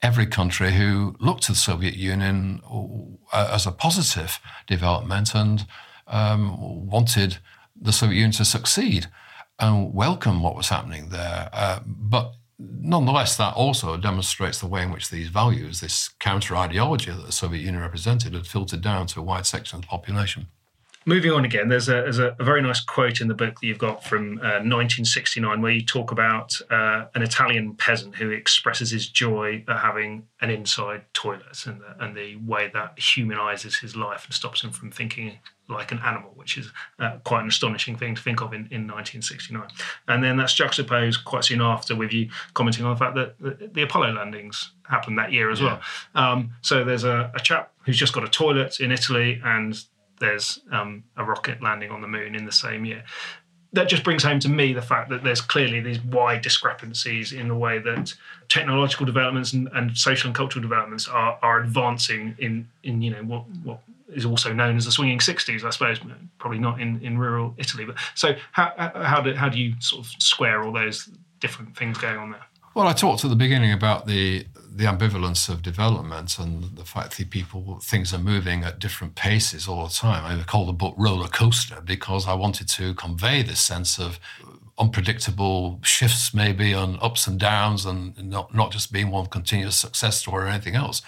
every 0.02 0.26
country 0.26 0.72
who 0.74 1.16
looked 1.20 1.44
to 1.44 1.52
the 1.52 1.58
Soviet 1.58 1.96
Union 1.96 2.62
uh, 3.32 3.50
as 3.54 3.68
a 3.68 3.72
positive 3.72 4.40
development 4.68 5.36
and 5.36 5.66
um, 6.08 6.88
wanted 6.88 7.38
the 7.80 7.92
Soviet 7.92 8.16
Union 8.16 8.32
to 8.32 8.46
succeed 8.46 9.08
and 9.60 9.94
welcome 9.94 10.42
what 10.42 10.56
was 10.56 10.70
happening 10.70 11.10
there. 11.10 11.50
Uh, 11.54 11.80
but 11.86 12.34
nonetheless, 12.58 13.38
that 13.38 13.54
also 13.54 13.96
demonstrates 13.98 14.60
the 14.60 14.68
way 14.68 14.84
in 14.84 14.92
which 14.92 15.10
these 15.10 15.30
values, 15.30 15.82
this 15.82 16.10
counter 16.20 16.56
ideology 16.56 17.12
that 17.12 17.26
the 17.26 17.32
Soviet 17.32 17.62
Union 17.62 17.82
represented, 17.82 18.34
had 18.34 18.48
filtered 18.48 18.82
down 18.82 19.08
to 19.08 19.20
a 19.20 19.24
wide 19.24 19.46
section 19.46 19.78
of 19.78 19.82
the 19.82 19.88
population. 19.88 20.48
Moving 21.06 21.32
on 21.32 21.46
again, 21.46 21.68
there's 21.68 21.90
a, 21.90 21.94
there's 21.94 22.20
a, 22.20 22.36
very 22.40 22.62
nice 22.62 22.80
quote 22.80 23.22
in 23.22 23.28
the 23.28 23.34
book 23.34 23.60
that 23.60 23.66
you've 23.66 23.80
got 23.80 24.04
from 24.04 24.38
uh, 24.38 24.62
1969 24.62 25.60
where 25.60 25.72
you 25.72 25.84
talk 25.84 26.12
about 26.12 26.54
uh, 26.70 27.06
an 27.16 27.24
Italian 27.24 27.74
peasant 27.74 28.16
who 28.16 28.30
expresses 28.30 28.92
his 28.92 29.10
joy 29.10 29.64
at 29.68 29.80
having 29.80 30.28
an 30.42 30.52
inside 30.52 31.02
toilet 31.14 31.66
and 31.66 31.82
the, 31.82 32.04
and 32.04 32.16
the 32.16 32.36
way 32.46 32.70
that 32.76 33.00
humanizes 33.00 33.78
his 33.78 33.96
life 33.96 34.26
and 34.26 34.34
stops 34.34 34.64
him 34.64 34.70
from 34.70 34.92
thinking 34.92 35.40
like 35.68 35.92
an 35.92 36.00
animal, 36.06 36.32
which 36.36 36.58
is 36.58 36.72
uh, 37.00 37.18
quite 37.24 37.42
an 37.42 37.48
astonishing 37.48 37.96
thing 37.96 38.14
to 38.14 38.22
think 38.22 38.42
of 38.42 38.54
in, 38.54 38.68
in 38.70 38.86
1969. 38.86 39.64
And 40.08 40.24
then 40.24 40.38
that's 40.38 40.54
juxtaposed 40.54 41.26
quite 41.26 41.46
soon 41.46 41.62
after 41.62 41.96
with 41.96 42.14
you 42.14 42.30
commenting 42.54 42.86
on 42.86 42.94
the 42.94 43.00
fact 43.00 43.16
that 43.16 43.40
the, 43.40 43.70
the 43.74 43.82
Apollo 43.82 44.14
landings 44.14 44.72
happened 44.88 45.18
that 45.18 45.32
year 45.32 45.50
as 45.50 45.62
yeah. 45.62 45.80
well. 46.14 46.32
Um, 46.32 46.52
so 46.62 46.84
there's 46.84 47.06
a, 47.06 47.32
a 47.34 47.40
chap 47.40 47.72
who's 47.86 47.98
just 47.98 48.14
got 48.14 48.24
a 48.24 48.28
toilet 48.28 48.80
in 48.80 48.92
Italy 48.92 49.42
and 49.44 49.84
there's 50.22 50.62
um, 50.72 51.04
a 51.18 51.26
rocket 51.26 51.62
landing 51.62 51.92
on 51.92 52.00
the 52.00 52.08
moon 52.08 52.34
in 52.36 52.46
the 52.46 52.52
same 52.52 52.86
year. 52.86 53.04
That 53.74 53.90
just 53.90 54.04
brings 54.04 54.24
home 54.24 54.40
to 54.42 54.50
me 54.50 54.74
the 54.74 54.82
fact 54.82 55.10
that 55.10 55.24
there's 55.24 55.42
clearly 55.42 55.82
these 55.82 56.00
wide 56.02 56.42
discrepancies 56.42 57.34
in 57.34 57.48
the 57.48 57.56
way 57.56 57.80
that 57.80 58.14
technological 58.48 59.06
developments 59.06 59.54
and, 59.54 59.70
and 59.74 59.98
social 59.98 60.28
and 60.28 60.36
cultural 60.36 60.62
developments 60.62 61.08
are, 61.08 61.38
are 61.42 61.62
advancing 61.62 62.36
in, 62.38 62.68
in 62.84 63.02
you 63.02 63.12
know 63.12 63.24
what, 63.24 63.46
what 63.64 63.80
is 64.14 64.26
also 64.26 64.52
known 64.54 64.78
as 64.78 64.86
the 64.86 64.92
swinging 64.92 65.20
60s, 65.20 65.64
I 65.64 65.70
suppose, 65.70 66.00
probably 66.38 66.60
not 66.60 66.82
in, 66.82 67.02
in 67.02 67.18
rural 67.18 67.54
Italy. 67.58 67.86
But 67.86 67.96
so 68.14 68.36
how, 68.52 68.74
how, 68.76 69.22
do, 69.22 69.34
how 69.34 69.50
do 69.50 69.58
you 69.58 69.76
sort 69.80 70.06
of 70.06 70.12
square 70.22 70.64
all 70.64 70.74
those 70.74 71.10
different 71.40 71.78
things 71.78 71.98
going 71.98 72.18
on 72.18 72.32
there? 72.32 72.46
Well, 72.74 72.88
I 72.88 72.94
talked 72.94 73.24
at 73.24 73.30
the 73.30 73.36
beginning 73.36 73.74
about 73.74 74.06
the 74.06 74.46
the 74.74 74.86
ambivalence 74.86 75.50
of 75.50 75.62
development 75.62 76.40
and 76.40 76.64
the 76.78 76.86
fact 76.86 77.18
that 77.18 77.30
people 77.30 77.80
things 77.82 78.14
are 78.14 78.20
moving 78.20 78.64
at 78.64 78.80
different 78.80 79.16
paces 79.16 79.68
all 79.68 79.86
the 79.86 79.94
time. 79.94 80.40
I 80.40 80.42
call 80.44 80.66
the 80.66 80.74
book 80.74 80.96
roller 80.98 81.28
coaster 81.28 81.82
because 81.82 82.28
I 82.28 82.34
wanted 82.34 82.70
to 82.70 82.94
convey 82.94 83.44
this 83.44 83.60
sense 83.60 84.00
of 84.00 84.20
unpredictable 84.78 85.80
shifts, 85.84 86.34
maybe 86.34 86.74
on 86.74 86.98
ups 87.02 87.28
and 87.28 87.40
downs, 87.40 87.86
and 87.86 88.18
not 88.30 88.54
not 88.56 88.72
just 88.72 88.92
being 88.92 89.12
one 89.12 89.28
continuous 89.28 89.76
success 89.76 90.18
story 90.18 90.46
or 90.46 90.48
anything 90.48 90.76
else. 90.76 91.02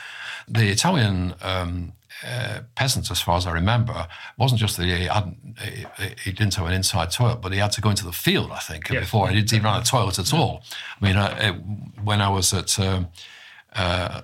The 0.48 0.70
Italian 0.70 1.36
um, 1.42 1.94
uh, 2.26 2.62
peasant, 2.76 3.10
as 3.10 3.22
far 3.22 3.38
as 3.38 3.48
I 3.48 3.52
remember, 3.52 4.08
wasn't 4.38 4.60
just 4.60 4.78
that 4.78 4.86
he, 4.86 5.06
hadn't, 5.06 5.38
he, 5.60 5.86
he, 6.24 6.32
didn't 6.32 6.56
have 6.56 6.68
an 6.68 6.74
inside 6.74 7.12
toilet, 7.12 7.42
but 7.42 7.54
he 7.54 7.60
had 7.60 7.72
to 7.74 7.82
go 7.82 7.90
into 7.90 8.06
the 8.06 8.12
field, 8.12 8.52
I 8.52 8.60
think, 8.60 8.90
yeah. 8.90 9.00
before 9.00 9.30
he 9.30 9.36
didn't 9.36 9.54
even 9.54 9.72
have 9.72 9.84
a 9.84 9.86
toilet 9.86 10.20
at 10.20 10.34
all. 10.34 10.64
I 11.02 11.06
mean, 11.06 11.16
uh, 11.16 11.38
it, 11.40 12.04
when 12.04 12.22
I 12.22 12.30
was 12.30 12.54
at 12.54 12.78
um, 12.80 13.08
uh, 13.76 14.22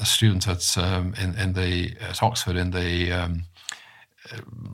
a 0.00 0.06
student 0.06 0.48
at 0.48 0.76
um, 0.78 1.14
in, 1.20 1.34
in 1.38 1.52
the 1.52 1.94
at 2.00 2.22
Oxford 2.22 2.56
in 2.56 2.70
the 2.70 3.12
um, 3.12 3.42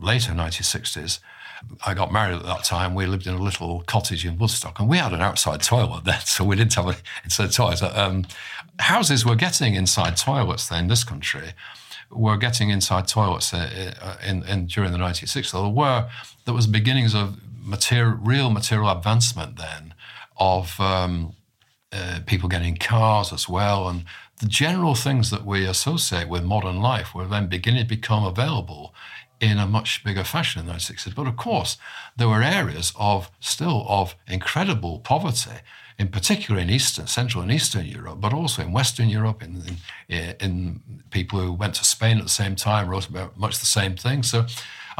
later 0.00 0.32
1960s. 0.32 1.20
I 1.86 1.92
got 1.92 2.10
married 2.10 2.36
at 2.36 2.44
that 2.44 2.64
time. 2.64 2.94
We 2.94 3.04
lived 3.04 3.26
in 3.26 3.34
a 3.34 3.42
little 3.42 3.82
cottage 3.82 4.24
in 4.24 4.38
Woodstock, 4.38 4.80
and 4.80 4.88
we 4.88 4.96
had 4.96 5.12
an 5.12 5.20
outside 5.20 5.62
toilet 5.62 6.04
then, 6.04 6.20
so 6.24 6.44
we 6.44 6.56
didn't 6.56 6.74
have 6.74 7.02
inside 7.24 7.52
toilet. 7.52 7.82
Um, 7.82 8.26
houses 8.78 9.26
were 9.26 9.36
getting 9.36 9.74
inside 9.74 10.16
toilets 10.16 10.68
then 10.68 10.84
in 10.84 10.88
this 10.88 11.04
country. 11.04 11.52
Were 12.10 12.36
getting 12.36 12.70
inside 12.70 13.06
toilets 13.06 13.54
uh, 13.54 13.92
uh, 14.02 14.16
in, 14.26 14.42
in 14.44 14.66
during 14.66 14.90
the 14.90 14.98
1960s. 14.98 15.52
There 15.52 15.68
were 15.68 16.08
there 16.44 16.54
was 16.54 16.66
beginnings 16.66 17.14
of 17.14 17.38
material, 17.62 18.18
real 18.20 18.50
material 18.50 18.90
advancement 18.90 19.56
then 19.56 19.94
of 20.36 20.80
um, 20.80 21.34
uh, 21.92 22.20
people 22.26 22.48
getting 22.48 22.76
cars 22.76 23.32
as 23.32 23.48
well, 23.48 23.88
and 23.88 24.04
the 24.38 24.46
general 24.46 24.94
things 24.94 25.30
that 25.30 25.44
we 25.44 25.66
associate 25.66 26.28
with 26.28 26.44
modern 26.44 26.80
life 26.80 27.14
were 27.14 27.26
then 27.26 27.46
beginning 27.46 27.82
to 27.82 27.88
become 27.88 28.24
available 28.24 28.94
in 29.40 29.58
a 29.58 29.66
much 29.66 30.04
bigger 30.04 30.24
fashion 30.24 30.60
in 30.60 30.66
the 30.66 30.72
1960s. 30.72 31.14
But 31.14 31.26
of 31.26 31.36
course, 31.36 31.78
there 32.16 32.28
were 32.28 32.42
areas 32.42 32.92
of 32.96 33.30
still 33.40 33.86
of 33.88 34.14
incredible 34.28 35.00
poverty, 35.00 35.60
in 35.98 36.08
particular 36.08 36.60
in 36.60 36.70
Eastern, 36.70 37.06
Central 37.06 37.42
and 37.42 37.52
Eastern 37.52 37.86
Europe, 37.86 38.20
but 38.20 38.32
also 38.32 38.62
in 38.62 38.72
Western 38.72 39.08
Europe, 39.08 39.42
in, 39.42 39.62
in, 40.08 40.34
in 40.40 40.80
people 41.10 41.40
who 41.40 41.52
went 41.52 41.74
to 41.74 41.84
Spain 41.84 42.18
at 42.18 42.24
the 42.24 42.30
same 42.30 42.54
time 42.54 42.88
wrote 42.88 43.08
about 43.08 43.38
much 43.38 43.58
the 43.58 43.66
same 43.66 43.96
thing. 43.96 44.22
So 44.22 44.46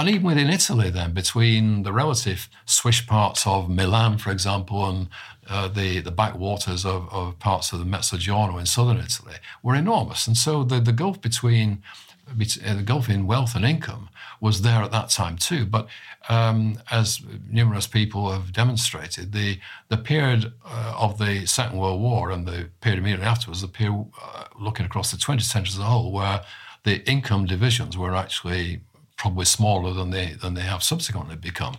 and 0.01 0.09
even 0.09 0.25
within 0.25 0.49
Italy, 0.49 0.91
then, 0.91 1.13
between 1.13 1.83
the 1.83 1.93
relative 1.93 2.49
swish 2.65 3.07
parts 3.07 3.47
of 3.47 3.69
Milan, 3.69 4.19
for 4.19 4.31
example, 4.31 4.89
and 4.89 5.09
uh, 5.49 5.69
the, 5.69 6.01
the 6.01 6.11
backwaters 6.11 6.87
of, 6.87 7.13
of 7.13 7.39
parts 7.39 7.73
of 7.73 7.81
the 7.81 7.85
Mezzogiorno 7.85 8.59
in 8.59 8.67
southern 8.67 8.99
Italy 8.99 9.35
were 9.63 9.75
enormous. 9.75 10.27
And 10.27 10.37
so 10.37 10.65
the, 10.65 10.81
the 10.81 10.93
gulf 10.93 11.21
between 11.21 11.83
uh, 12.29 12.75
the 12.75 12.83
gulf 12.83 13.09
in 13.11 13.27
wealth 13.27 13.55
and 13.55 13.65
income 13.65 14.09
was 14.41 14.63
there 14.63 14.83
at 14.83 14.93
that 14.93 15.11
time 15.11 15.37
too. 15.37 15.67
But 15.67 15.89
um, 16.29 16.81
as 16.91 17.21
numerous 17.49 17.87
people 17.87 18.31
have 18.31 18.53
demonstrated, 18.53 19.33
the 19.33 19.59
the 19.89 19.97
period 19.97 20.53
uh, 20.65 20.95
of 20.97 21.19
the 21.19 21.47
Second 21.47 21.79
World 21.79 22.01
War 22.01 22.31
and 22.31 22.47
the 22.47 22.71
period 22.81 23.01
immediately 23.01 23.27
afterwards, 23.27 23.61
the 23.61 23.69
period 23.69 24.07
uh, 24.23 24.45
looking 24.59 24.87
across 24.87 25.11
the 25.11 25.17
20th 25.17 25.43
century 25.43 25.75
as 25.75 25.79
a 25.79 25.83
whole, 25.83 26.13
where 26.13 26.43
the 26.85 27.07
income 27.11 27.45
divisions 27.45 27.99
were 27.99 28.15
actually 28.15 28.81
probably 29.21 29.45
smaller 29.45 29.93
than 29.93 30.11
they 30.11 30.33
than 30.43 30.55
they 30.55 30.63
have 30.63 30.83
subsequently 30.83 31.37
become, 31.37 31.77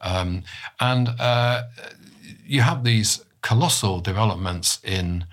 um, 0.00 0.44
and 0.78 1.08
uh, 1.18 1.64
you 2.46 2.60
have 2.60 2.84
these 2.84 3.24
colossal 3.42 4.00
developments 4.00 4.78
in 4.84 5.26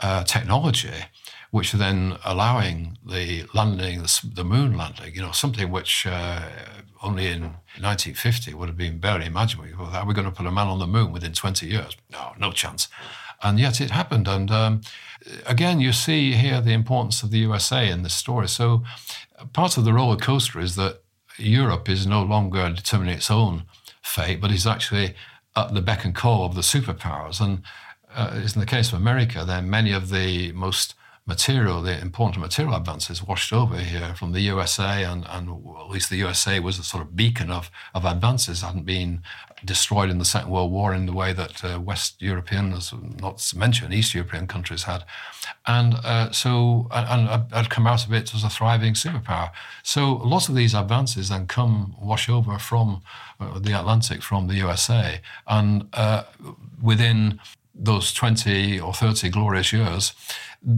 uh, 0.00 0.24
technology, 0.24 0.98
which 1.50 1.74
are 1.74 1.76
then 1.76 2.16
allowing 2.24 2.96
the 3.06 3.44
landing, 3.52 4.02
the, 4.02 4.30
the 4.34 4.44
moon 4.44 4.76
landing. 4.76 5.14
You 5.14 5.20
know, 5.20 5.32
something 5.32 5.70
which 5.70 6.06
uh, 6.06 6.40
only 7.02 7.26
in 7.26 7.42
1950 7.80 8.54
would 8.54 8.68
have 8.68 8.78
been 8.78 8.98
barely 8.98 9.26
imaginable. 9.26 9.86
Are 9.86 10.06
we 10.06 10.14
going 10.14 10.24
to 10.24 10.36
put 10.38 10.46
a 10.46 10.50
man 10.50 10.66
on 10.66 10.78
the 10.78 10.86
moon 10.86 11.12
within 11.12 11.34
20 11.34 11.66
years? 11.66 11.96
No, 12.10 12.32
no 12.38 12.52
chance. 12.52 12.88
And 13.42 13.58
yet 13.58 13.80
it 13.80 13.90
happened. 13.90 14.26
And 14.28 14.50
um, 14.50 14.80
again, 15.44 15.78
you 15.78 15.92
see 15.92 16.32
here 16.32 16.60
the 16.60 16.72
importance 16.72 17.22
of 17.22 17.30
the 17.30 17.38
USA 17.38 17.88
in 17.90 18.02
this 18.02 18.14
story. 18.14 18.48
So 18.48 18.82
part 19.52 19.76
of 19.76 19.84
the 19.84 19.92
roller 19.92 20.16
coaster 20.16 20.60
is 20.60 20.76
that 20.76 21.02
Europe 21.38 21.88
is 21.88 22.06
no 22.06 22.22
longer 22.22 22.70
determining 22.70 23.14
its 23.14 23.30
own 23.30 23.64
fate, 24.02 24.40
but 24.40 24.50
is 24.50 24.66
actually 24.66 25.14
at 25.54 25.74
the 25.74 25.82
beck 25.82 26.04
and 26.04 26.14
call 26.14 26.44
of 26.44 26.54
the 26.54 26.60
superpowers. 26.60 27.40
And 27.40 27.62
uh, 28.14 28.30
in 28.34 28.60
the 28.60 28.66
case 28.66 28.92
of 28.92 28.98
America, 28.98 29.44
then 29.44 29.68
many 29.68 29.92
of 29.92 30.10
the 30.10 30.52
most 30.52 30.94
material, 31.26 31.82
the 31.82 32.00
important 32.00 32.40
material 32.40 32.76
advances 32.76 33.22
washed 33.22 33.52
over 33.52 33.78
here 33.78 34.14
from 34.14 34.32
the 34.32 34.40
USA, 34.42 35.02
and, 35.02 35.26
and 35.28 35.48
at 35.48 35.90
least 35.90 36.08
the 36.08 36.16
USA 36.16 36.60
was 36.60 36.78
a 36.78 36.84
sort 36.84 37.02
of 37.02 37.16
beacon 37.16 37.50
of, 37.50 37.70
of 37.94 38.04
advances, 38.04 38.62
hadn't 38.62 38.86
been 38.86 39.22
destroyed 39.64 40.10
in 40.10 40.18
the 40.18 40.24
Second 40.24 40.50
World 40.50 40.70
War 40.70 40.94
in 40.94 41.06
the 41.06 41.12
way 41.12 41.32
that 41.32 41.64
uh, 41.64 41.80
West 41.80 42.20
Europeans, 42.20 42.92
not 43.20 43.38
to 43.38 43.58
mention 43.58 43.92
East 43.92 44.14
European 44.14 44.46
countries, 44.46 44.84
had. 44.84 45.04
And 45.66 45.94
uh, 45.94 46.30
so, 46.32 46.88
and, 46.92 47.28
and 47.28 47.52
had 47.52 47.70
come 47.70 47.86
out 47.86 48.06
of 48.06 48.12
it 48.12 48.34
as 48.34 48.44
a 48.44 48.50
thriving 48.50 48.94
superpower. 48.94 49.50
So 49.82 50.14
lots 50.14 50.48
of 50.48 50.54
these 50.54 50.74
advances 50.74 51.28
then 51.28 51.46
come 51.46 51.96
wash 52.00 52.28
over 52.28 52.58
from 52.58 53.02
uh, 53.40 53.58
the 53.58 53.72
Atlantic, 53.72 54.22
from 54.22 54.46
the 54.46 54.54
USA, 54.54 55.20
and 55.46 55.88
uh, 55.92 56.24
within 56.82 57.40
those 57.78 58.12
20 58.12 58.80
or 58.80 58.94
30 58.94 59.28
glorious 59.30 59.72
years, 59.72 60.12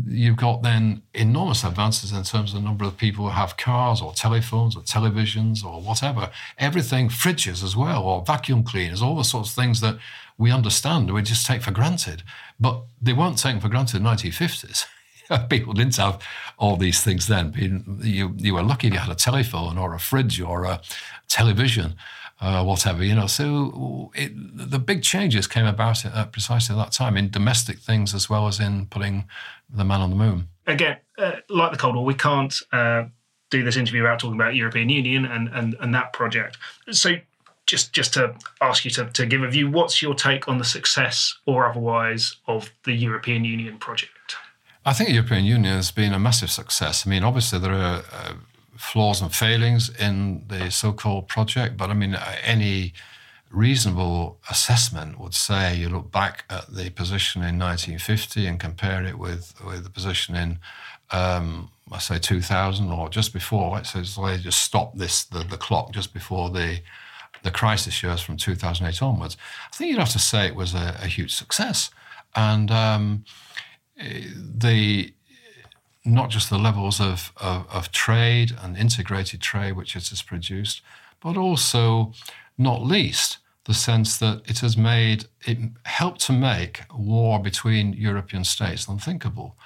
you've 0.06 0.36
got 0.36 0.62
then 0.62 1.02
enormous 1.14 1.64
advances 1.64 2.12
in 2.12 2.22
terms 2.22 2.52
of 2.52 2.60
the 2.60 2.64
number 2.64 2.84
of 2.84 2.96
people 2.96 3.24
who 3.24 3.30
have 3.30 3.56
cars 3.56 4.02
or 4.02 4.12
telephones 4.12 4.76
or 4.76 4.82
televisions 4.82 5.64
or 5.64 5.80
whatever. 5.80 6.30
Everything, 6.58 7.08
fridges 7.08 7.64
as 7.64 7.74
well, 7.74 8.02
or 8.02 8.24
vacuum 8.24 8.62
cleaners, 8.62 9.00
all 9.00 9.16
the 9.16 9.24
sorts 9.24 9.50
of 9.50 9.54
things 9.54 9.80
that 9.80 9.98
we 10.36 10.50
understand, 10.52 11.12
we 11.12 11.22
just 11.22 11.46
take 11.46 11.62
for 11.62 11.70
granted. 11.70 12.22
But 12.60 12.82
they 13.00 13.14
weren't 13.14 13.38
taken 13.38 13.60
for 13.60 13.68
granted 13.68 13.96
in 13.96 14.02
the 14.02 14.10
1950s. 14.10 14.84
people 15.48 15.72
didn't 15.72 15.96
have 15.96 16.22
all 16.58 16.76
these 16.76 17.02
things 17.02 17.26
then. 17.26 17.54
You, 18.02 18.34
you 18.36 18.54
were 18.54 18.62
lucky 18.62 18.88
if 18.88 18.92
you 18.92 18.98
had 18.98 19.10
a 19.10 19.14
telephone 19.14 19.78
or 19.78 19.94
a 19.94 20.00
fridge 20.00 20.40
or 20.40 20.64
a 20.64 20.80
television 21.28 21.96
uh, 22.40 22.64
whatever, 22.64 23.04
you 23.04 23.14
know. 23.14 23.26
So 23.26 24.10
it, 24.14 24.32
the 24.34 24.78
big 24.78 25.02
changes 25.02 25.46
came 25.46 25.66
about 25.66 26.04
at 26.04 26.32
precisely 26.32 26.76
at 26.76 26.78
that 26.78 26.92
time 26.92 27.16
in 27.16 27.30
domestic 27.30 27.78
things 27.78 28.14
as 28.14 28.30
well 28.30 28.46
as 28.46 28.60
in 28.60 28.86
putting 28.86 29.24
the 29.68 29.84
man 29.84 30.00
on 30.00 30.10
the 30.10 30.16
moon. 30.16 30.48
Again, 30.66 30.98
uh, 31.18 31.32
like 31.48 31.72
the 31.72 31.78
Cold 31.78 31.96
War, 31.96 32.04
we 32.04 32.14
can't 32.14 32.54
uh, 32.72 33.04
do 33.50 33.64
this 33.64 33.76
interview 33.76 34.02
without 34.02 34.20
talking 34.20 34.36
about 34.36 34.54
European 34.54 34.88
Union 34.88 35.24
and, 35.24 35.48
and, 35.48 35.76
and 35.80 35.94
that 35.94 36.12
project. 36.12 36.58
So 36.90 37.16
just 37.66 37.92
just 37.92 38.14
to 38.14 38.34
ask 38.60 38.84
you 38.84 38.90
to, 38.92 39.06
to 39.06 39.26
give 39.26 39.42
a 39.42 39.48
view, 39.48 39.70
what's 39.70 40.02
your 40.02 40.14
take 40.14 40.48
on 40.48 40.58
the 40.58 40.64
success 40.64 41.38
or 41.46 41.68
otherwise 41.68 42.36
of 42.46 42.70
the 42.84 42.92
European 42.92 43.44
Union 43.44 43.78
project? 43.78 44.12
I 44.84 44.94
think 44.94 45.10
the 45.10 45.14
European 45.16 45.44
Union 45.44 45.74
has 45.74 45.90
been 45.90 46.14
a 46.14 46.18
massive 46.18 46.50
success. 46.50 47.06
I 47.06 47.10
mean, 47.10 47.22
obviously 47.22 47.58
there 47.58 47.74
are 47.74 48.02
uh, 48.10 48.32
flaws 48.78 49.20
and 49.20 49.34
failings 49.34 49.90
in 49.90 50.44
the 50.48 50.70
so-called 50.70 51.28
project, 51.28 51.76
but 51.76 51.90
I 51.90 51.94
mean, 51.94 52.16
any 52.42 52.94
reasonable 53.50 54.38
assessment 54.50 55.18
would 55.18 55.34
say 55.34 55.74
you 55.74 55.88
look 55.88 56.12
back 56.12 56.44
at 56.50 56.72
the 56.72 56.90
position 56.90 57.42
in 57.42 57.58
1950 57.58 58.46
and 58.46 58.60
compare 58.60 59.04
it 59.04 59.18
with, 59.18 59.54
with 59.66 59.84
the 59.84 59.90
position 59.90 60.34
in, 60.34 60.58
um, 61.10 61.70
I 61.90 61.98
say 61.98 62.18
2000 62.18 62.90
or 62.90 63.08
just 63.08 63.32
before. 63.32 63.82
So 63.84 64.00
they 64.00 64.38
just 64.38 64.60
stop 64.60 64.96
this 64.96 65.24
the, 65.24 65.42
the 65.42 65.56
clock 65.56 65.92
just 65.92 66.12
before 66.12 66.50
the 66.50 66.80
the 67.44 67.50
crisis 67.52 68.02
years 68.02 68.20
from 68.20 68.36
2008 68.36 69.00
onwards. 69.00 69.36
I 69.72 69.76
think 69.76 69.90
you'd 69.90 70.00
have 70.00 70.10
to 70.10 70.18
say 70.18 70.46
it 70.46 70.56
was 70.56 70.74
a, 70.74 70.98
a 71.00 71.06
huge 71.06 71.34
success, 71.34 71.90
and 72.34 72.70
um, 72.70 73.24
the 73.96 75.12
not 76.08 76.30
just 76.30 76.50
the 76.50 76.58
levels 76.58 77.00
of, 77.00 77.32
of, 77.36 77.66
of 77.70 77.92
trade 77.92 78.56
and 78.60 78.76
integrated 78.76 79.40
trade 79.40 79.72
which 79.72 79.94
it 79.94 80.08
has 80.08 80.22
produced, 80.22 80.80
but 81.20 81.36
also 81.36 82.12
not 82.56 82.82
least 82.82 83.38
the 83.64 83.74
sense 83.74 84.16
that 84.16 84.42
it 84.46 84.60
has 84.60 84.76
made, 84.76 85.26
it 85.46 85.58
helped 85.84 86.20
to 86.22 86.32
make 86.32 86.80
war 86.96 87.38
between 87.38 87.92
European 87.92 88.42
states 88.42 88.88
unthinkable. 88.88 89.56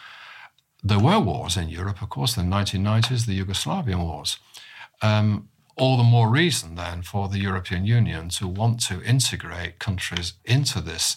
There 0.82 0.98
were 0.98 1.20
wars 1.20 1.56
in 1.56 1.68
Europe, 1.68 2.02
of 2.02 2.08
course, 2.08 2.36
in 2.36 2.50
the 2.50 2.56
1990s, 2.56 3.26
the 3.26 3.40
Yugoslavian 3.40 4.02
wars. 4.02 4.38
Um, 5.00 5.48
all 5.76 5.96
the 5.96 6.02
more 6.02 6.28
reason 6.28 6.74
then 6.74 7.02
for 7.02 7.28
the 7.28 7.38
European 7.38 7.84
Union 7.86 8.28
to 8.30 8.48
want 8.48 8.80
to 8.88 9.02
integrate 9.04 9.78
countries 9.78 10.34
into 10.44 10.80
this 10.80 11.16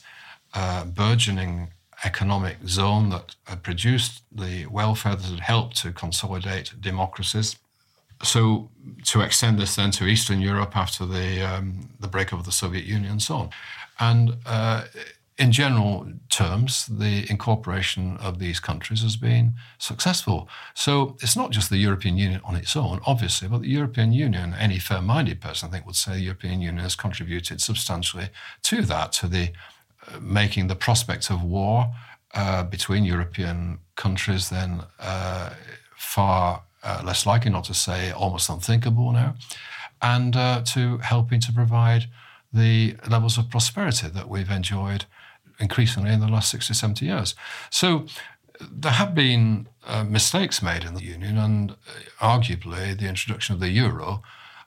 uh, 0.53 0.85
burgeoning 0.85 1.71
economic 2.03 2.57
zone 2.67 3.09
that 3.09 3.35
had 3.45 3.63
produced 3.63 4.23
the 4.31 4.65
welfare 4.67 5.15
that 5.15 5.25
had 5.25 5.39
helped 5.39 5.77
to 5.77 5.91
consolidate 5.91 6.73
democracies 6.79 7.55
so 8.23 8.69
to 9.03 9.21
extend 9.21 9.59
this 9.59 9.75
then 9.75 9.91
to 9.91 10.05
Eastern 10.05 10.41
Europe 10.41 10.75
after 10.75 11.05
the 11.05 11.41
um, 11.41 11.89
the 11.99 12.07
breakup 12.07 12.39
of 12.39 12.45
the 12.45 12.51
Soviet 12.51 12.85
Union 12.85 13.11
and 13.11 13.21
so 13.21 13.35
on, 13.35 13.49
and 13.99 14.37
uh, 14.45 14.85
in 15.37 15.51
general 15.51 16.07
terms, 16.29 16.85
the 16.85 17.29
incorporation 17.29 18.15
of 18.17 18.39
these 18.39 18.61
countries 18.61 19.01
has 19.01 19.17
been 19.17 19.53
successful. 19.77 20.47
So 20.73 21.17
it's 21.21 21.35
not 21.35 21.51
just 21.51 21.69
the 21.69 21.77
European 21.77 22.17
Union 22.17 22.39
on 22.45 22.55
its 22.55 22.73
own, 22.77 23.01
obviously, 23.05 23.49
but 23.49 23.61
the 23.61 23.67
European 23.67 24.13
Union. 24.13 24.55
Any 24.57 24.79
fair-minded 24.79 25.41
person, 25.41 25.67
I 25.67 25.71
think, 25.73 25.85
would 25.85 25.97
say 25.97 26.13
the 26.13 26.19
European 26.21 26.61
Union 26.61 26.83
has 26.83 26.95
contributed 26.95 27.59
substantially 27.59 28.29
to 28.63 28.81
that, 28.83 29.11
to 29.13 29.27
the 29.27 29.49
uh, 29.49 29.74
making 30.21 30.67
the 30.67 30.75
prospect 30.75 31.29
of 31.29 31.43
war 31.43 31.93
uh, 32.33 32.63
between 32.63 33.03
European 33.05 33.79
countries 33.95 34.49
then 34.49 34.83
uh, 34.99 35.51
far 35.95 36.63
uh, 36.83 37.01
less 37.03 37.25
likely, 37.25 37.51
not 37.51 37.63
to 37.65 37.73
say 37.73 38.11
almost 38.11 38.49
unthinkable 38.49 39.11
now, 39.11 39.35
and 40.01 40.35
uh, 40.35 40.61
to 40.61 40.97
helping 40.99 41.39
to 41.39 41.51
provide 41.51 42.05
the 42.53 42.95
levels 43.09 43.37
of 43.37 43.49
prosperity 43.49 44.07
that 44.07 44.29
we've 44.29 44.51
enjoyed 44.51 45.05
increasingly 45.59 46.11
in 46.11 46.19
the 46.19 46.27
last 46.27 46.51
60, 46.51 46.73
70 46.73 47.05
years. 47.05 47.35
So 47.69 48.05
there 48.71 48.91
have 48.91 49.15
been 49.15 49.67
uh, 49.85 50.03
mistakes 50.03 50.61
made 50.61 50.83
in 50.83 50.93
the 50.93 51.03
Union, 51.03 51.37
and 51.37 51.75
arguably 52.19 52.97
the 52.97 53.07
introduction 53.07 53.53
of 53.53 53.59
the 53.59 53.69
euro 53.69 54.21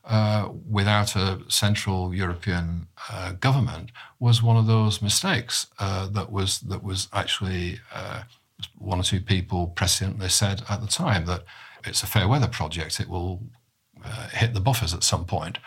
uh, 0.09 0.49
without 0.69 1.15
a 1.15 1.39
central 1.49 2.15
European 2.15 2.89
uh, 3.11 3.33
government 3.33 3.91
was 4.19 4.43
one 4.43 4.57
of 4.57 4.67
those 4.67 5.03
mistakes 5.03 5.67
uh, 5.79 6.09
that 6.09 6.33
was 6.33 6.61
that 6.61 6.83
was 6.83 7.09
actually 7.13 7.79
uh, 7.95 8.23
one 8.79 8.99
or 8.99 9.03
two 9.03 9.21
people 9.21 9.73
presciently 9.77 10.31
said 10.31 10.63
at 10.71 10.81
the 10.81 10.87
time 10.87 11.27
that 11.27 11.45
it's 11.85 12.03
a 12.03 12.07
fair 12.07 12.27
weather 12.27 12.49
project. 12.49 13.01
It 13.01 13.09
will 13.09 13.43
hit 14.33 14.55
the 14.55 14.61
buffers 14.61 14.95
at 14.95 15.03
some 15.03 15.25
point. 15.25 15.59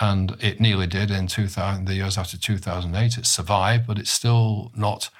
And 0.00 0.36
it 0.40 0.60
nearly 0.60 0.86
did 0.86 1.10
in 1.10 1.26
2000, 1.26 1.86
the 1.86 1.94
years 1.94 2.18
after 2.18 2.36
2008. 2.36 3.18
It 3.18 3.26
survived, 3.26 3.86
but 3.86 3.98
it's 3.98 4.10
still 4.10 4.70
not, 4.74 5.10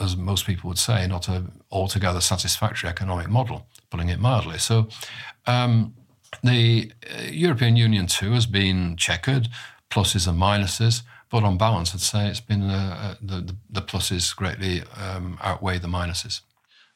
as 0.00 0.16
most 0.16 0.46
people 0.46 0.68
would 0.68 0.78
say, 0.78 1.06
not 1.06 1.28
an 1.28 1.60
altogether 1.70 2.20
satisfactory 2.20 2.90
economic 2.90 3.28
model, 3.28 3.66
putting 3.90 4.08
it 4.08 4.20
mildly. 4.20 4.58
So 4.58 4.88
um, 5.46 5.94
the 6.42 6.92
uh, 7.10 7.22
European 7.30 7.76
Union 7.76 8.06
too 8.06 8.32
has 8.32 8.46
been 8.46 8.96
checkered, 8.96 9.48
pluses 9.90 10.28
and 10.28 10.40
minuses. 10.40 11.02
But 11.30 11.44
on 11.44 11.58
balance, 11.58 11.94
I'd 11.94 12.00
say 12.00 12.28
it's 12.28 12.40
been 12.40 12.70
uh, 12.70 12.98
uh 13.00 13.14
the, 13.20 13.54
the 13.68 13.82
pluses 13.82 14.34
greatly 14.34 14.82
um, 14.96 15.38
outweigh 15.42 15.78
the 15.78 15.88
minuses. 15.88 16.40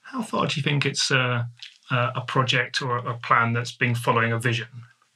How 0.02 0.22
far 0.22 0.46
do 0.46 0.54
you 0.56 0.62
think 0.62 0.86
it's 0.86 1.10
uh, 1.10 1.44
a 1.90 2.20
project 2.26 2.82
or 2.82 2.98
a 2.98 3.14
plan 3.14 3.52
that's 3.52 3.72
been 3.72 3.94
following 3.94 4.32
a 4.32 4.38
vision 4.38 4.68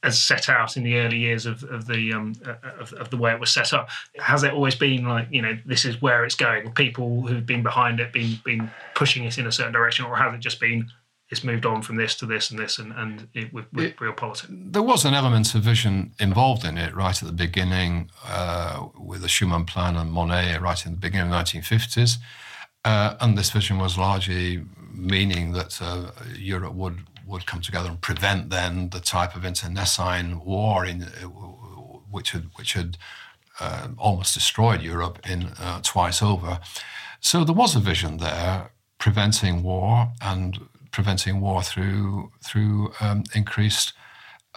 as 0.03 0.19
set 0.19 0.47
out 0.47 0.77
in 0.77 0.83
the 0.83 0.95
early 0.97 1.17
years 1.17 1.45
of, 1.45 1.63
of 1.63 1.87
the 1.87 2.13
um, 2.13 2.35
of, 2.79 2.93
of, 2.93 3.09
the 3.09 3.17
way 3.17 3.33
it 3.33 3.39
was 3.39 3.51
set 3.51 3.73
up. 3.73 3.89
Has 4.17 4.43
it 4.43 4.53
always 4.53 4.75
been 4.75 5.05
like 5.05 5.27
you 5.31 5.41
know 5.41 5.57
this 5.65 5.85
is 5.85 6.01
where 6.01 6.23
it's 6.23 6.35
going? 6.35 6.71
People 6.73 7.25
who've 7.27 7.45
been 7.45 7.63
behind 7.63 7.99
it, 7.99 8.13
been 8.13 8.39
been 8.45 8.71
pushing 8.95 9.23
it 9.25 9.37
in 9.37 9.47
a 9.47 9.51
certain 9.51 9.73
direction, 9.73 10.05
or 10.05 10.15
has 10.15 10.33
it 10.33 10.39
just 10.39 10.59
been 10.59 10.89
it's 11.29 11.43
moved 11.43 11.65
on 11.65 11.81
from 11.81 11.97
this 11.97 12.15
to 12.15 12.25
this 12.25 12.51
and 12.51 12.59
this 12.59 12.79
and, 12.79 12.93
and 12.93 13.27
it, 13.33 13.53
with, 13.53 13.65
with 13.73 13.85
it, 13.85 14.01
real 14.01 14.13
politics. 14.13 14.49
There 14.49 14.81
was 14.81 15.03
an 15.03 15.13
element 15.13 15.53
of 15.55 15.61
vision 15.61 16.13
involved 16.19 16.63
in 16.63 16.77
it 16.77 16.95
right 16.95 17.21
at 17.21 17.27
the 17.27 17.33
beginning 17.33 18.09
uh, 18.25 18.87
with 18.97 19.21
the 19.21 19.27
Schuman 19.27 19.67
Plan 19.67 19.95
and 19.95 20.11
Monnet 20.11 20.61
right 20.61 20.85
in 20.85 20.93
the 20.93 20.97
beginning 20.97 21.31
of 21.31 21.51
the 21.51 21.59
1950s. 21.59 22.17
Uh, 22.85 23.15
and 23.19 23.37
this 23.37 23.49
vision 23.49 23.77
was 23.77 23.97
largely 23.97 24.63
meaning 24.93 25.51
that 25.51 25.81
uh, 25.81 26.11
Europe 26.35 26.73
would 26.73 26.99
would 27.25 27.45
come 27.45 27.59
together 27.59 27.89
and 27.89 27.99
prevent 27.99 28.49
then 28.49 28.89
the 28.89 29.01
type 29.01 29.35
of 29.35 29.43
internecine 29.43 30.39
war 30.45 30.85
in 30.85 31.03
uh, 31.03 31.27
which 32.09 32.31
had 32.31 32.45
which 32.55 32.73
had 32.73 32.97
uh, 33.59 33.89
almost 33.97 34.33
destroyed 34.33 34.81
Europe 34.81 35.19
in 35.27 35.51
uh, 35.59 35.81
twice 35.83 36.21
over. 36.21 36.59
So 37.19 37.43
there 37.43 37.55
was 37.55 37.75
a 37.75 37.79
vision 37.79 38.17
there, 38.17 38.71
preventing 38.97 39.63
war 39.63 40.13
and 40.21 40.59
preventing 40.97 41.39
war 41.39 41.61
through 41.61 42.31
through 42.43 42.91
um, 42.99 43.23
increased 43.35 43.93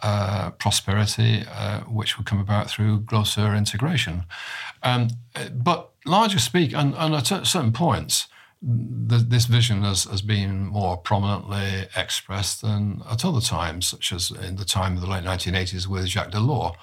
uh, 0.03 0.49
prosperity, 0.53 1.45
uh, 1.53 1.81
which 1.81 2.17
would 2.17 2.27
come 2.27 2.41
about 2.41 2.71
through 2.71 3.03
closer 3.03 3.55
integration. 3.55 4.25
Um, 4.83 5.09
but 5.53 5.91
larger 6.07 6.39
speak, 6.39 6.73
and, 6.73 6.95
and 6.97 7.15
at 7.15 7.27
certain 7.27 7.73
points, 7.73 8.27
this 8.63 9.45
vision 9.45 9.83
has, 9.83 10.05
has 10.05 10.23
been 10.23 10.65
more 10.67 10.97
prominently 10.97 11.89
expressed 11.95 12.63
than 12.63 13.03
at 13.11 13.23
other 13.23 13.43
times, 13.43 13.89
such 13.89 14.11
as 14.11 14.31
in 14.31 14.57
the 14.57 14.65
time 14.65 14.95
of 14.95 15.03
the 15.03 15.11
late 15.11 15.25
1980s 15.25 15.87
with 15.87 16.07
Jacques 16.07 16.33
Delors, 16.33 16.75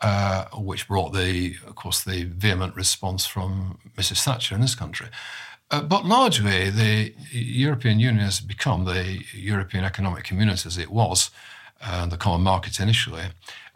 uh, 0.00 0.46
which 0.54 0.88
brought 0.88 1.12
the, 1.12 1.56
of 1.66 1.74
course, 1.74 2.02
the 2.02 2.24
vehement 2.24 2.74
response 2.74 3.26
from 3.26 3.78
Mrs. 3.98 4.24
Thatcher 4.24 4.54
in 4.54 4.62
this 4.62 4.74
country. 4.74 5.08
Uh, 5.70 5.82
but 5.82 6.04
largely, 6.06 6.70
the 6.70 7.14
European 7.30 8.00
Union 8.00 8.24
has 8.24 8.40
become 8.40 8.84
the 8.84 9.22
European 9.34 9.84
Economic 9.84 10.24
Community 10.24 10.66
as 10.66 10.78
it 10.78 10.90
was, 10.90 11.30
uh, 11.82 12.06
the 12.06 12.16
common 12.16 12.40
market 12.40 12.80
initially. 12.80 13.24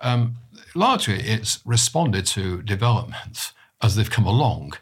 Um, 0.00 0.36
largely, 0.74 1.16
it's 1.20 1.60
responded 1.64 2.26
to 2.28 2.62
developments 2.62 3.52
as 3.82 3.94
they've 3.94 4.10
come 4.10 4.26
along 4.26 4.72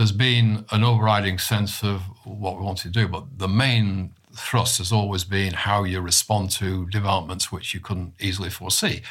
there's 0.00 0.12
been 0.12 0.64
an 0.70 0.82
overriding 0.82 1.38
sense 1.38 1.84
of 1.84 2.00
what 2.24 2.56
we 2.56 2.62
want 2.62 2.78
to 2.78 2.88
do, 2.88 3.06
but 3.06 3.24
the 3.36 3.46
main 3.46 4.14
thrust 4.34 4.78
has 4.78 4.92
always 4.92 5.24
been 5.24 5.52
how 5.52 5.84
you 5.84 6.00
respond 6.00 6.50
to 6.50 6.86
developments 6.86 7.52
which 7.52 7.74
you 7.74 7.80
couldn't 7.80 8.14
easily 8.18 8.48
foresee. 8.48 9.02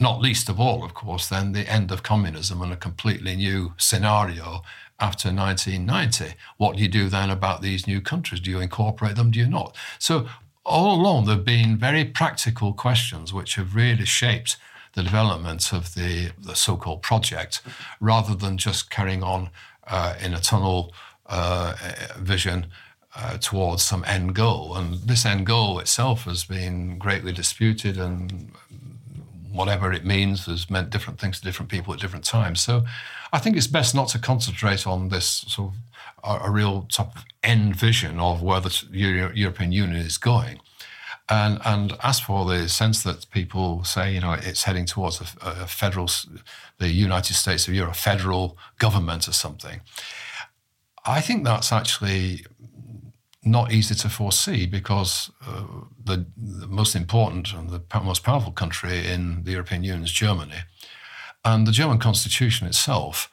Not 0.00 0.20
least 0.20 0.48
of 0.48 0.58
all, 0.58 0.82
of 0.82 0.94
course, 0.94 1.28
then 1.28 1.52
the 1.52 1.70
end 1.70 1.92
of 1.92 2.02
communism 2.02 2.60
and 2.60 2.72
a 2.72 2.76
completely 2.76 3.36
new 3.36 3.74
scenario 3.76 4.62
after 5.02 5.28
1990. 5.28 6.36
What 6.56 6.76
do 6.76 6.82
you 6.82 6.88
do 6.88 7.08
then 7.08 7.28
about 7.28 7.60
these 7.60 7.86
new 7.86 8.00
countries? 8.00 8.40
Do 8.40 8.50
you 8.50 8.60
incorporate 8.60 9.16
them? 9.16 9.32
Do 9.32 9.40
you 9.40 9.48
not? 9.48 9.76
So, 9.98 10.28
all 10.64 10.94
along, 10.94 11.26
there 11.26 11.34
have 11.34 11.44
been 11.44 11.76
very 11.76 12.04
practical 12.04 12.72
questions 12.72 13.32
which 13.32 13.56
have 13.56 13.74
really 13.74 14.04
shaped 14.04 14.56
the 14.92 15.02
development 15.02 15.72
of 15.72 15.94
the, 15.94 16.30
the 16.40 16.54
so 16.54 16.76
called 16.76 17.02
project 17.02 17.62
rather 18.00 18.36
than 18.36 18.58
just 18.58 18.88
carrying 18.88 19.24
on 19.24 19.50
uh, 19.88 20.14
in 20.22 20.34
a 20.34 20.38
tunnel 20.38 20.94
uh, 21.26 21.74
vision 22.16 22.66
uh, 23.16 23.38
towards 23.38 23.82
some 23.82 24.04
end 24.04 24.36
goal. 24.36 24.76
And 24.76 24.94
this 24.94 25.26
end 25.26 25.46
goal 25.46 25.80
itself 25.80 26.24
has 26.24 26.44
been 26.44 26.96
greatly 26.98 27.32
disputed, 27.32 27.98
and 27.98 28.52
whatever 29.52 29.92
it 29.92 30.04
means 30.04 30.46
has 30.46 30.70
meant 30.70 30.90
different 30.90 31.20
things 31.20 31.38
to 31.38 31.44
different 31.44 31.70
people 31.70 31.92
at 31.92 32.00
different 32.00 32.24
times. 32.24 32.60
So 32.60 32.84
I 33.32 33.38
think 33.38 33.56
it's 33.56 33.66
best 33.66 33.94
not 33.94 34.08
to 34.08 34.18
concentrate 34.18 34.86
on 34.86 35.08
this 35.08 35.44
sort 35.48 35.72
of 35.72 35.76
a, 36.24 36.48
a 36.48 36.50
real 36.50 36.86
top 36.90 37.16
end 37.42 37.76
vision 37.76 38.18
of 38.18 38.42
where 38.42 38.60
the 38.60 38.84
European 39.34 39.72
Union 39.72 40.00
is 40.00 40.18
going. 40.18 40.60
And, 41.28 41.60
and 41.64 41.96
as 42.02 42.20
for 42.20 42.44
the 42.44 42.68
sense 42.68 43.02
that 43.04 43.30
people 43.30 43.84
say, 43.84 44.12
you 44.12 44.20
know, 44.20 44.32
it's 44.32 44.64
heading 44.64 44.84
towards 44.86 45.20
a, 45.20 45.24
a 45.40 45.66
federal, 45.66 46.10
the 46.78 46.88
United 46.88 47.34
States 47.34 47.68
of 47.68 47.74
Europe, 47.74 47.94
federal 47.94 48.58
government 48.78 49.28
or 49.28 49.32
something, 49.32 49.80
I 51.04 51.20
think 51.20 51.44
that's 51.44 51.72
actually 51.72 52.44
not 53.44 53.72
easy 53.72 53.94
to 53.94 54.08
foresee 54.08 54.66
because 54.66 55.30
uh, 55.46 55.64
the, 56.04 56.26
the, 56.36 56.66
most 56.68 56.94
important 56.94 57.52
and 57.52 57.70
the 57.70 57.82
most 58.02 58.22
powerful 58.22 58.52
country 58.52 59.06
in 59.06 59.42
the 59.42 59.52
European 59.52 59.82
Union 59.82 60.04
is 60.04 60.12
Germany. 60.12 60.58
And 61.44 61.66
the 61.66 61.72
German 61.72 61.98
constitution 61.98 62.68
itself 62.68 63.30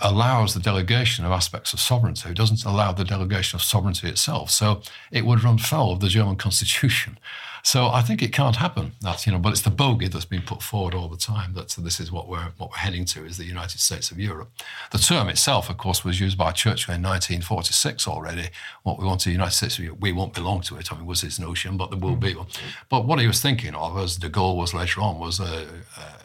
allows 0.00 0.54
the 0.54 0.60
delegation 0.60 1.24
of 1.24 1.32
aspects 1.32 1.72
of 1.72 1.80
sovereignty. 1.80 2.30
It 2.30 2.36
doesn't 2.36 2.64
allow 2.64 2.92
the 2.92 3.04
delegation 3.04 3.56
of 3.56 3.62
sovereignty 3.62 4.08
itself. 4.08 4.50
So 4.50 4.82
it 5.12 5.24
would 5.24 5.44
run 5.44 5.58
foul 5.58 5.92
of 5.92 6.00
the 6.00 6.08
German 6.08 6.36
constitution. 6.36 7.18
So 7.66 7.88
I 7.88 8.00
think 8.00 8.22
it 8.22 8.32
can't 8.32 8.54
happen. 8.54 8.92
That's 9.00 9.26
you 9.26 9.32
know, 9.32 9.40
but 9.40 9.50
it's 9.50 9.62
the 9.62 9.70
bogey 9.70 10.06
that's 10.06 10.24
been 10.24 10.42
put 10.42 10.62
forward 10.62 10.94
all 10.94 11.08
the 11.08 11.16
time. 11.16 11.54
That 11.54 11.70
this 11.70 11.98
is 11.98 12.12
what 12.12 12.28
we're 12.28 12.52
what 12.58 12.70
we're 12.70 12.76
heading 12.76 13.04
to 13.06 13.24
is 13.24 13.38
the 13.38 13.44
United 13.44 13.80
States 13.80 14.12
of 14.12 14.20
Europe. 14.20 14.52
The 14.92 14.98
term 14.98 15.28
itself, 15.28 15.68
of 15.68 15.76
course, 15.76 16.04
was 16.04 16.20
used 16.20 16.38
by 16.38 16.52
Churchill 16.52 16.94
in 16.94 17.02
1946 17.02 18.06
already. 18.06 18.50
What 18.84 19.00
we 19.00 19.04
want 19.04 19.22
to 19.22 19.30
the 19.30 19.32
United 19.32 19.50
States 19.56 19.78
of 19.78 19.84
Europe, 19.84 19.98
we 20.00 20.12
won't 20.12 20.32
belong 20.32 20.60
to 20.60 20.76
it. 20.76 20.92
I 20.92 20.96
mean, 20.96 21.06
was 21.06 21.22
his 21.22 21.40
notion, 21.40 21.76
but 21.76 21.90
there 21.90 21.98
will 21.98 22.14
be 22.14 22.36
one. 22.36 22.46
But 22.88 23.04
what 23.04 23.18
he 23.18 23.26
was 23.26 23.42
thinking 23.42 23.74
of, 23.74 23.98
as 23.98 24.16
De 24.16 24.28
Gaulle 24.28 24.56
was 24.56 24.72
later 24.72 25.00
on, 25.00 25.18
was 25.18 25.40
a, 25.40 25.66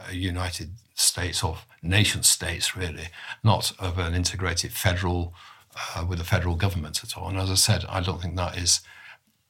a 0.07 0.13
United 0.13 0.69
States 0.93 1.43
of 1.43 1.65
nation 1.81 2.21
states, 2.21 2.77
really, 2.77 3.07
not 3.43 3.73
of 3.79 3.97
an 3.97 4.13
integrated 4.13 4.73
federal 4.73 5.33
uh, 5.95 6.05
with 6.07 6.21
a 6.21 6.23
federal 6.23 6.53
government 6.53 7.03
at 7.03 7.17
all. 7.17 7.29
And 7.29 7.39
as 7.39 7.49
I 7.49 7.55
said, 7.55 7.83
I 7.89 7.99
don't 7.99 8.21
think 8.21 8.35
that 8.35 8.59
is 8.59 8.81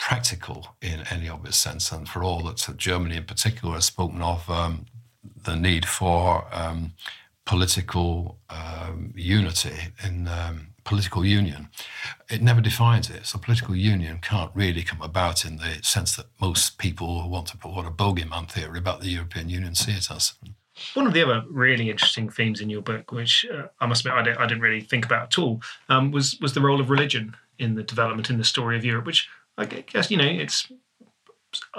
practical 0.02 0.76
in 0.82 1.04
any 1.12 1.30
obvious 1.30 1.56
sense. 1.56 1.92
And 1.92 2.10
for 2.10 2.24
all 2.24 2.42
that 2.42 2.68
Germany 2.76 3.18
in 3.18 3.24
particular 3.26 3.76
has 3.76 3.86
spoken 3.86 4.22
of 4.24 4.50
um, 4.50 4.88
the 5.44 5.56
need 5.56 5.86
for 5.86 6.48
um, 6.52 6.94
political 7.46 8.40
um, 8.50 9.14
unity 9.16 9.94
in 10.04 10.28
um, 10.28 10.70
political 10.84 11.24
union, 11.24 11.70
it 12.32 12.42
never 12.42 12.62
defines 12.62 13.12
it. 13.12 13.28
So 13.28 13.38
political 13.38 13.76
union 13.76 14.18
can't 14.24 14.50
really 14.56 14.82
come 14.82 15.04
about 15.04 15.46
in 15.46 15.58
the 15.58 15.78
sense 15.84 16.16
that 16.16 16.26
most 16.42 16.80
people 16.80 17.22
who 17.22 17.30
want 17.30 17.46
to 17.50 17.58
put 17.58 17.72
what 17.72 17.86
a 17.86 17.92
bogeyman 17.92 18.50
theory 18.50 18.80
about 18.80 19.02
the 19.02 19.10
European 19.10 19.50
Union 19.50 19.76
see 19.76 19.92
it 19.92 20.10
as. 20.10 20.34
One 20.96 21.06
of 21.06 21.14
the 21.14 21.22
other 21.22 21.44
really 21.48 21.92
interesting 21.92 22.28
themes 22.28 22.60
in 22.60 22.72
your 22.72 22.82
book, 22.82 23.12
which 23.12 23.46
uh, 23.54 23.68
I 23.80 23.86
must 23.86 24.04
admit 24.04 24.18
I 24.18 24.24
didn't, 24.24 24.40
I 24.40 24.48
didn't, 24.48 24.64
really 24.64 24.82
think 24.82 25.06
about 25.06 25.26
at 25.28 25.38
all, 25.38 25.62
um, 25.90 26.10
was 26.10 26.40
was 26.42 26.56
the 26.56 26.62
role 26.62 26.82
of 26.82 26.90
religion 26.90 27.36
in 27.60 27.76
the 27.76 27.84
development 27.84 28.32
in 28.32 28.40
the 28.40 28.44
story 28.44 28.76
of 28.78 28.84
Europe, 28.84 29.06
which 29.06 29.30
I 29.62 29.66
guess 29.66 30.10
you 30.10 30.18
know 30.18 30.26
it's 30.26 30.72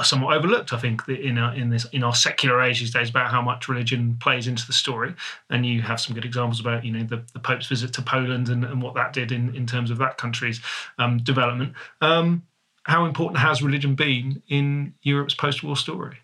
somewhat 0.02 0.36
overlooked. 0.36 0.72
I 0.72 0.78
think 0.78 1.08
in 1.08 1.38
our, 1.38 1.54
in 1.54 1.70
this 1.70 1.84
in 1.86 2.02
our 2.02 2.14
secular 2.14 2.60
age 2.60 2.80
these 2.80 2.92
days 2.92 3.10
about 3.10 3.30
how 3.30 3.42
much 3.42 3.68
religion 3.68 4.16
plays 4.20 4.46
into 4.46 4.66
the 4.66 4.72
story, 4.72 5.14
and 5.50 5.64
you 5.64 5.82
have 5.82 6.00
some 6.00 6.14
good 6.14 6.24
examples 6.24 6.60
about 6.60 6.84
you 6.84 6.92
know 6.92 7.04
the, 7.04 7.22
the 7.32 7.38
Pope's 7.38 7.66
visit 7.66 7.92
to 7.94 8.02
Poland 8.02 8.48
and, 8.48 8.64
and 8.64 8.82
what 8.82 8.94
that 8.94 9.12
did 9.12 9.32
in, 9.32 9.54
in 9.54 9.66
terms 9.66 9.90
of 9.90 9.98
that 9.98 10.18
country's 10.18 10.60
um, 10.98 11.18
development. 11.18 11.74
Um, 12.00 12.44
how 12.84 13.04
important 13.04 13.38
has 13.38 13.62
religion 13.62 13.94
been 13.94 14.42
in 14.48 14.94
Europe's 15.02 15.34
post-war 15.34 15.76
story? 15.76 16.18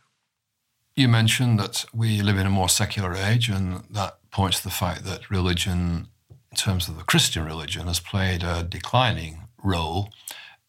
You 0.97 1.07
mentioned 1.07 1.61
that 1.61 1.85
we 1.95 2.21
live 2.21 2.37
in 2.37 2.47
a 2.47 2.51
more 2.51 2.69
secular 2.69 3.15
age, 3.15 3.49
and 3.49 3.85
that 3.91 4.19
points 4.31 4.59
to 4.59 4.65
the 4.65 4.75
fact 4.75 5.05
that 5.05 5.31
religion, 5.31 6.09
in 6.51 6.57
terms 6.57 6.89
of 6.89 6.97
the 6.97 7.05
Christian 7.05 7.45
religion, 7.45 7.87
has 7.87 8.01
played 8.01 8.43
a 8.43 8.65
declining 8.65 9.49
role 9.63 10.11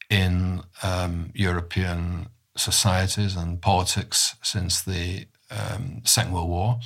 in 0.10 0.62
um, 0.84 1.32
European 1.34 2.28
societies 2.56 3.36
and 3.36 3.62
politics 3.62 4.36
since 4.42 4.82
the 4.82 5.28
um, 5.52 6.02
Second 6.04 6.34
World 6.34 6.50
War. 6.50 6.80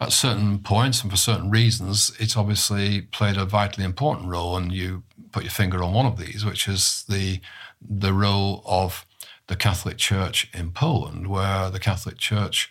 At 0.00 0.12
certain 0.12 0.58
points 0.58 1.02
and 1.02 1.10
for 1.10 1.16
certain 1.16 1.50
reasons, 1.50 2.12
it's 2.18 2.36
obviously 2.36 3.02
played 3.02 3.38
a 3.38 3.46
vitally 3.46 3.84
important 3.84 4.28
role, 4.28 4.56
and 4.56 4.70
you 4.70 5.04
put 5.32 5.42
your 5.42 5.50
finger 5.50 5.82
on 5.82 5.94
one 5.94 6.06
of 6.06 6.18
these, 6.18 6.44
which 6.44 6.68
is 6.68 7.04
the 7.08 7.40
the 7.80 8.12
role 8.12 8.62
of 8.66 9.06
the 9.46 9.56
Catholic 9.56 9.96
Church 9.96 10.50
in 10.52 10.70
Poland, 10.70 11.28
where 11.28 11.70
the 11.70 11.78
Catholic 11.78 12.18
Church 12.18 12.70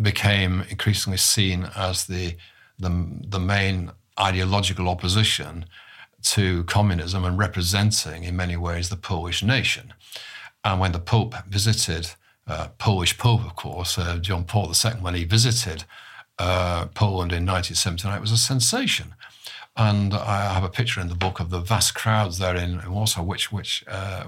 became 0.00 0.64
increasingly 0.70 1.18
seen 1.18 1.68
as 1.76 2.06
the 2.06 2.36
the, 2.78 3.20
the 3.28 3.40
main 3.40 3.92
ideological 4.18 4.88
opposition 4.88 5.66
to 6.24 6.64
communism 6.64 7.24
and 7.24 7.38
representing, 7.38 8.24
in 8.24 8.36
many 8.36 8.56
ways, 8.56 8.88
the 8.88 8.96
Polish 8.96 9.42
nation. 9.42 9.92
And 10.64 10.80
when 10.80 10.92
the 10.92 10.98
Pope 10.98 11.34
visited, 11.48 12.12
uh, 12.46 12.68
Polish 12.78 13.18
Pope, 13.18 13.44
of 13.44 13.56
course, 13.56 13.98
uh, 13.98 14.18
John 14.18 14.44
Paul 14.44 14.72
II, 14.72 14.92
when 15.00 15.14
he 15.14 15.24
visited 15.24 15.84
uh, 16.38 16.86
Poland 16.94 17.32
in 17.32 17.46
1979, 17.46 18.16
it 18.16 18.20
was 18.20 18.32
a 18.32 18.38
sensation. 18.38 19.14
And 19.76 20.14
I 20.14 20.52
have 20.54 20.62
a 20.62 20.68
picture 20.68 21.00
in 21.00 21.08
the 21.08 21.16
book 21.16 21.40
of 21.40 21.50
the 21.50 21.58
vast 21.58 21.96
crowds 21.96 22.38
there 22.38 22.54
in, 22.54 22.80
Warsaw, 22.88 23.24
which, 23.24 23.50
which 23.50 23.84
uh, 23.88 24.26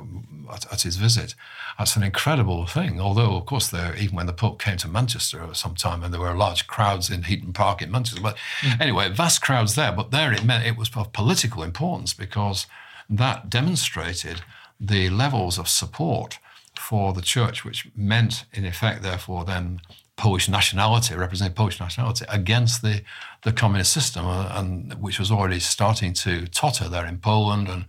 at, 0.52 0.72
at, 0.72 0.82
his 0.82 0.96
visit. 0.96 1.36
That's 1.78 1.94
an 1.94 2.02
incredible 2.02 2.66
thing. 2.66 3.00
Although, 3.00 3.36
of 3.36 3.46
course, 3.46 3.68
there 3.68 3.94
even 3.94 4.16
when 4.16 4.26
the 4.26 4.32
Pope 4.32 4.60
came 4.60 4.76
to 4.78 4.88
Manchester 4.88 5.46
sometime, 5.52 6.02
and 6.02 6.12
there 6.12 6.20
were 6.20 6.34
large 6.34 6.66
crowds 6.66 7.10
in 7.10 7.22
Heaton 7.22 7.52
Park 7.52 7.80
in 7.80 7.92
Manchester. 7.92 8.20
But 8.20 8.36
mm. 8.60 8.80
anyway, 8.80 9.08
vast 9.10 9.40
crowds 9.40 9.76
there. 9.76 9.92
But 9.92 10.10
there 10.10 10.32
it 10.32 10.44
meant 10.44 10.66
it 10.66 10.76
was 10.76 10.90
of 10.96 11.12
political 11.12 11.62
importance 11.62 12.12
because 12.12 12.66
that 13.08 13.48
demonstrated 13.48 14.42
the 14.80 15.10
levels 15.10 15.58
of 15.58 15.68
support 15.68 16.40
for 16.76 17.12
the 17.12 17.22
church, 17.22 17.64
which 17.64 17.88
meant, 17.94 18.44
in 18.52 18.64
effect, 18.64 19.02
therefore, 19.02 19.44
then 19.44 19.80
Polish 20.16 20.48
nationality, 20.48 21.14
representing 21.14 21.54
Polish 21.54 21.78
nationality 21.78 22.24
against 22.28 22.82
the, 22.82 23.02
the 23.42 23.52
communist 23.52 23.92
system, 23.92 24.26
uh, 24.26 24.48
and 24.52 24.94
which 24.94 25.18
was 25.18 25.30
already 25.30 25.60
starting 25.60 26.14
to 26.14 26.46
totter 26.46 26.88
there 26.88 27.06
in 27.06 27.18
Poland. 27.18 27.68
And 27.68 27.84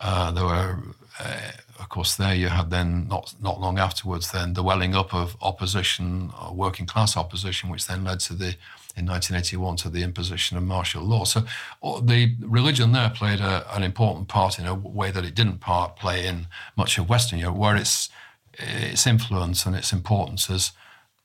uh, 0.00 0.30
there 0.32 0.44
were, 0.44 0.78
uh, 1.18 1.50
of 1.78 1.88
course, 1.88 2.14
there 2.16 2.34
you 2.34 2.48
had 2.48 2.70
then 2.70 3.08
not 3.08 3.34
not 3.40 3.58
long 3.58 3.78
afterwards 3.78 4.32
then 4.32 4.52
the 4.52 4.62
welling 4.62 4.94
up 4.94 5.14
of 5.14 5.34
opposition, 5.40 6.30
uh, 6.38 6.52
working 6.52 6.84
class 6.86 7.16
opposition, 7.16 7.70
which 7.70 7.86
then 7.86 8.04
led 8.04 8.20
to 8.20 8.34
the 8.34 8.56
in 8.94 9.06
1981 9.06 9.76
to 9.76 9.88
the 9.88 10.02
imposition 10.02 10.58
of 10.58 10.62
martial 10.62 11.02
law. 11.02 11.24
So 11.24 11.44
uh, 11.82 12.00
the 12.00 12.36
religion 12.40 12.92
there 12.92 13.08
played 13.08 13.40
a, 13.40 13.64
an 13.74 13.82
important 13.82 14.28
part 14.28 14.58
in 14.58 14.66
a 14.66 14.74
way 14.74 15.10
that 15.10 15.24
it 15.24 15.34
didn't 15.34 15.60
part 15.60 15.96
play 15.96 16.26
in 16.26 16.48
much 16.76 16.98
of 16.98 17.08
Western 17.08 17.38
Europe, 17.38 17.56
where 17.56 17.76
its 17.76 18.10
its 18.58 19.06
influence 19.06 19.64
and 19.64 19.74
its 19.74 19.92
importance 19.94 20.48
has 20.48 20.72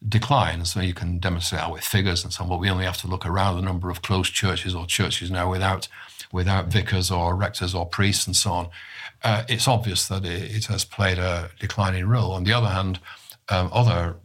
decline. 0.07 0.65
So 0.65 0.79
you 0.81 0.93
can 0.93 1.19
demonstrate 1.19 1.61
that 1.61 1.71
with 1.71 1.83
figures 1.83 2.23
and 2.23 2.31
so 2.31 2.43
on, 2.43 2.49
but 2.49 2.59
we 2.59 2.69
only 2.69 2.85
have 2.85 2.97
to 3.01 3.07
look 3.07 3.25
around 3.25 3.55
the 3.55 3.61
number 3.61 3.89
of 3.89 4.01
closed 4.01 4.33
churches 4.33 4.75
or 4.75 4.85
churches 4.85 5.31
now 5.31 5.49
without 5.49 5.87
without 6.31 6.67
vicars 6.67 7.09
or 7.09 7.35
rectors 7.35 7.73
or 7.73 7.85
priests 7.85 8.27
and 8.27 8.35
so 8.35 8.51
on. 8.51 8.69
Uh, 9.23 9.43
it's 9.47 9.67
obvious 9.67 10.07
that 10.09 10.25
it, 10.25 10.55
it, 10.55 10.65
has 10.65 10.83
played 10.83 11.17
a 11.17 11.49
declining 11.57 12.05
role. 12.05 12.33
On 12.33 12.43
the 12.43 12.51
other 12.51 12.67
hand, 12.67 12.99
um, 13.49 13.69
other 13.71 14.17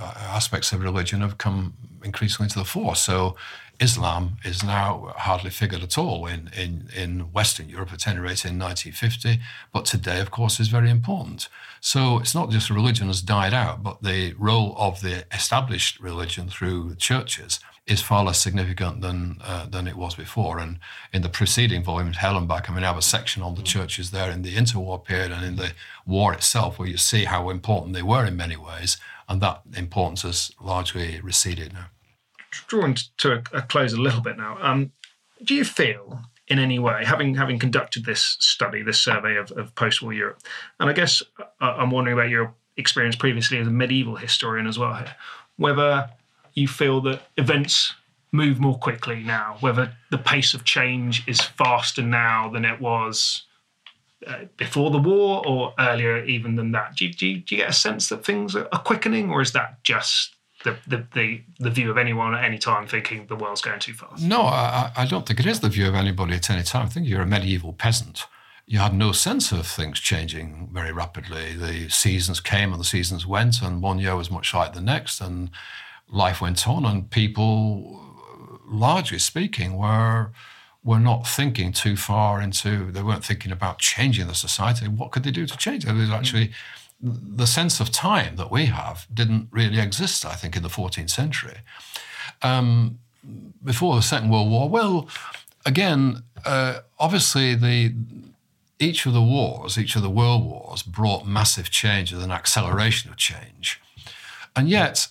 uh, 0.00 0.14
aspects 0.18 0.72
of 0.72 0.80
religion 0.80 1.20
have 1.20 1.36
come 1.36 1.74
increasingly 2.04 2.48
to 2.48 2.60
the 2.60 2.64
fore. 2.64 2.94
So 2.94 3.36
Islam 3.80 4.36
is 4.44 4.62
now 4.62 5.12
hardly 5.16 5.50
figured 5.50 5.82
at 5.82 5.98
all 5.98 6.26
in, 6.26 6.50
in, 6.56 6.88
in 6.96 7.20
Western 7.32 7.68
Europe, 7.68 7.92
at 7.92 8.06
any 8.06 8.18
rate 8.18 8.44
in 8.44 8.58
1950, 8.58 9.40
but 9.72 9.84
today, 9.84 10.20
of 10.20 10.30
course, 10.30 10.58
is 10.58 10.68
very 10.68 10.90
important. 10.90 11.48
So 11.80 12.18
it's 12.18 12.34
not 12.34 12.50
just 12.50 12.70
religion 12.70 13.06
has 13.08 13.22
died 13.22 13.54
out, 13.54 13.82
but 13.82 14.02
the 14.02 14.34
role 14.38 14.74
of 14.78 15.00
the 15.00 15.24
established 15.32 16.00
religion 16.00 16.48
through 16.48 16.96
churches 16.96 17.60
is 17.86 18.02
far 18.02 18.24
less 18.24 18.38
significant 18.38 19.00
than 19.00 19.38
uh, 19.42 19.66
than 19.66 19.86
it 19.86 19.96
was 19.96 20.14
before. 20.14 20.58
And 20.58 20.78
in 21.12 21.22
the 21.22 21.28
preceding 21.28 21.82
volume, 21.82 22.12
Hell 22.12 22.36
and 22.36 22.46
Back, 22.46 22.68
I 22.68 22.74
mean, 22.74 22.84
I 22.84 22.88
have 22.88 22.98
a 22.98 23.02
section 23.02 23.42
on 23.42 23.54
the 23.54 23.62
churches 23.62 24.10
there 24.10 24.30
in 24.30 24.42
the 24.42 24.54
interwar 24.56 25.02
period 25.02 25.32
and 25.32 25.44
in 25.44 25.56
the 25.56 25.72
war 26.06 26.34
itself, 26.34 26.78
where 26.78 26.88
you 26.88 26.98
see 26.98 27.24
how 27.24 27.48
important 27.50 27.94
they 27.94 28.02
were 28.02 28.26
in 28.26 28.36
many 28.36 28.56
ways, 28.56 28.98
and 29.28 29.40
that 29.40 29.62
importance 29.74 30.22
has 30.22 30.52
largely 30.60 31.20
receded 31.22 31.72
now 31.72 31.86
drawing 32.66 32.96
to 33.18 33.32
a, 33.32 33.58
a 33.58 33.62
close 33.62 33.92
a 33.92 34.00
little 34.00 34.20
bit 34.20 34.36
now. 34.36 34.58
Um, 34.60 34.92
do 35.42 35.54
you 35.54 35.64
feel 35.64 36.20
in 36.48 36.58
any 36.58 36.78
way, 36.78 37.04
having 37.04 37.34
having 37.34 37.58
conducted 37.58 38.04
this 38.04 38.36
study, 38.40 38.82
this 38.82 39.00
survey 39.00 39.36
of, 39.36 39.50
of 39.52 39.74
post-war 39.74 40.12
Europe, 40.12 40.42
and 40.80 40.88
I 40.88 40.92
guess 40.92 41.22
uh, 41.38 41.44
I'm 41.60 41.90
wondering 41.90 42.18
about 42.18 42.30
your 42.30 42.54
experience 42.76 43.16
previously 43.16 43.58
as 43.58 43.66
a 43.66 43.70
medieval 43.70 44.16
historian 44.16 44.66
as 44.66 44.78
well 44.78 44.94
here, 44.94 45.14
whether 45.56 46.10
you 46.54 46.68
feel 46.68 47.00
that 47.02 47.22
events 47.36 47.94
move 48.32 48.60
more 48.60 48.78
quickly 48.78 49.22
now, 49.22 49.56
whether 49.60 49.92
the 50.10 50.18
pace 50.18 50.54
of 50.54 50.64
change 50.64 51.26
is 51.26 51.40
faster 51.40 52.02
now 52.02 52.48
than 52.48 52.64
it 52.64 52.80
was 52.80 53.44
uh, 54.26 54.44
before 54.56 54.90
the 54.90 54.98
war 54.98 55.46
or 55.46 55.72
earlier 55.78 56.24
even 56.24 56.56
than 56.56 56.72
that. 56.72 56.96
Do 56.96 57.06
you, 57.06 57.12
do, 57.12 57.26
you, 57.26 57.38
do 57.38 57.54
you, 57.54 57.62
get 57.62 57.70
a 57.70 57.74
sense 57.74 58.08
that 58.08 58.24
things 58.24 58.54
are, 58.56 58.68
are 58.72 58.80
quickening, 58.80 59.30
or 59.30 59.40
is 59.40 59.52
that 59.52 59.82
just 59.84 60.34
the, 60.64 60.76
the, 60.86 61.06
the, 61.14 61.40
the, 61.60 61.70
view 61.70 61.90
of 61.90 61.98
anyone 61.98 62.34
at 62.34 62.44
any 62.44 62.58
time 62.58 62.86
thinking 62.86 63.26
the 63.26 63.36
world's 63.36 63.60
going 63.60 63.78
too 63.78 63.92
fast. 63.92 64.22
No, 64.22 64.42
I, 64.42 64.90
I 64.96 65.06
don't 65.06 65.26
think 65.26 65.40
it 65.40 65.46
is 65.46 65.60
the 65.60 65.68
view 65.68 65.86
of 65.86 65.94
anybody 65.94 66.34
at 66.34 66.50
any 66.50 66.62
time. 66.62 66.86
I 66.86 66.88
think 66.88 67.06
you're 67.06 67.22
a 67.22 67.26
medieval 67.26 67.72
peasant. 67.72 68.26
You 68.66 68.80
had 68.80 68.94
no 68.94 69.12
sense 69.12 69.52
of 69.52 69.66
things 69.66 70.00
changing 70.00 70.68
very 70.72 70.92
rapidly. 70.92 71.54
The 71.54 71.88
seasons 71.88 72.40
came 72.40 72.72
and 72.72 72.80
the 72.80 72.84
seasons 72.84 73.26
went, 73.26 73.62
and 73.62 73.80
one 73.80 73.98
year 73.98 74.16
was 74.16 74.30
much 74.30 74.52
like 74.52 74.74
the 74.74 74.80
next, 74.80 75.20
and 75.20 75.50
life 76.10 76.40
went 76.40 76.68
on, 76.68 76.84
and 76.84 77.08
people, 77.10 78.14
largely 78.66 79.18
speaking, 79.18 79.76
were 79.76 80.32
were 80.84 80.98
not 80.98 81.26
thinking 81.26 81.72
too 81.72 81.96
far 81.96 82.40
into. 82.40 82.90
They 82.92 83.02
weren't 83.02 83.24
thinking 83.24 83.52
about 83.52 83.78
changing 83.78 84.26
the 84.26 84.34
society. 84.34 84.86
What 84.86 85.12
could 85.12 85.22
they 85.22 85.30
do 85.30 85.46
to 85.46 85.56
change 85.56 85.84
it? 85.84 85.88
There 85.88 85.96
was 85.96 86.10
actually 86.10 86.48
mm. 86.48 86.54
The 87.00 87.46
sense 87.46 87.80
of 87.80 87.90
time 87.90 88.36
that 88.36 88.50
we 88.50 88.66
have 88.66 89.06
didn't 89.12 89.48
really 89.50 89.78
exist, 89.78 90.24
I 90.24 90.34
think, 90.34 90.56
in 90.56 90.62
the 90.62 90.68
14th 90.68 91.10
century. 91.10 91.58
um, 92.42 92.98
before 93.62 93.96
the 93.96 94.02
Second 94.02 94.30
World 94.30 94.50
War? 94.50 94.68
Well, 94.68 95.08
again, 95.66 96.22
uh, 96.44 96.80
obviously 96.98 97.54
the 97.54 97.94
each 98.80 99.06
of 99.06 99.12
the 99.12 99.22
wars, 99.22 99.76
each 99.76 99.96
of 99.96 100.02
the 100.02 100.10
world 100.10 100.44
wars, 100.44 100.82
brought 100.82 101.26
massive 101.26 101.68
changes 101.68 102.22
and 102.22 102.32
acceleration 102.32 103.10
of 103.10 103.16
change, 103.16 103.80
and 104.54 104.68
yet 104.68 105.08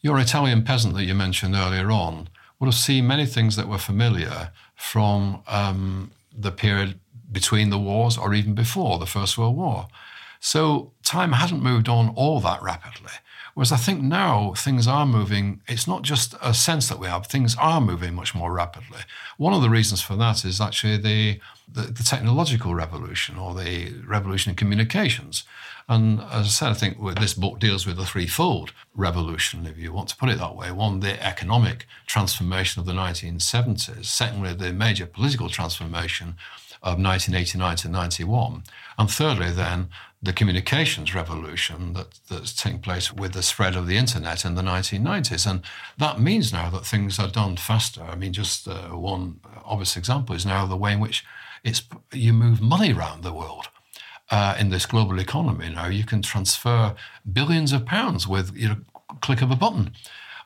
your 0.00 0.18
Italian 0.18 0.62
peasant 0.64 0.94
that 0.94 1.04
you 1.04 1.14
mentioned 1.14 1.54
earlier 1.54 1.90
on 1.90 2.28
would 2.58 2.66
have 2.66 2.74
seen 2.74 3.06
many 3.06 3.26
things 3.26 3.56
that 3.56 3.68
were 3.68 3.78
familiar 3.78 4.50
from 4.74 5.42
um, 5.46 6.10
the 6.36 6.50
period 6.50 6.98
between 7.30 7.70
the 7.70 7.78
wars 7.78 8.16
or 8.18 8.34
even 8.34 8.54
before 8.54 8.98
the 8.98 9.06
First 9.06 9.38
World 9.38 9.56
War. 9.56 9.86
So 10.40 10.92
time 11.02 11.32
hadn't 11.32 11.62
moved 11.62 11.88
on 11.88 12.10
all 12.10 12.40
that 12.40 12.62
rapidly. 12.62 13.12
Whereas 13.58 13.72
I 13.72 13.76
think 13.76 14.00
now 14.00 14.52
things 14.56 14.86
are 14.86 15.04
moving, 15.04 15.62
it's 15.66 15.88
not 15.88 16.02
just 16.02 16.36
a 16.40 16.54
sense 16.54 16.88
that 16.88 17.00
we 17.00 17.08
have, 17.08 17.26
things 17.26 17.56
are 17.58 17.80
moving 17.80 18.14
much 18.14 18.32
more 18.32 18.52
rapidly. 18.52 19.00
One 19.36 19.52
of 19.52 19.62
the 19.62 19.68
reasons 19.68 20.00
for 20.00 20.14
that 20.14 20.44
is 20.44 20.60
actually 20.60 20.96
the, 20.98 21.40
the, 21.66 21.92
the 21.92 22.04
technological 22.04 22.72
revolution 22.72 23.36
or 23.36 23.54
the 23.54 23.94
revolution 24.06 24.50
in 24.50 24.56
communications. 24.56 25.42
And 25.88 26.20
as 26.20 26.44
I 26.46 26.48
said, 26.48 26.68
I 26.68 26.74
think 26.74 26.98
this 27.18 27.34
book 27.34 27.58
deals 27.58 27.84
with 27.84 27.98
a 27.98 28.04
threefold 28.04 28.72
revolution, 28.94 29.66
if 29.66 29.76
you 29.76 29.92
want 29.92 30.10
to 30.10 30.16
put 30.16 30.28
it 30.28 30.38
that 30.38 30.54
way. 30.54 30.70
One, 30.70 31.00
the 31.00 31.20
economic 31.20 31.86
transformation 32.06 32.78
of 32.78 32.86
the 32.86 32.92
1970s. 32.92 34.04
Secondly, 34.04 34.54
the 34.54 34.72
major 34.72 35.06
political 35.06 35.48
transformation 35.48 36.36
of 36.82 36.98
1989 36.98 37.76
to 37.76 37.88
91. 37.88 38.62
And 38.98 39.10
thirdly, 39.10 39.50
then, 39.50 39.88
the 40.20 40.32
communications 40.32 41.14
revolution 41.14 41.92
that, 41.92 42.18
that's 42.28 42.52
taking 42.52 42.80
place 42.80 43.12
with 43.12 43.32
the 43.32 43.42
spread 43.42 43.76
of 43.76 43.86
the 43.86 43.96
internet 43.96 44.44
in 44.44 44.56
the 44.56 44.62
1990s. 44.62 45.48
And 45.48 45.62
that 45.96 46.18
means 46.18 46.52
now 46.52 46.70
that 46.70 46.84
things 46.84 47.18
are 47.18 47.28
done 47.28 47.56
faster. 47.56 48.02
I 48.02 48.16
mean, 48.16 48.32
just 48.32 48.66
uh, 48.66 48.88
one 48.88 49.40
obvious 49.64 49.96
example 49.96 50.34
is 50.34 50.44
now 50.44 50.66
the 50.66 50.76
way 50.76 50.92
in 50.92 51.00
which 51.00 51.24
it's, 51.62 51.82
you 52.12 52.32
move 52.32 52.60
money 52.60 52.92
around 52.92 53.22
the 53.22 53.32
world. 53.32 53.68
Uh, 54.30 54.54
in 54.58 54.68
this 54.68 54.84
global 54.84 55.18
economy 55.18 55.70
now, 55.70 55.86
you 55.86 56.04
can 56.04 56.20
transfer 56.20 56.94
billions 57.32 57.72
of 57.72 57.86
pounds 57.86 58.28
with 58.28 58.54
you 58.54 58.68
know, 58.68 58.76
click 59.22 59.40
of 59.40 59.50
a 59.50 59.56
button 59.56 59.92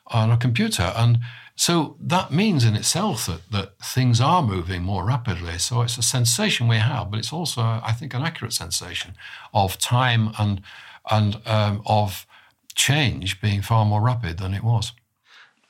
on 0.07 0.31
a 0.31 0.37
computer. 0.37 0.93
And 0.95 1.19
so 1.55 1.95
that 1.99 2.31
means 2.31 2.63
in 2.63 2.75
itself 2.75 3.27
that, 3.27 3.51
that 3.51 3.77
things 3.77 4.19
are 4.19 4.41
moving 4.41 4.81
more 4.81 5.05
rapidly. 5.05 5.59
So 5.59 5.81
it's 5.81 5.97
a 5.97 6.01
sensation 6.01 6.67
we 6.67 6.77
have, 6.77 7.11
but 7.11 7.19
it's 7.19 7.31
also, 7.31 7.61
I 7.61 7.93
think, 7.93 8.13
an 8.13 8.23
accurate 8.23 8.53
sensation 8.53 9.13
of 9.53 9.77
time 9.77 10.33
and, 10.39 10.61
and 11.11 11.39
um, 11.45 11.83
of 11.85 12.25
change 12.73 13.39
being 13.39 13.61
far 13.61 13.85
more 13.85 14.01
rapid 14.01 14.39
than 14.39 14.53
it 14.53 14.63
was. 14.63 14.93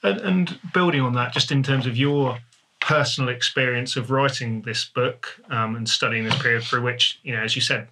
And, 0.04 0.22
and, 0.22 0.60
building 0.74 1.02
on 1.02 1.14
that, 1.14 1.34
just 1.34 1.52
in 1.52 1.64
terms 1.64 1.86
of 1.86 1.98
your 1.98 2.40
personal 2.80 3.30
experience 3.30 3.96
of 3.96 4.12
writing 4.12 4.62
this 4.62 4.86
book 4.86 5.40
um, 5.50 5.76
and 5.76 5.88
studying 5.88 6.26
this 6.26 6.42
period 6.42 6.64
through 6.64 6.82
which, 6.82 7.20
you 7.24 7.34
know, 7.34 7.42
as 7.42 7.56
you 7.56 7.62
said, 7.62 7.88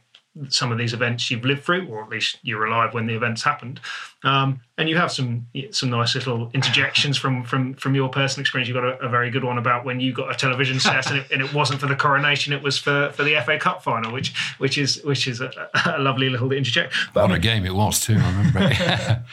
some 0.48 0.72
of 0.72 0.78
these 0.78 0.94
events 0.94 1.30
you've 1.30 1.44
lived 1.44 1.64
through, 1.64 1.88
or 1.88 2.04
at 2.04 2.10
least 2.10 2.38
you're 2.42 2.66
alive 2.66 2.94
when 2.94 3.06
the 3.06 3.14
events 3.14 3.44
happened. 3.44 3.82
Um, 4.24 4.62
and 4.78 4.88
you 4.88 4.96
have 4.98 5.12
some 5.12 5.48
some 5.72 5.90
nice 5.90 6.16
little 6.16 6.50
interjections 6.54 7.18
from 7.18 7.44
from 7.44 7.74
from 7.74 7.96
your 7.96 8.08
personal 8.08 8.42
experience. 8.42 8.70
You've 8.70 8.76
got 8.76 8.86
a, 8.86 9.06
a 9.06 9.10
very 9.10 9.30
good 9.30 9.44
one 9.44 9.58
about 9.58 9.84
when 9.84 10.00
you 10.00 10.14
got 10.14 10.32
a 10.32 10.36
television 10.36 10.80
set 10.80 11.10
and 11.10 11.20
it, 11.20 11.32
and 11.32 11.42
it, 11.42 11.54
wasn't 11.54 11.82
for 11.82 11.88
the 11.88 11.96
coronation; 11.96 12.54
it 12.54 12.64
was 12.64 12.78
for, 12.78 13.12
for 13.12 13.24
the 13.24 13.42
FA 13.46 13.60
Cup 13.60 13.84
final, 13.84 14.14
which 14.14 14.34
which 14.58 14.78
is 14.78 15.02
which 15.04 15.28
is 15.28 15.42
a, 15.42 15.52
a 15.86 16.00
lovely 16.00 16.30
little 16.30 16.52
interjection. 16.52 16.92
But, 17.14 17.30
what 17.30 17.38
a 17.38 17.40
game 17.40 17.66
it 17.66 17.76
was 17.76 18.00
too! 18.00 18.18
I 18.18 18.30
remember. 18.30 19.24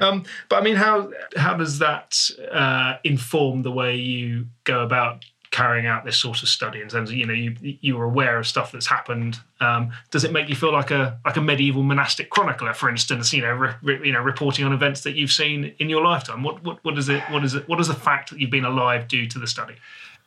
um, 0.00 0.24
but 0.48 0.56
I 0.56 0.62
mean, 0.62 0.76
how 0.76 1.10
how 1.36 1.54
does 1.54 1.78
that 1.78 2.18
uh, 2.50 2.96
inform 3.04 3.62
the 3.62 3.72
way 3.72 3.96
you 3.96 4.46
go 4.64 4.82
about 4.82 5.24
carrying 5.58 5.86
out 5.86 6.04
this 6.04 6.16
sort 6.16 6.40
of 6.40 6.48
study 6.48 6.80
in 6.80 6.88
terms 6.88 7.10
of 7.10 7.16
you 7.16 7.26
know 7.26 7.32
you 7.32 7.56
you 7.60 7.96
were 7.96 8.04
aware 8.04 8.38
of 8.38 8.46
stuff 8.46 8.70
that's 8.70 8.86
happened. 8.86 9.40
Um, 9.60 9.90
does 10.12 10.22
it 10.22 10.32
make 10.32 10.48
you 10.48 10.54
feel 10.54 10.72
like 10.72 10.92
a 10.92 11.18
like 11.24 11.36
a 11.36 11.40
medieval 11.40 11.82
monastic 11.82 12.30
chronicler 12.30 12.72
for 12.72 12.88
instance 12.88 13.32
you 13.32 13.42
know 13.42 13.52
re, 13.52 13.70
re, 13.82 14.00
you 14.04 14.12
know 14.12 14.20
reporting 14.20 14.64
on 14.64 14.72
events 14.72 15.00
that 15.02 15.16
you've 15.16 15.32
seen 15.32 15.74
in 15.80 15.90
your 15.90 16.04
lifetime? 16.04 16.44
What 16.44 16.62
what 16.62 16.84
what 16.84 16.96
is 16.96 17.08
it 17.08 17.24
what 17.30 17.42
is 17.44 17.54
it 17.54 17.68
what 17.68 17.78
does 17.78 17.88
the 17.88 17.94
fact 17.94 18.30
that 18.30 18.38
you've 18.38 18.52
been 18.52 18.64
alive 18.64 19.08
do 19.08 19.26
to 19.26 19.38
the 19.38 19.48
study? 19.48 19.74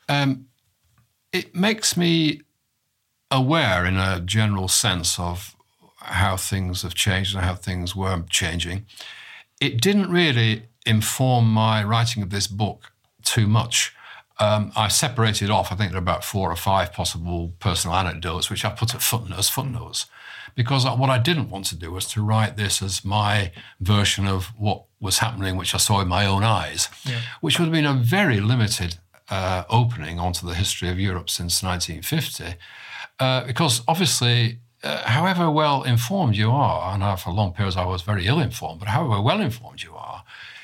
Um, 0.09 0.47
it 1.31 1.55
makes 1.55 1.95
me 1.95 2.41
aware 3.29 3.85
in 3.85 3.95
a 3.95 4.19
general 4.19 4.67
sense 4.67 5.17
of 5.17 5.55
how 5.99 6.35
things 6.35 6.81
have 6.81 6.93
changed 6.93 7.33
and 7.33 7.45
how 7.45 7.55
things 7.55 7.95
were 7.95 8.21
changing. 8.29 8.85
It 9.61 9.79
didn't 9.79 10.11
really 10.11 10.63
inform 10.85 11.45
my 11.45 11.85
writing 11.85 12.21
of 12.21 12.31
this 12.31 12.47
book 12.47 12.91
too 13.23 13.47
much 13.47 13.93
um, 14.41 14.71
I 14.75 14.87
separated 14.87 15.51
off, 15.51 15.71
I 15.71 15.75
think 15.75 15.91
there 15.91 15.99
are 15.99 16.01
about 16.01 16.25
four 16.25 16.51
or 16.51 16.55
five 16.55 16.91
possible 16.91 17.53
personal 17.59 17.95
anecdotes, 17.95 18.49
which 18.49 18.65
I 18.65 18.71
put 18.71 18.95
at 18.95 19.01
footnotes, 19.03 19.49
footnotes, 19.49 20.07
because 20.55 20.83
what 20.83 21.11
I 21.11 21.19
didn't 21.19 21.51
want 21.51 21.65
to 21.67 21.75
do 21.75 21.91
was 21.91 22.07
to 22.07 22.23
write 22.23 22.57
this 22.57 22.81
as 22.81 23.05
my 23.05 23.51
version 23.79 24.27
of 24.27 24.47
what 24.57 24.85
was 24.99 25.19
happening, 25.19 25.57
which 25.57 25.75
I 25.75 25.77
saw 25.77 26.01
in 26.01 26.07
my 26.07 26.25
own 26.25 26.43
eyes, 26.43 26.89
yeah. 27.05 27.21
which 27.41 27.59
would 27.59 27.65
have 27.65 27.71
been 27.71 27.85
a 27.85 27.93
very 27.93 28.39
limited 28.39 28.97
uh, 29.29 29.63
opening 29.69 30.19
onto 30.19 30.47
the 30.47 30.55
history 30.55 30.89
of 30.89 30.99
Europe 30.99 31.29
since 31.29 31.61
1950. 31.61 32.57
Uh, 33.19 33.45
because 33.45 33.83
obviously, 33.87 34.57
uh, 34.83 35.07
however 35.07 35.51
well 35.51 35.83
informed 35.83 36.35
you 36.35 36.49
are, 36.49 36.95
and 36.95 37.19
for 37.19 37.31
long 37.31 37.53
periods 37.53 37.77
I 37.77 37.85
was 37.85 38.01
very 38.01 38.25
ill 38.25 38.39
informed, 38.39 38.79
but 38.79 38.89
however 38.89 39.21
well 39.21 39.39
informed 39.39 39.83
you 39.83 39.93
are, 39.95 40.23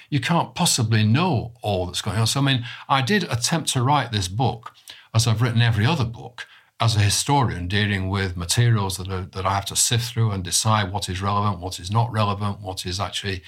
you 0.10 0.20
can't 0.20 0.56
possibly 0.56 1.04
know 1.04 1.54
all 1.62 1.86
that's 1.86 2.02
going 2.02 2.18
on. 2.18 2.28
So, 2.28 2.40
I 2.40 2.44
mean, 2.44 2.66
I 2.88 3.02
did 3.02 3.24
attempt 3.24 3.70
to 3.74 3.84
write 3.84 4.12
this 4.12 4.28
book, 4.28 4.74
as 5.14 5.28
I've 5.28 5.42
written 5.42 5.62
every 5.62 5.86
other 5.86 6.06
book, 6.06 6.48
as 6.80 6.96
a 6.96 7.00
historian 7.00 7.68
dealing 7.68 8.10
with 8.10 8.38
materials 8.38 8.98
that, 8.98 9.10
are, 9.10 9.22
that 9.22 9.46
I 9.46 9.54
have 9.56 9.66
to 9.66 9.76
sift 9.76 10.14
through 10.14 10.32
and 10.32 10.44
decide 10.44 10.92
what 10.92 11.10
is 11.10 11.22
relevant, 11.22 11.60
what 11.60 11.80
is 11.80 11.90
not 11.90 12.12
relevant, 12.12 12.62
what 12.62 12.86
is 12.86 13.00
actually 13.00 13.42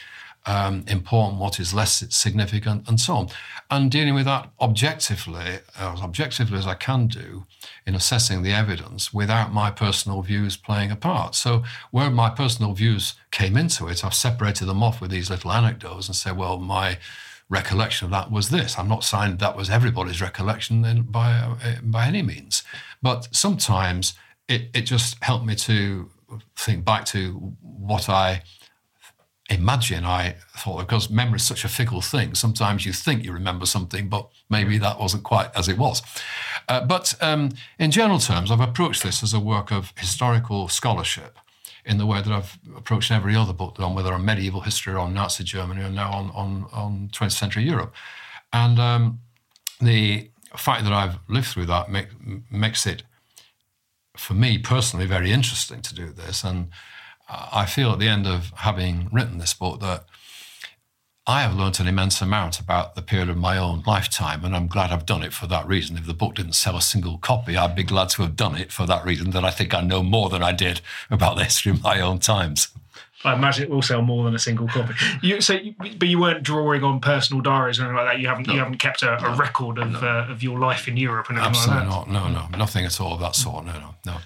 um, 0.45 0.83
important, 0.87 1.39
what 1.39 1.59
is 1.59 1.73
less 1.73 2.03
significant, 2.15 2.87
and 2.87 2.99
so 2.99 3.15
on. 3.15 3.27
And 3.69 3.91
dealing 3.91 4.13
with 4.15 4.25
that 4.25 4.49
objectively, 4.59 5.59
as 5.77 6.01
objectively 6.01 6.57
as 6.57 6.65
I 6.65 6.75
can 6.75 7.07
do, 7.07 7.45
in 7.85 7.95
assessing 7.95 8.41
the 8.41 8.53
evidence 8.53 9.13
without 9.13 9.53
my 9.53 9.69
personal 9.69 10.21
views 10.21 10.57
playing 10.57 10.91
a 10.91 10.95
part. 10.95 11.35
So, 11.35 11.63
where 11.91 12.09
my 12.09 12.29
personal 12.29 12.73
views 12.73 13.15
came 13.31 13.57
into 13.57 13.87
it, 13.87 14.03
I've 14.03 14.13
separated 14.13 14.65
them 14.65 14.81
off 14.81 15.01
with 15.01 15.11
these 15.11 15.29
little 15.29 15.51
anecdotes 15.51 16.07
and 16.07 16.15
said, 16.15 16.37
well, 16.37 16.57
my 16.57 16.97
recollection 17.49 18.05
of 18.05 18.11
that 18.11 18.31
was 18.31 18.49
this. 18.49 18.77
I'm 18.77 18.87
not 18.87 19.03
saying 19.03 19.37
that 19.37 19.57
was 19.57 19.69
everybody's 19.69 20.21
recollection 20.21 21.03
by, 21.03 21.31
uh, 21.31 21.75
by 21.83 22.07
any 22.07 22.21
means. 22.21 22.63
But 23.01 23.27
sometimes 23.31 24.13
it, 24.47 24.69
it 24.73 24.81
just 24.81 25.21
helped 25.23 25.45
me 25.45 25.55
to 25.55 26.09
think 26.55 26.85
back 26.85 27.05
to 27.05 27.53
what 27.61 28.07
I 28.07 28.43
imagine 29.49 30.05
I 30.05 30.35
thought, 30.57 30.79
because 30.79 31.09
memory 31.09 31.37
is 31.37 31.43
such 31.43 31.65
a 31.65 31.67
fickle 31.67 32.01
thing, 32.01 32.35
sometimes 32.35 32.85
you 32.85 32.93
think 32.93 33.23
you 33.23 33.33
remember 33.33 33.65
something, 33.65 34.07
but 34.07 34.29
maybe 34.49 34.77
that 34.77 34.99
wasn't 34.99 35.23
quite 35.23 35.49
as 35.55 35.67
it 35.67 35.77
was. 35.77 36.01
Uh, 36.67 36.85
but 36.85 37.15
um, 37.21 37.49
in 37.79 37.91
general 37.91 38.19
terms, 38.19 38.51
I've 38.51 38.59
approached 38.59 39.03
this 39.03 39.23
as 39.23 39.33
a 39.33 39.39
work 39.39 39.71
of 39.71 39.91
historical 39.97 40.67
scholarship 40.67 41.37
in 41.85 41.97
the 41.97 42.05
way 42.05 42.21
that 42.21 42.31
I've 42.31 42.59
approached 42.75 43.11
every 43.11 43.35
other 43.35 43.53
book 43.53 43.79
on 43.79 43.95
whether 43.95 44.13
on 44.13 44.23
medieval 44.23 44.61
history 44.61 44.93
or 44.93 44.99
on 44.99 45.13
Nazi 45.13 45.43
Germany 45.43 45.83
or 45.83 45.89
now 45.89 46.11
on, 46.11 46.29
on, 46.31 46.65
on 46.71 47.09
20th 47.11 47.31
century 47.31 47.63
Europe. 47.63 47.93
And 48.53 48.79
um, 48.79 49.19
the 49.81 50.29
fact 50.55 50.83
that 50.83 50.93
I've 50.93 51.17
lived 51.27 51.47
through 51.47 51.65
that 51.67 51.89
make, 51.89 52.09
makes 52.51 52.85
it, 52.85 53.03
for 54.17 54.33
me 54.33 54.57
personally, 54.57 55.05
very 55.05 55.31
interesting 55.31 55.81
to 55.81 55.95
do 55.95 56.11
this. 56.11 56.43
And 56.43 56.69
I 57.29 57.65
feel 57.65 57.91
at 57.91 57.99
the 57.99 58.07
end 58.07 58.25
of 58.25 58.51
having 58.55 59.07
written 59.11 59.37
this 59.37 59.53
book 59.53 59.79
that 59.81 60.05
I 61.27 61.41
have 61.41 61.55
learnt 61.55 61.79
an 61.79 61.87
immense 61.87 62.23
amount 62.23 62.59
about 62.59 62.95
the 62.95 63.03
period 63.03 63.29
of 63.29 63.37
my 63.37 63.55
own 63.55 63.83
lifetime, 63.85 64.43
and 64.43 64.55
I'm 64.55 64.65
glad 64.65 64.91
I've 64.91 65.05
done 65.05 65.21
it 65.21 65.31
for 65.31 65.45
that 65.45 65.67
reason. 65.67 65.95
If 65.95 66.07
the 66.07 66.13
book 66.15 66.33
didn't 66.33 66.53
sell 66.53 66.75
a 66.75 66.81
single 66.81 67.19
copy, 67.19 67.55
I'd 67.55 67.75
be 67.75 67.83
glad 67.83 68.09
to 68.09 68.23
have 68.23 68.35
done 68.35 68.55
it 68.55 68.71
for 68.71 68.87
that 68.87 69.05
reason, 69.05 69.29
that 69.31 69.45
I 69.45 69.51
think 69.51 69.75
I 69.75 69.81
know 69.81 70.01
more 70.01 70.29
than 70.29 70.41
I 70.41 70.53
did 70.53 70.81
about 71.11 71.37
the 71.37 71.43
history 71.43 71.71
of 71.71 71.83
my 71.83 72.01
own 72.01 72.17
times. 72.17 72.69
I 73.23 73.33
imagine 73.33 73.65
it 73.65 73.69
will 73.69 73.81
sell 73.81 74.01
more 74.01 74.23
than 74.23 74.33
a 74.33 74.39
single 74.39 74.67
copy. 74.67 74.93
You, 75.21 75.41
so, 75.41 75.53
you, 75.53 75.75
but 75.97 76.07
you 76.07 76.19
weren't 76.19 76.41
drawing 76.43 76.83
on 76.83 77.01
personal 77.01 77.41
diaries 77.41 77.79
or 77.79 77.83
anything 77.83 77.97
like 77.97 78.13
that. 78.13 78.19
You 78.19 78.27
haven't. 78.27 78.47
No. 78.47 78.53
You 78.53 78.59
haven't 78.59 78.77
kept 78.77 79.03
a, 79.03 79.21
a 79.25 79.35
record 79.35 79.77
of 79.77 79.91
no. 79.91 79.99
uh, 79.99 80.27
of 80.29 80.41
your 80.41 80.57
life 80.57 80.87
in 80.87 80.95
Europe 80.95 81.27
and 81.29 81.37
anything 81.37 81.49
Absolutely 81.49 81.87
like 81.87 82.05
that. 82.05 82.11
not. 82.11 82.31
No, 82.31 82.47
no, 82.49 82.57
nothing 82.57 82.85
at 82.85 82.99
all 83.01 83.13
of 83.13 83.19
that 83.19 83.35
sort. 83.35 83.65
No, 83.65 83.73
no, 83.73 83.95
no. 84.05 84.17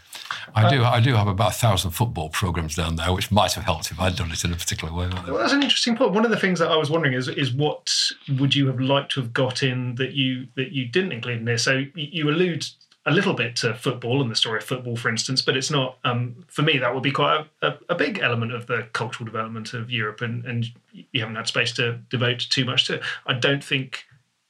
I 0.55 0.69
do. 0.69 0.83
I 0.83 0.99
do 0.99 1.15
have 1.15 1.27
about 1.27 1.51
a 1.51 1.55
thousand 1.55 1.91
football 1.91 2.29
programs 2.29 2.75
down 2.75 2.95
there, 2.95 3.11
which 3.13 3.31
might 3.31 3.53
have 3.53 3.63
helped 3.63 3.91
if 3.91 3.99
I'd 3.99 4.15
done 4.15 4.31
it 4.31 4.43
in 4.43 4.53
a 4.53 4.55
particular 4.55 4.93
way. 4.93 5.09
Well, 5.27 5.39
that's 5.39 5.53
an 5.53 5.63
interesting 5.63 5.95
point. 5.95 6.11
One 6.11 6.25
of 6.25 6.31
the 6.31 6.37
things 6.37 6.59
that 6.59 6.71
I 6.71 6.75
was 6.75 6.89
wondering 6.89 7.13
is 7.13 7.27
is 7.27 7.53
what 7.53 7.91
would 8.39 8.53
you 8.53 8.67
have 8.67 8.79
liked 8.79 9.13
to 9.13 9.21
have 9.21 9.33
got 9.33 9.63
in 9.63 9.95
that 9.95 10.13
you 10.13 10.47
that 10.55 10.71
you 10.71 10.87
didn't 10.87 11.13
include 11.13 11.39
in 11.39 11.45
there? 11.45 11.57
So 11.57 11.83
you 11.95 12.29
allude 12.29 12.65
a 13.05 13.11
little 13.11 13.33
bit 13.33 13.55
to 13.57 13.73
football 13.73 14.21
and 14.21 14.31
the 14.31 14.35
story 14.35 14.59
of 14.59 14.63
football, 14.63 14.95
for 14.95 15.09
instance, 15.09 15.41
but 15.41 15.57
it's 15.57 15.69
not. 15.69 15.97
Um, 16.03 16.45
for 16.47 16.61
me, 16.61 16.77
that 16.77 16.93
would 16.93 17.03
be 17.03 17.11
quite 17.11 17.45
a, 17.61 17.67
a, 17.67 17.77
a, 17.89 17.95
big 17.95 18.19
element 18.19 18.53
of 18.53 18.67
the 18.67 18.87
cultural 18.93 19.25
development 19.25 19.73
of 19.73 19.91
Europe, 19.91 20.21
and, 20.21 20.45
and 20.45 20.67
you 20.91 21.19
haven't 21.19 21.35
had 21.35 21.47
space 21.47 21.73
to 21.73 21.99
devote 22.09 22.39
too 22.39 22.63
much 22.63 22.85
to. 22.87 22.95
It. 22.95 23.03
I 23.25 23.33
don't 23.33 23.63
think. 23.63 24.05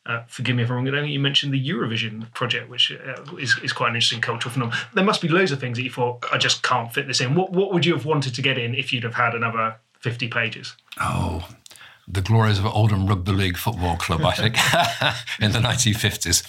Uh, 0.06 0.22
forgive 0.28 0.58
me 0.58 0.64
if 0.64 0.70
I'm 0.70 0.76
wrong. 0.76 0.88
I 0.90 0.92
don't 0.92 1.04
think 1.04 1.14
you 1.14 1.20
mentioned 1.20 1.54
the 1.54 1.70
Eurovision 1.70 2.30
project, 2.34 2.70
which 2.70 2.92
uh, 2.92 3.38
is, 3.38 3.58
is 3.64 3.72
quite 3.72 3.90
an 3.90 3.96
interesting 3.96 4.20
cultural 4.20 4.52
phenomenon. 4.52 4.78
There 4.94 5.04
must 5.06 5.22
be 5.22 5.30
loads 5.30 5.54
of 5.54 5.62
things 5.62 5.78
that 5.78 5.84
you 5.84 5.92
thought 5.92 6.26
I 6.30 6.38
just 6.38 6.62
can't 6.62 6.94
fit 6.94 7.08
this 7.08 7.22
in. 7.22 7.36
What 7.36 7.54
what 7.54 7.74
would 7.74 7.86
you 7.86 7.94
have 7.94 8.06
wanted 8.06 8.36
to 8.36 8.42
get 8.42 8.58
in 8.58 8.76
if 8.76 8.92
you'd 8.92 9.06
have 9.06 9.14
had 9.14 9.34
another 9.34 9.78
50 10.02 10.28
pages? 10.28 10.76
Oh, 11.00 11.48
the 12.08 12.22
glories 12.22 12.60
of 12.60 12.66
Oldham 12.66 13.08
Rugby 13.08 13.32
League 13.32 13.58
Football 13.58 13.98
Club, 13.98 14.22
I 14.26 14.34
think, 14.34 14.56
in 15.40 15.52
the 15.52 15.60
1950s. 15.60 16.44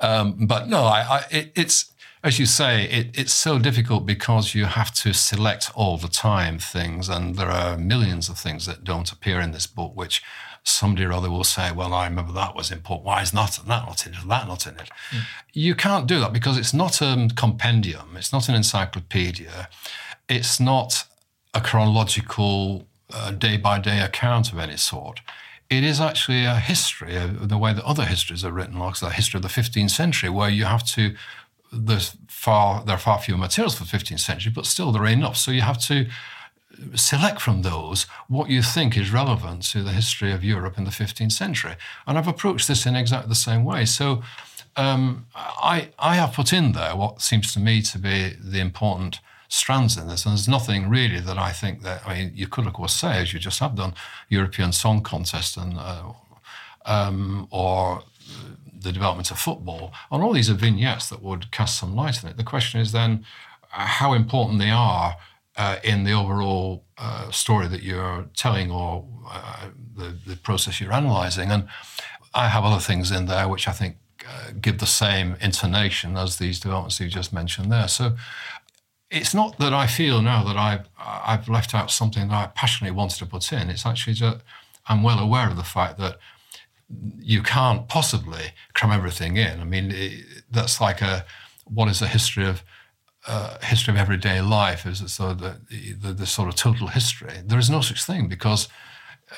Um, 0.00 0.46
but 0.46 0.68
no, 0.68 0.84
I, 0.84 1.00
I, 1.00 1.24
it, 1.30 1.52
it's 1.54 1.92
as 2.22 2.38
you 2.38 2.46
say, 2.46 2.84
it, 2.84 3.16
it's 3.16 3.32
so 3.32 3.58
difficult 3.58 4.04
because 4.04 4.54
you 4.54 4.64
have 4.64 4.92
to 4.92 5.12
select 5.12 5.70
all 5.74 5.96
the 5.98 6.08
time 6.08 6.58
things, 6.58 7.08
and 7.08 7.36
there 7.36 7.48
are 7.48 7.76
millions 7.76 8.28
of 8.28 8.38
things 8.38 8.66
that 8.66 8.82
don't 8.82 9.12
appear 9.12 9.40
in 9.40 9.52
this 9.52 9.66
book, 9.66 9.92
which 9.94 10.22
somebody 10.64 11.04
or 11.04 11.12
other 11.12 11.30
will 11.30 11.44
say, 11.44 11.70
"Well, 11.70 11.94
I 11.94 12.06
remember 12.06 12.32
that 12.32 12.56
was 12.56 12.72
important. 12.72 13.06
Why 13.06 13.22
is 13.22 13.32
not 13.32 13.60
that 13.66 13.86
not 13.86 14.06
in 14.06 14.14
it? 14.14 14.26
That 14.26 14.48
not 14.48 14.66
in 14.66 14.74
it?" 14.74 14.90
Mm. 15.10 15.22
You 15.52 15.74
can't 15.74 16.06
do 16.06 16.18
that 16.20 16.32
because 16.32 16.58
it's 16.58 16.74
not 16.74 17.00
a 17.00 17.28
compendium. 17.36 18.16
It's 18.16 18.32
not 18.32 18.48
an 18.48 18.56
encyclopedia. 18.56 19.68
It's 20.28 20.58
not 20.58 21.04
a 21.54 21.60
chronological 21.60 22.87
day 23.38 23.56
by 23.56 23.78
day 23.78 24.00
account 24.00 24.52
of 24.52 24.58
any 24.58 24.76
sort. 24.76 25.20
It 25.70 25.84
is 25.84 26.00
actually 26.00 26.44
a 26.44 26.56
history, 26.56 27.18
the 27.18 27.58
way 27.58 27.74
that 27.74 27.84
other 27.84 28.04
histories 28.04 28.44
are 28.44 28.52
written, 28.52 28.78
like 28.78 28.98
the 28.98 29.10
history 29.10 29.38
of 29.38 29.42
the 29.42 29.48
15th 29.48 29.90
century, 29.90 30.30
where 30.30 30.48
you 30.48 30.64
have 30.64 30.84
to, 30.94 31.14
there's 31.70 32.16
far, 32.28 32.82
there 32.84 32.94
are 32.94 32.98
far 32.98 33.18
fewer 33.18 33.36
materials 33.36 33.76
for 33.76 33.84
the 33.84 33.90
15th 33.90 34.20
century, 34.20 34.50
but 34.54 34.64
still 34.64 34.92
there 34.92 35.02
are 35.02 35.08
enough. 35.08 35.36
So 35.36 35.50
you 35.50 35.60
have 35.60 35.78
to 35.82 36.06
select 36.94 37.40
from 37.40 37.62
those 37.62 38.04
what 38.28 38.48
you 38.48 38.62
think 38.62 38.96
is 38.96 39.12
relevant 39.12 39.62
to 39.62 39.82
the 39.82 39.92
history 39.92 40.32
of 40.32 40.44
Europe 40.44 40.78
in 40.78 40.84
the 40.84 40.90
15th 40.90 41.32
century. 41.32 41.76
And 42.06 42.16
I've 42.16 42.28
approached 42.28 42.68
this 42.68 42.86
in 42.86 42.96
exactly 42.96 43.28
the 43.28 43.34
same 43.34 43.64
way. 43.64 43.84
So 43.84 44.22
um, 44.76 45.26
I, 45.34 45.90
I 45.98 46.14
have 46.14 46.32
put 46.32 46.52
in 46.52 46.72
there 46.72 46.94
what 46.94 47.20
seems 47.20 47.52
to 47.54 47.60
me 47.60 47.82
to 47.82 47.98
be 47.98 48.34
the 48.40 48.60
important 48.60 49.20
strands 49.48 49.96
in 49.96 50.08
this. 50.08 50.24
And 50.24 50.32
there's 50.32 50.48
nothing 50.48 50.88
really 50.88 51.20
that 51.20 51.38
I 51.38 51.52
think 51.52 51.82
that, 51.82 52.06
I 52.06 52.14
mean, 52.14 52.32
you 52.34 52.46
could, 52.46 52.66
of 52.66 52.74
course, 52.74 52.94
say, 52.94 53.18
as 53.18 53.32
you 53.32 53.40
just 53.40 53.60
have 53.60 53.74
done, 53.74 53.94
European 54.28 54.72
Song 54.72 55.02
Contest 55.02 55.56
and, 55.56 55.78
uh, 55.78 56.12
um, 56.84 57.48
or 57.50 58.04
the 58.80 58.92
development 58.92 59.30
of 59.30 59.38
football. 59.38 59.92
And 60.10 60.22
all 60.22 60.32
these 60.32 60.50
are 60.50 60.54
vignettes 60.54 61.08
that 61.08 61.22
would 61.22 61.50
cast 61.50 61.78
some 61.78 61.94
light 61.94 62.22
on 62.22 62.30
it. 62.30 62.36
The 62.36 62.44
question 62.44 62.80
is 62.80 62.92
then 62.92 63.24
how 63.70 64.12
important 64.12 64.58
they 64.58 64.70
are 64.70 65.16
uh, 65.56 65.76
in 65.82 66.04
the 66.04 66.12
overall 66.12 66.84
uh, 66.98 67.30
story 67.30 67.66
that 67.68 67.82
you're 67.82 68.26
telling 68.36 68.70
or 68.70 69.04
uh, 69.28 69.68
the, 69.96 70.16
the 70.26 70.36
process 70.36 70.80
you're 70.80 70.92
analysing. 70.92 71.50
And 71.50 71.68
I 72.34 72.48
have 72.48 72.64
other 72.64 72.80
things 72.80 73.10
in 73.10 73.26
there 73.26 73.48
which 73.48 73.66
I 73.66 73.72
think 73.72 73.96
uh, 74.26 74.52
give 74.60 74.78
the 74.78 74.86
same 74.86 75.36
intonation 75.40 76.16
as 76.16 76.36
these 76.36 76.60
developments 76.60 77.00
you 77.00 77.08
just 77.08 77.32
mentioned 77.32 77.72
there. 77.72 77.88
So 77.88 78.16
it's 79.10 79.34
not 79.34 79.58
that 79.58 79.72
I 79.72 79.86
feel 79.86 80.20
now 80.20 80.44
that 80.44 80.56
I've, 80.56 80.88
I've 80.98 81.48
left 81.48 81.74
out 81.74 81.90
something 81.90 82.28
that 82.28 82.34
I 82.34 82.46
passionately 82.54 82.96
wanted 82.96 83.18
to 83.18 83.26
put 83.26 83.52
in. 83.52 83.70
It's 83.70 83.86
actually 83.86 84.14
that 84.14 84.42
I'm 84.86 85.02
well 85.02 85.18
aware 85.18 85.48
of 85.48 85.56
the 85.56 85.62
fact 85.62 85.98
that 85.98 86.18
you 87.18 87.42
can't 87.42 87.88
possibly 87.88 88.52
cram 88.74 88.92
everything 88.92 89.36
in. 89.36 89.60
I 89.60 89.64
mean, 89.64 89.90
it, 89.92 90.24
that's 90.50 90.80
like 90.80 91.00
a 91.00 91.24
what 91.64 91.88
is 91.88 92.00
a 92.00 92.06
history 92.06 92.46
of 92.46 92.62
uh, 93.26 93.58
history 93.62 93.92
of 93.92 94.00
everyday 94.00 94.40
life? 94.40 94.86
Is 94.86 95.00
sort 95.12 95.38
the, 95.38 95.60
the, 96.00 96.12
the, 96.12 96.26
sort 96.26 96.48
of 96.48 96.54
total 96.54 96.86
history? 96.86 97.42
There 97.44 97.58
is 97.58 97.68
no 97.68 97.82
such 97.82 98.04
thing 98.04 98.28
because 98.28 98.68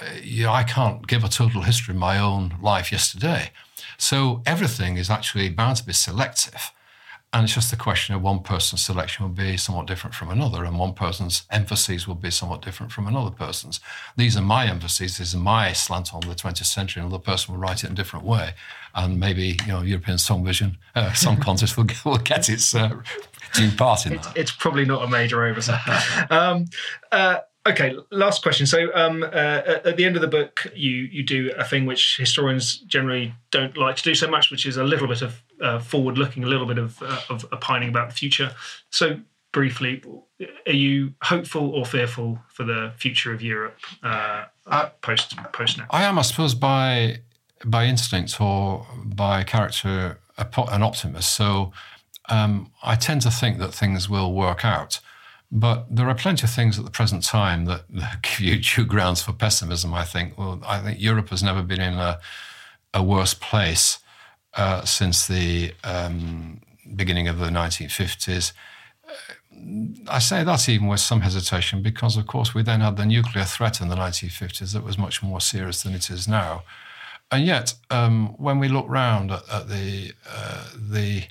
uh, 0.00 0.14
you 0.22 0.44
know, 0.44 0.52
I 0.52 0.62
can't 0.62 1.06
give 1.06 1.24
a 1.24 1.28
total 1.28 1.62
history 1.62 1.92
of 1.92 1.98
my 1.98 2.18
own 2.18 2.56
life 2.62 2.92
yesterday. 2.92 3.50
So 3.98 4.42
everything 4.46 4.96
is 4.96 5.10
actually 5.10 5.48
bound 5.48 5.78
to 5.78 5.84
be 5.84 5.92
selective. 5.92 6.72
And 7.32 7.44
it's 7.44 7.54
just 7.54 7.72
a 7.72 7.76
question 7.76 8.16
of 8.16 8.22
one 8.22 8.40
person's 8.40 8.84
selection 8.84 9.24
will 9.24 9.32
be 9.32 9.56
somewhat 9.56 9.86
different 9.86 10.14
from 10.14 10.30
another, 10.30 10.64
and 10.64 10.76
one 10.76 10.94
person's 10.94 11.44
emphases 11.48 12.08
will 12.08 12.16
be 12.16 12.30
somewhat 12.30 12.60
different 12.60 12.90
from 12.90 13.06
another 13.06 13.30
person's. 13.30 13.78
These 14.16 14.36
are 14.36 14.42
my 14.42 14.68
emphases, 14.68 15.18
this 15.18 15.28
is 15.28 15.36
my 15.36 15.72
slant 15.72 16.12
on 16.12 16.22
the 16.22 16.34
20th 16.34 16.64
century, 16.64 17.00
and 17.00 17.08
another 17.08 17.22
person 17.22 17.54
will 17.54 17.60
write 17.60 17.84
it 17.84 17.86
in 17.86 17.92
a 17.92 17.94
different 17.94 18.24
way. 18.24 18.54
And 18.96 19.20
maybe, 19.20 19.58
you 19.64 19.68
know, 19.68 19.82
European 19.82 20.18
Song 20.18 20.44
Vision, 20.44 20.78
uh, 20.96 21.12
Song 21.12 21.36
Contest 21.40 21.76
will, 21.76 21.86
will 22.04 22.18
get 22.18 22.48
its 22.48 22.74
uh, 22.74 23.00
due 23.54 23.70
part 23.70 24.06
in 24.06 24.14
it's, 24.14 24.26
that. 24.26 24.36
It's 24.36 24.50
probably 24.50 24.84
not 24.84 25.04
a 25.04 25.06
major 25.06 25.44
oversight. 25.44 25.80
um, 26.32 26.66
uh, 27.12 27.38
Okay, 27.66 27.94
last 28.10 28.42
question. 28.42 28.66
So, 28.66 28.90
um, 28.94 29.22
uh, 29.22 29.26
at 29.26 29.98
the 29.98 30.06
end 30.06 30.16
of 30.16 30.22
the 30.22 30.28
book, 30.28 30.66
you 30.74 30.92
you 31.12 31.22
do 31.22 31.52
a 31.58 31.64
thing 31.64 31.84
which 31.84 32.16
historians 32.16 32.78
generally 32.78 33.34
don't 33.50 33.76
like 33.76 33.96
to 33.96 34.02
do 34.02 34.14
so 34.14 34.30
much, 34.30 34.50
which 34.50 34.64
is 34.64 34.78
a 34.78 34.84
little 34.84 35.06
bit 35.06 35.20
of 35.20 35.42
uh, 35.60 35.78
forward 35.78 36.18
looking, 36.18 36.44
a 36.44 36.46
little 36.46 36.66
bit 36.66 36.78
of, 36.78 37.02
uh, 37.02 37.20
of 37.28 37.44
opining 37.52 37.88
about 37.88 38.08
the 38.08 38.14
future. 38.14 38.52
So, 38.90 39.20
briefly, 39.52 40.02
are 40.66 40.72
you 40.72 41.14
hopeful 41.22 41.70
or 41.70 41.84
fearful 41.84 42.38
for 42.48 42.64
the 42.64 42.92
future 42.96 43.32
of 43.32 43.42
Europe 43.42 43.78
uh, 44.02 44.44
uh, 44.66 44.90
post 45.02 45.36
post 45.52 45.78
now? 45.78 45.86
I 45.90 46.04
am, 46.04 46.18
I 46.18 46.22
suppose, 46.22 46.54
by 46.54 47.20
by 47.64 47.84
instinct 47.84 48.40
or 48.40 48.86
by 49.04 49.44
character, 49.44 50.18
an 50.38 50.82
optimist. 50.82 51.34
So, 51.34 51.72
um, 52.30 52.70
I 52.82 52.94
tend 52.96 53.20
to 53.22 53.30
think 53.30 53.58
that 53.58 53.74
things 53.74 54.08
will 54.08 54.32
work 54.32 54.64
out. 54.64 55.00
But 55.52 55.94
there 55.94 56.08
are 56.08 56.14
plenty 56.14 56.44
of 56.44 56.50
things 56.50 56.78
at 56.78 56.84
the 56.84 56.92
present 56.92 57.24
time 57.24 57.64
that, 57.64 57.82
that 57.90 58.22
give 58.22 58.40
you 58.40 58.56
due 58.58 58.84
grounds 58.84 59.22
for 59.22 59.32
pessimism. 59.32 59.92
I 59.92 60.04
think. 60.04 60.38
Well, 60.38 60.62
I 60.66 60.78
think 60.78 61.00
Europe 61.00 61.30
has 61.30 61.42
never 61.42 61.62
been 61.62 61.80
in 61.80 61.94
a, 61.94 62.18
a 62.94 63.02
worse 63.02 63.34
place 63.34 63.98
uh, 64.54 64.84
since 64.84 65.26
the 65.26 65.72
um, 65.84 66.60
beginning 66.96 67.28
of 67.28 67.38
the 67.38 67.46
1950s. 67.46 68.52
I 70.08 70.18
say 70.20 70.44
that 70.44 70.68
even 70.68 70.86
with 70.86 71.00
some 71.00 71.20
hesitation 71.20 71.82
because, 71.82 72.16
of 72.16 72.26
course, 72.26 72.54
we 72.54 72.62
then 72.62 72.80
had 72.80 72.96
the 72.96 73.04
nuclear 73.04 73.44
threat 73.44 73.80
in 73.80 73.88
the 73.88 73.96
1950s 73.96 74.72
that 74.72 74.84
was 74.84 74.96
much 74.96 75.22
more 75.22 75.40
serious 75.40 75.82
than 75.82 75.94
it 75.94 76.08
is 76.10 76.26
now. 76.26 76.62
And 77.30 77.44
yet, 77.44 77.74
um, 77.90 78.34
when 78.38 78.58
we 78.58 78.68
look 78.68 78.86
round 78.88 79.30
at, 79.30 79.48
at 79.48 79.68
the 79.68 80.12
uh, 80.28 80.64
the 80.76 81.24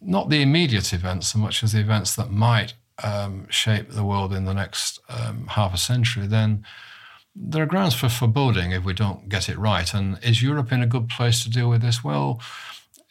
not 0.00 0.30
the 0.30 0.40
immediate 0.40 0.94
events 0.94 1.28
so 1.28 1.38
much 1.38 1.62
as 1.62 1.72
the 1.72 1.80
events 1.80 2.16
that 2.16 2.30
might 2.30 2.72
um, 3.02 3.46
shape 3.50 3.90
the 3.90 4.04
world 4.04 4.32
in 4.32 4.46
the 4.46 4.54
next 4.54 4.98
um, 5.10 5.46
half 5.48 5.74
a 5.74 5.78
century, 5.78 6.26
then 6.26 6.64
there 7.34 7.62
are 7.62 7.66
grounds 7.66 7.94
for 7.94 8.08
foreboding 8.08 8.72
if 8.72 8.84
we 8.84 8.92
don't 8.92 9.28
get 9.28 9.48
it 9.48 9.58
right. 9.58 9.92
And 9.94 10.18
is 10.22 10.42
Europe 10.42 10.72
in 10.72 10.82
a 10.82 10.86
good 10.86 11.08
place 11.08 11.42
to 11.44 11.50
deal 11.50 11.70
with 11.70 11.82
this? 11.82 12.02
Well, 12.02 12.40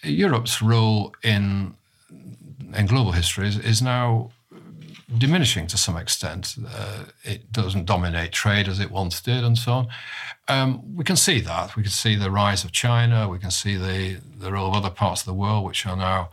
Europe's 0.03 0.61
role 0.61 1.13
in 1.23 1.75
in 2.75 2.85
global 2.85 3.13
history 3.13 3.47
is, 3.47 3.57
is 3.57 3.81
now 3.81 4.31
diminishing 5.17 5.65
to 5.67 5.77
some 5.77 5.97
extent. 5.97 6.55
Uh, 6.67 7.05
it 7.23 7.51
doesn't 7.51 7.85
dominate 7.85 8.31
trade 8.31 8.67
as 8.67 8.79
it 8.79 8.91
once 8.91 9.21
did, 9.21 9.43
and 9.43 9.57
so 9.57 9.71
on. 9.71 9.87
Um, 10.47 10.95
we 10.95 11.03
can 11.03 11.15
see 11.15 11.39
that. 11.41 11.75
We 11.75 11.83
can 11.83 11.91
see 11.91 12.15
the 12.15 12.29
rise 12.29 12.63
of 12.63 12.71
China. 12.71 13.27
We 13.27 13.39
can 13.39 13.51
see 13.51 13.75
the 13.75 14.19
the 14.37 14.51
role 14.51 14.69
of 14.69 14.75
other 14.75 14.93
parts 14.93 15.21
of 15.21 15.25
the 15.25 15.33
world, 15.33 15.65
which 15.65 15.85
are 15.85 15.97
now 15.97 16.29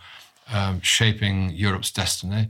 um, 0.52 0.80
shaping 0.80 1.50
Europe's 1.50 1.90
destiny. 1.90 2.48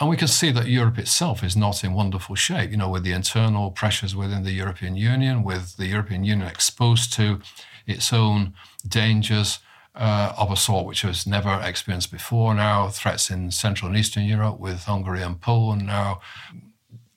And 0.00 0.08
we 0.08 0.16
can 0.16 0.28
see 0.28 0.52
that 0.52 0.68
Europe 0.68 0.98
itself 0.98 1.42
is 1.42 1.56
not 1.56 1.82
in 1.82 1.92
wonderful 1.92 2.36
shape, 2.36 2.70
you 2.70 2.76
know, 2.76 2.88
with 2.88 3.02
the 3.02 3.12
internal 3.12 3.72
pressures 3.72 4.14
within 4.14 4.44
the 4.44 4.52
European 4.52 4.94
Union, 4.96 5.42
with 5.42 5.76
the 5.76 5.86
European 5.86 6.22
Union 6.22 6.46
exposed 6.46 7.12
to 7.14 7.40
its 7.86 8.12
own 8.12 8.54
dangers 8.86 9.58
uh, 9.96 10.32
of 10.38 10.52
a 10.52 10.56
sort 10.56 10.86
which 10.86 11.02
was 11.02 11.26
never 11.26 11.60
experienced 11.64 12.12
before. 12.12 12.54
Now, 12.54 12.88
threats 12.88 13.28
in 13.28 13.50
Central 13.50 13.88
and 13.88 13.98
Eastern 13.98 14.24
Europe 14.24 14.60
with 14.60 14.84
Hungary 14.84 15.22
and 15.22 15.40
Poland 15.40 15.86
now 15.86 16.20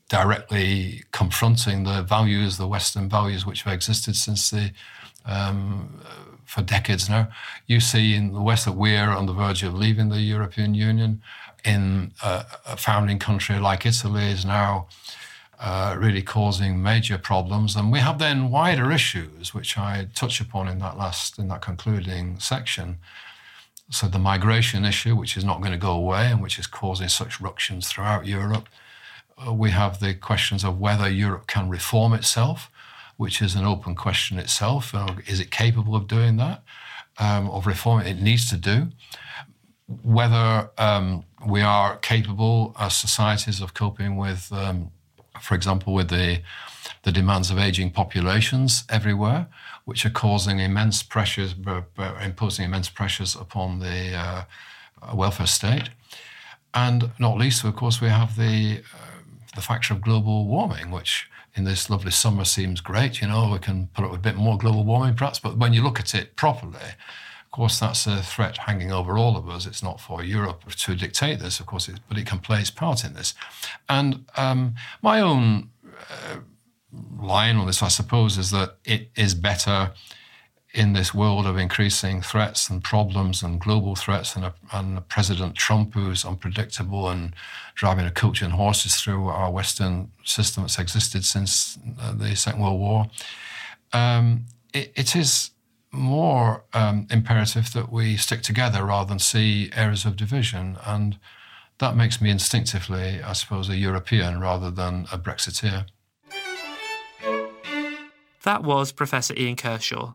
directly 0.10 1.04
confronting 1.12 1.84
the 1.84 2.02
values, 2.02 2.58
the 2.58 2.68
Western 2.68 3.08
values 3.08 3.46
which 3.46 3.62
have 3.64 3.74
existed 3.74 4.16
since 4.16 4.50
the 4.50 4.72
um, 5.26 6.02
for 6.44 6.62
decades 6.62 7.10
now. 7.10 7.30
You 7.66 7.80
see 7.80 8.14
in 8.14 8.34
the 8.34 8.42
West 8.42 8.66
that 8.66 8.74
we're 8.74 9.10
on 9.10 9.26
the 9.26 9.34
verge 9.34 9.64
of 9.64 9.74
leaving 9.74 10.10
the 10.10 10.20
European 10.20 10.74
Union. 10.74 11.22
In 11.64 12.14
a, 12.24 12.46
a 12.66 12.78
founding 12.78 13.20
country 13.20 13.60
like 13.60 13.86
Italy 13.86 14.32
is 14.32 14.46
now 14.46 14.88
uh, 15.60 15.96
really 15.98 16.24
causing 16.24 16.82
major 16.82 17.18
problems, 17.18 17.76
and 17.76 17.92
we 17.92 18.00
have 18.00 18.18
then 18.18 18.50
wider 18.50 18.92
issues, 18.92 19.54
which 19.54 19.78
I 19.78 20.08
touch 20.16 20.42
upon 20.42 20.68
in 20.68 20.80
that 20.80 20.98
last 20.98 21.38
in 21.38 21.48
that 21.50 21.62
concluding 21.62 22.40
section. 22.40 22.98
So 23.90 24.08
the 24.08 24.20
migration 24.20 24.86
issue, 24.86 25.16
which 25.16 25.36
is 25.38 25.44
not 25.44 25.60
going 25.60 25.74
to 25.74 25.78
go 25.78 25.92
away 25.92 26.28
and 26.32 26.42
which 26.42 26.58
is 26.58 26.66
causing 26.66 27.10
such 27.10 27.42
ructions 27.42 27.88
throughout 27.88 28.26
Europe. 28.26 28.70
Uh, 29.38 29.54
we 29.54 29.72
have 29.72 30.00
the 30.00 30.14
questions 30.14 30.64
of 30.64 30.80
whether 30.80 31.10
Europe 31.10 31.48
can 31.48 31.70
reform 31.70 32.14
itself 32.14 32.72
which 33.22 33.40
is 33.40 33.54
an 33.54 33.64
open 33.64 33.94
question 33.94 34.40
itself. 34.40 34.96
Uh, 34.96 35.14
is 35.28 35.40
it 35.40 35.52
capable 35.52 35.96
of 35.96 36.08
doing 36.08 36.38
that, 36.38 36.64
um, 37.20 37.48
of 37.52 37.68
reforming? 37.68 38.08
It 38.08 38.20
needs 38.20 38.50
to 38.50 38.58
do. 38.58 38.88
Whether 40.04 40.70
um, 40.78 41.24
we 41.46 41.62
are 41.62 41.98
capable 41.98 42.76
as 42.80 42.96
societies 42.96 43.62
of 43.62 43.74
coping 43.74 44.18
with, 44.18 44.52
um, 44.52 44.92
for 45.40 45.56
example, 45.56 45.94
with 45.94 46.10
the 46.10 46.42
the 47.04 47.12
demands 47.12 47.50
of 47.50 47.58
aging 47.58 47.90
populations 47.92 48.84
everywhere, 48.90 49.48
which 49.86 50.06
are 50.06 50.12
causing 50.12 50.60
immense 50.60 51.02
pressures, 51.02 51.56
imposing 52.24 52.66
immense 52.66 52.90
pressures 52.90 53.36
upon 53.36 53.80
the 53.80 54.14
uh, 54.16 54.44
welfare 55.14 55.48
state, 55.48 55.90
and 56.74 57.12
not 57.18 57.38
least, 57.38 57.64
of 57.64 57.76
course, 57.76 58.02
we 58.02 58.10
have 58.10 58.36
the 58.36 58.84
uh, 58.94 59.22
the 59.56 59.62
factor 59.62 59.94
of 59.94 60.02
global 60.02 60.48
warming, 60.48 60.92
which 60.92 61.28
in 61.56 61.64
this 61.66 61.90
lovely 61.90 62.12
summer 62.12 62.46
seems 62.46 62.82
great. 62.82 63.22
You 63.22 63.28
know, 63.28 63.50
we 63.52 63.60
can 63.60 63.88
put 63.88 64.06
up 64.06 64.14
a 64.14 64.18
bit 64.18 64.36
more 64.36 64.58
global 64.58 64.84
warming, 64.84 65.16
perhaps, 65.16 65.40
but 65.40 65.58
when 65.58 65.74
you 65.74 65.84
look 65.84 66.00
at 66.00 66.16
it 66.16 66.36
properly 66.36 66.96
of 67.52 67.58
course, 67.58 67.82
that's 67.82 68.08
a 68.08 68.24
threat 68.24 68.56
hanging 68.56 68.94
over 68.94 69.18
all 69.18 69.36
of 69.36 69.50
us. 69.50 69.66
It's 69.66 69.84
not 69.84 70.00
for 70.00 70.24
Europe 70.24 70.64
to 70.72 70.96
dictate 70.96 71.40
this, 71.40 71.60
of 71.60 71.66
course, 71.66 71.90
but 72.08 72.18
it 72.18 72.26
can 72.26 72.40
play 72.40 72.62
its 72.62 72.72
part 72.72 73.04
in 73.04 73.14
this. 73.14 73.34
And 73.90 74.24
um, 74.38 74.76
my 75.02 75.20
own 75.20 75.70
uh, 76.10 76.38
line 77.20 77.58
on 77.58 77.68
this, 77.68 77.84
I 77.84 77.90
suppose, 77.90 78.38
is 78.38 78.52
that 78.52 78.78
it 78.86 79.10
is 79.18 79.36
better 79.36 79.92
in 80.74 80.94
this 80.94 81.14
world 81.14 81.46
of 81.46 81.58
increasing 81.58 82.22
threats 82.22 82.70
and 82.70 82.82
problems 82.82 83.44
and 83.44 83.60
global 83.60 83.98
threats 83.98 84.38
and, 84.38 84.46
a, 84.46 84.54
and 84.72 85.06
President 85.10 85.56
Trump 85.56 85.94
who's 85.94 86.24
unpredictable 86.24 87.10
and 87.10 87.36
driving 87.76 88.06
a 88.06 88.12
coach 88.12 88.42
and 88.42 88.54
horses 88.54 88.96
through 88.96 89.28
our 89.28 89.52
Western 89.52 90.10
system 90.24 90.64
that's 90.64 90.80
existed 90.80 91.26
since 91.26 91.78
uh, 92.00 92.14
the 92.14 92.34
Second 92.34 92.62
World 92.62 92.80
War. 92.80 93.10
Um, 93.92 94.46
it, 94.74 94.94
it 94.96 95.18
is 95.18 95.52
more 95.92 96.64
um, 96.74 97.08
imperative 97.10 97.74
that 97.74 97.92
we 97.92 98.18
stick 98.18 98.42
together 98.42 98.86
rather 98.86 99.10
than 99.10 99.20
see 99.20 99.72
areas 99.76 100.06
of 100.06 100.16
division. 100.16 100.78
And 100.86 101.18
that 101.80 101.96
makes 101.96 102.22
me 102.22 102.30
instinctively, 102.30 103.22
I 103.22 103.34
suppose, 103.34 103.70
a 103.70 103.76
European 103.76 104.40
rather 104.40 104.72
than 104.72 105.08
a 105.12 105.18
Brexiteer. 105.18 105.88
That 108.44 108.64
was 108.64 108.92
Professor 108.92 109.36
Ian 109.36 109.56
Kershaw. 109.56 110.14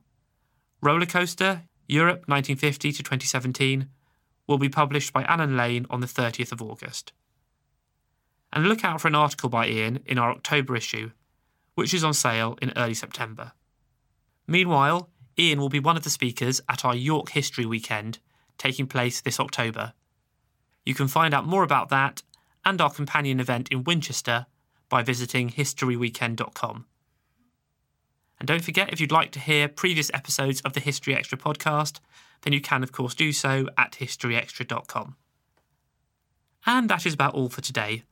Roller 0.81 1.07
Coaster, 1.07 1.62
Europe 1.87 2.24
1950 2.27 2.93
to 2.93 3.03
2017, 3.03 3.89
will 4.47 4.59
be 4.59 4.68
published 4.68 5.12
by 5.12 5.24
Allen 5.24 5.57
Lane 5.57 5.87
on 5.91 6.01
the 6.01 6.07
30th 6.07 6.53
of 6.53 6.62
August. 6.62 7.12
And 8.53 8.68
look 8.68 8.85
out 8.85 9.01
for 9.01 9.09
an 9.09 9.14
article 9.14 9.49
by 9.49 9.66
Ian 9.68 10.01
in 10.07 10.18
our 10.18 10.31
October 10.31 10.77
issue, 10.77 11.11
which 11.74 11.93
is 11.93 12.05
on 12.05 12.14
sale 12.14 12.57
in 12.62 12.72
early 12.77 12.95
September. 12.95 13.53
Meanwhile, 14.47 15.11
Ian 15.39 15.61
will 15.61 15.68
be 15.68 15.80
one 15.80 15.97
of 15.97 16.05
the 16.05 16.11
speakers 16.11 16.61
at 16.68 16.84
our 16.84 16.95
York 16.95 17.30
History 17.30 17.66
Weekend, 17.66 18.18
taking 18.59 18.87
place 18.87 19.20
this 19.20 19.39
October. 19.39 19.93
You 20.84 20.95
can 20.95 21.09
find 21.09 21.34
out 21.34 21.47
more 21.47 21.62
about 21.62 21.89
that 21.91 22.22
and 22.64 22.80
our 22.80 22.91
companion 22.91 23.41
event 23.41 23.68
in 23.70 23.84
Winchester 23.84 24.47
by 24.89 25.03
visiting 25.03 25.51
historyweekend.com. 25.51 26.87
And 28.39 28.47
don't 28.47 28.64
forget, 28.64 28.93
if 28.93 29.01
you'd 29.01 29.12
like 29.12 29.32
to 29.32 29.41
hear 29.41 29.68
previous 29.68 30.11
episodes 30.12 30.61
of 30.62 30.74
the 30.74 30.80
History 30.80 31.14
Extra 31.14 31.39
podcast, 31.39 32.01
then 32.43 32.53
you 32.53 32.61
can, 32.61 32.82
of 32.82 32.93
course, 32.93 33.14
do 33.14 33.32
so 33.32 33.66
at 33.78 33.93
historyextra.com. 33.93 35.16
And 36.66 36.89
that 36.89 37.07
is 37.07 37.14
about 37.14 37.34
all 37.34 37.49
for 37.49 37.61
today, 37.61 38.03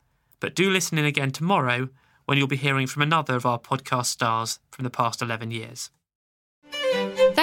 but 0.40 0.54
do 0.54 0.70
listen 0.70 0.98
in 0.98 1.04
again 1.04 1.30
tomorrow 1.30 1.88
when 2.24 2.38
you'll 2.38 2.46
be 2.46 2.56
hearing 2.56 2.86
from 2.86 3.02
another 3.02 3.34
of 3.34 3.44
our 3.44 3.58
podcast 3.58 4.06
stars 4.06 4.58
from 4.70 4.84
the 4.84 4.90
past 4.90 5.20
11 5.20 5.50
years. 5.50 5.90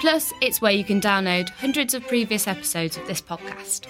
Plus, 0.00 0.32
it's 0.40 0.60
where 0.60 0.72
you 0.72 0.84
can 0.84 1.00
download 1.00 1.50
hundreds 1.50 1.92
of 1.92 2.06
previous 2.06 2.46
episodes 2.46 2.96
of 2.96 3.06
this 3.06 3.20
podcast. 3.20 3.86